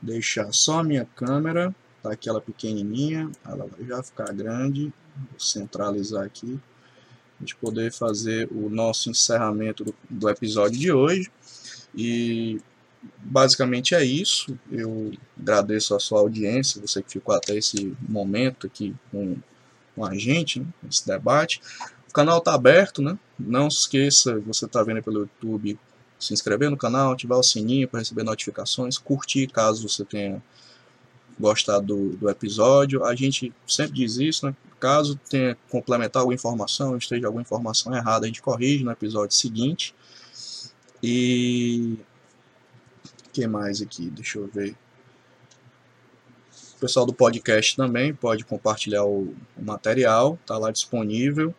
deixar 0.00 0.52
só 0.52 0.78
a 0.78 0.84
minha 0.84 1.04
câmera. 1.16 1.74
Tá 2.02 2.12
aquela 2.12 2.40
pequenininha, 2.40 3.30
ela 3.44 3.66
vai 3.66 3.86
já 3.86 4.02
ficar 4.02 4.32
grande. 4.32 4.92
Vou 5.30 5.38
centralizar 5.38 6.24
aqui. 6.24 6.58
A 7.38 7.42
gente 7.42 7.56
poder 7.56 7.92
fazer 7.92 8.48
o 8.50 8.68
nosso 8.68 9.10
encerramento 9.10 9.84
do, 9.84 9.94
do 10.08 10.28
episódio 10.28 10.78
de 10.78 10.92
hoje. 10.92 11.30
E 11.94 12.60
basicamente 13.18 13.94
é 13.94 14.04
isso. 14.04 14.58
Eu 14.70 15.12
agradeço 15.38 15.94
a 15.94 16.00
sua 16.00 16.20
audiência, 16.20 16.80
você 16.80 17.02
que 17.02 17.10
ficou 17.10 17.34
até 17.34 17.56
esse 17.56 17.96
momento 18.08 18.66
aqui 18.66 18.94
com, 19.10 19.36
com 19.94 20.04
a 20.04 20.14
gente, 20.16 20.60
né, 20.60 20.66
nesse 20.82 21.06
debate. 21.06 21.60
O 22.08 22.12
canal 22.12 22.40
tá 22.40 22.54
aberto, 22.54 23.00
né? 23.00 23.18
Não 23.38 23.70
se 23.70 23.80
esqueça, 23.80 24.38
você 24.40 24.66
tá 24.66 24.82
vendo 24.82 25.02
pelo 25.02 25.20
YouTube, 25.20 25.78
se 26.18 26.34
inscrever 26.34 26.70
no 26.70 26.76
canal, 26.76 27.12
ativar 27.12 27.38
o 27.38 27.42
sininho 27.42 27.88
para 27.88 28.00
receber 28.00 28.22
notificações, 28.22 28.98
curtir 28.98 29.46
caso 29.46 29.88
você 29.88 30.04
tenha 30.04 30.42
gostado 31.40 31.86
do, 31.86 32.16
do 32.16 32.30
episódio. 32.30 33.04
A 33.04 33.14
gente 33.14 33.52
sempre 33.66 33.94
diz 33.94 34.16
isso, 34.16 34.46
né? 34.46 34.54
Caso 34.78 35.18
tenha 35.28 35.56
complementar 35.68 36.20
alguma 36.20 36.34
informação, 36.34 36.96
esteja 36.96 37.26
alguma 37.26 37.42
informação 37.42 37.94
errada, 37.94 38.24
a 38.24 38.28
gente 38.28 38.40
corrige 38.40 38.84
no 38.84 38.90
episódio 38.90 39.36
seguinte. 39.36 39.94
E 41.02 41.98
o 43.26 43.30
que 43.30 43.46
mais 43.46 43.82
aqui? 43.82 44.08
Deixa 44.10 44.38
eu 44.38 44.46
ver. 44.46 44.76
O 46.76 46.80
pessoal 46.80 47.04
do 47.04 47.12
podcast 47.12 47.76
também 47.76 48.14
pode 48.14 48.44
compartilhar 48.44 49.04
o, 49.04 49.34
o 49.56 49.62
material, 49.62 50.38
está 50.42 50.56
lá 50.56 50.70
disponível 50.70 51.54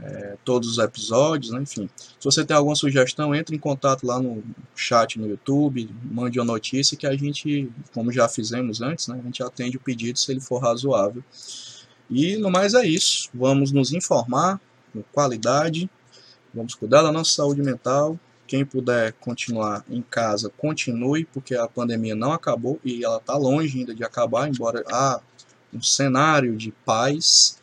é, 0.00 0.36
todos 0.44 0.68
os 0.68 0.78
episódios, 0.78 1.52
né? 1.52 1.60
enfim. 1.62 1.88
Se 1.96 2.24
você 2.24 2.44
tem 2.44 2.56
alguma 2.56 2.76
sugestão, 2.76 3.34
entre 3.34 3.56
em 3.56 3.58
contato 3.58 4.06
lá 4.06 4.20
no 4.20 4.42
chat 4.74 5.18
no 5.18 5.26
YouTube, 5.26 5.90
mande 6.04 6.38
uma 6.38 6.46
notícia 6.46 6.96
que 6.96 7.06
a 7.06 7.16
gente, 7.16 7.70
como 7.92 8.12
já 8.12 8.28
fizemos 8.28 8.80
antes, 8.80 9.08
né? 9.08 9.18
a 9.20 9.22
gente 9.22 9.42
atende 9.42 9.76
o 9.76 9.80
pedido 9.80 10.18
se 10.18 10.30
ele 10.30 10.40
for 10.40 10.58
razoável. 10.58 11.22
E 12.10 12.36
no 12.36 12.50
mais 12.50 12.74
é 12.74 12.86
isso. 12.86 13.28
Vamos 13.34 13.72
nos 13.72 13.92
informar 13.92 14.60
com 14.92 15.02
qualidade, 15.12 15.90
vamos 16.54 16.74
cuidar 16.74 17.02
da 17.02 17.12
nossa 17.12 17.32
saúde 17.32 17.62
mental. 17.62 18.18
Quem 18.46 18.64
puder 18.64 19.12
continuar 19.14 19.84
em 19.90 20.00
casa, 20.00 20.50
continue, 20.56 21.26
porque 21.26 21.54
a 21.54 21.68
pandemia 21.68 22.14
não 22.14 22.32
acabou 22.32 22.80
e 22.82 23.04
ela 23.04 23.18
está 23.18 23.36
longe 23.36 23.78
ainda 23.78 23.94
de 23.94 24.02
acabar, 24.02 24.48
embora 24.48 24.82
há 24.90 25.20
um 25.72 25.82
cenário 25.82 26.56
de 26.56 26.72
paz 26.86 27.58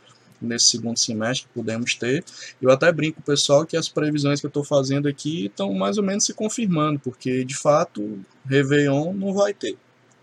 nesse 0.46 0.68
segundo 0.68 0.98
semestre 0.98 1.48
que 1.48 1.54
podemos 1.54 1.96
ter. 1.96 2.24
Eu 2.62 2.70
até 2.72 2.92
brinco, 2.92 3.22
pessoal, 3.22 3.66
que 3.66 3.76
as 3.76 3.90
previsões 3.90 4.40
que 4.40 4.46
eu 4.46 4.50
estou 4.50 4.64
fazendo 4.64 5.08
aqui 5.08 5.48
estão 5.48 5.74
mais 5.74 5.98
ou 5.98 6.04
menos 6.04 6.26
se 6.26 6.34
confirmando, 6.34 7.00
porque 7.00 7.44
de 7.44 7.56
fato, 7.56 8.20
Réveillon 8.46 9.14
não 9.14 9.34
vai 9.34 9.54
ter. 9.54 9.78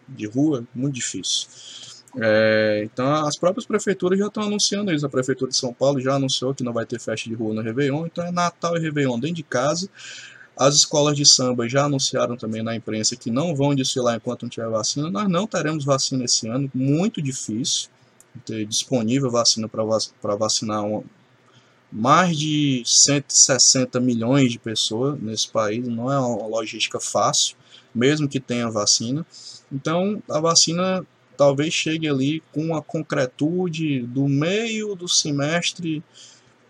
De 0.08 0.26
rua, 0.26 0.64
muito 0.74 0.94
difícil. 0.94 1.48
É, 2.20 2.82
então 2.84 3.10
as 3.26 3.38
próprias 3.38 3.64
prefeituras 3.64 4.18
já 4.18 4.26
estão 4.26 4.42
anunciando 4.42 4.92
isso. 4.92 5.06
A 5.06 5.08
prefeitura 5.08 5.50
de 5.50 5.56
São 5.56 5.72
Paulo 5.72 6.00
já 6.00 6.14
anunciou 6.14 6.54
que 6.54 6.62
não 6.62 6.72
vai 6.72 6.84
ter 6.84 7.00
festa 7.00 7.28
de 7.28 7.34
rua 7.34 7.54
no 7.54 7.62
Réveillon, 7.62 8.06
então 8.06 8.24
é 8.24 8.30
Natal 8.30 8.76
e 8.76 8.80
Réveillon 8.80 9.18
dentro 9.18 9.36
de 9.36 9.42
casa. 9.42 9.88
As 10.56 10.74
escolas 10.74 11.16
de 11.16 11.26
samba 11.26 11.66
já 11.66 11.84
anunciaram 11.84 12.36
também 12.36 12.62
na 12.62 12.76
imprensa 12.76 13.16
que 13.16 13.30
não 13.30 13.56
vão 13.56 13.74
desfilar 13.74 14.16
enquanto 14.16 14.42
não 14.42 14.50
tiver 14.50 14.68
vacina. 14.68 15.10
Nós 15.10 15.28
não 15.28 15.46
teremos 15.46 15.84
vacina 15.84 16.24
esse 16.24 16.46
ano, 16.46 16.70
muito 16.74 17.22
difícil 17.22 17.88
ter 18.40 18.64
disponível 18.66 19.30
vacina 19.30 19.68
para 19.68 20.36
vacinar 20.36 20.84
uma, 20.84 21.02
mais 21.90 22.36
de 22.36 22.82
160 22.84 24.00
milhões 24.00 24.50
de 24.50 24.58
pessoas 24.58 25.20
nesse 25.20 25.48
país. 25.48 25.86
Não 25.86 26.10
é 26.10 26.18
uma 26.18 26.46
logística 26.46 26.98
fácil, 26.98 27.56
mesmo 27.94 28.28
que 28.28 28.40
tenha 28.40 28.70
vacina. 28.70 29.26
Então, 29.70 30.22
a 30.28 30.40
vacina 30.40 31.06
talvez 31.36 31.74
chegue 31.74 32.08
ali 32.08 32.42
com 32.52 32.74
a 32.74 32.82
concretude 32.82 34.00
do 34.00 34.28
meio 34.28 34.94
do 34.94 35.08
semestre 35.08 36.02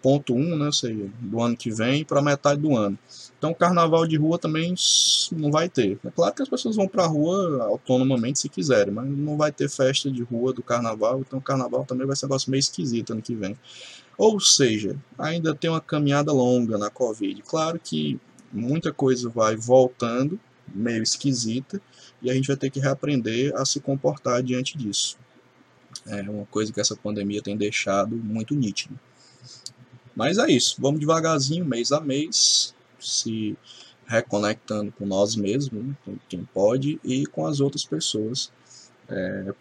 ponto 0.02 0.34
1, 0.34 0.56
né, 0.56 0.66
ou 0.66 0.72
seja, 0.72 1.10
do 1.20 1.40
ano 1.40 1.56
que 1.56 1.70
vem 1.70 2.04
para 2.04 2.20
metade 2.20 2.60
do 2.60 2.76
ano. 2.76 2.98
Então, 3.42 3.52
carnaval 3.52 4.06
de 4.06 4.16
rua 4.16 4.38
também 4.38 4.72
não 5.32 5.50
vai 5.50 5.68
ter. 5.68 5.98
É 6.04 6.10
claro 6.12 6.32
que 6.32 6.42
as 6.42 6.48
pessoas 6.48 6.76
vão 6.76 6.86
para 6.86 7.02
a 7.02 7.08
rua 7.08 7.64
autonomamente 7.64 8.38
se 8.38 8.48
quiserem, 8.48 8.94
mas 8.94 9.04
não 9.04 9.36
vai 9.36 9.50
ter 9.50 9.68
festa 9.68 10.08
de 10.08 10.22
rua 10.22 10.52
do 10.52 10.62
carnaval, 10.62 11.18
então 11.18 11.40
o 11.40 11.42
carnaval 11.42 11.84
também 11.84 12.06
vai 12.06 12.14
ser 12.14 12.26
um 12.26 12.28
negócio 12.28 12.48
meio 12.52 12.60
esquisito 12.60 13.12
ano 13.12 13.20
que 13.20 13.34
vem. 13.34 13.58
Ou 14.16 14.38
seja, 14.38 14.96
ainda 15.18 15.52
tem 15.56 15.68
uma 15.68 15.80
caminhada 15.80 16.30
longa 16.30 16.78
na 16.78 16.88
Covid. 16.88 17.42
Claro 17.42 17.80
que 17.82 18.16
muita 18.52 18.92
coisa 18.92 19.28
vai 19.28 19.56
voltando, 19.56 20.38
meio 20.72 21.02
esquisita, 21.02 21.82
e 22.22 22.30
a 22.30 22.34
gente 22.34 22.46
vai 22.46 22.56
ter 22.56 22.70
que 22.70 22.78
reaprender 22.78 23.52
a 23.56 23.64
se 23.64 23.80
comportar 23.80 24.40
diante 24.40 24.78
disso. 24.78 25.18
É 26.06 26.22
uma 26.30 26.46
coisa 26.46 26.72
que 26.72 26.80
essa 26.80 26.94
pandemia 26.94 27.42
tem 27.42 27.56
deixado 27.56 28.14
muito 28.14 28.54
nítido. 28.54 28.96
Mas 30.14 30.38
é 30.38 30.46
isso, 30.48 30.76
vamos 30.78 31.00
devagarzinho, 31.00 31.64
mês 31.64 31.90
a 31.90 32.00
mês, 32.00 32.71
se 33.02 33.56
reconectando 34.06 34.92
com 34.92 35.06
nós 35.06 35.36
mesmos, 35.36 35.84
né, 35.84 36.16
quem 36.28 36.44
pode, 36.44 37.00
e 37.02 37.26
com 37.26 37.46
as 37.46 37.60
outras 37.60 37.84
pessoas, 37.84 38.52
é, 39.08 39.54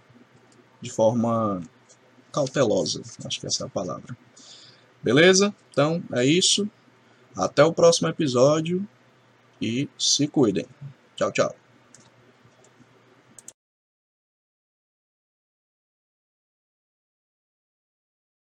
de 0.81 0.89
forma 0.89 1.61
cautelosa, 2.31 3.01
acho 3.25 3.39
que 3.39 3.47
essa 3.47 3.63
é 3.63 3.67
a 3.67 3.69
palavra. 3.69 4.17
Beleza? 5.01 5.53
Então 5.71 6.03
é 6.13 6.25
isso. 6.25 6.69
Até 7.35 7.63
o 7.63 7.73
próximo 7.73 8.07
episódio 8.07 8.87
e 9.61 9.87
se 9.97 10.27
cuidem. 10.27 10.65
Tchau, 11.15 11.31
tchau. 11.31 11.60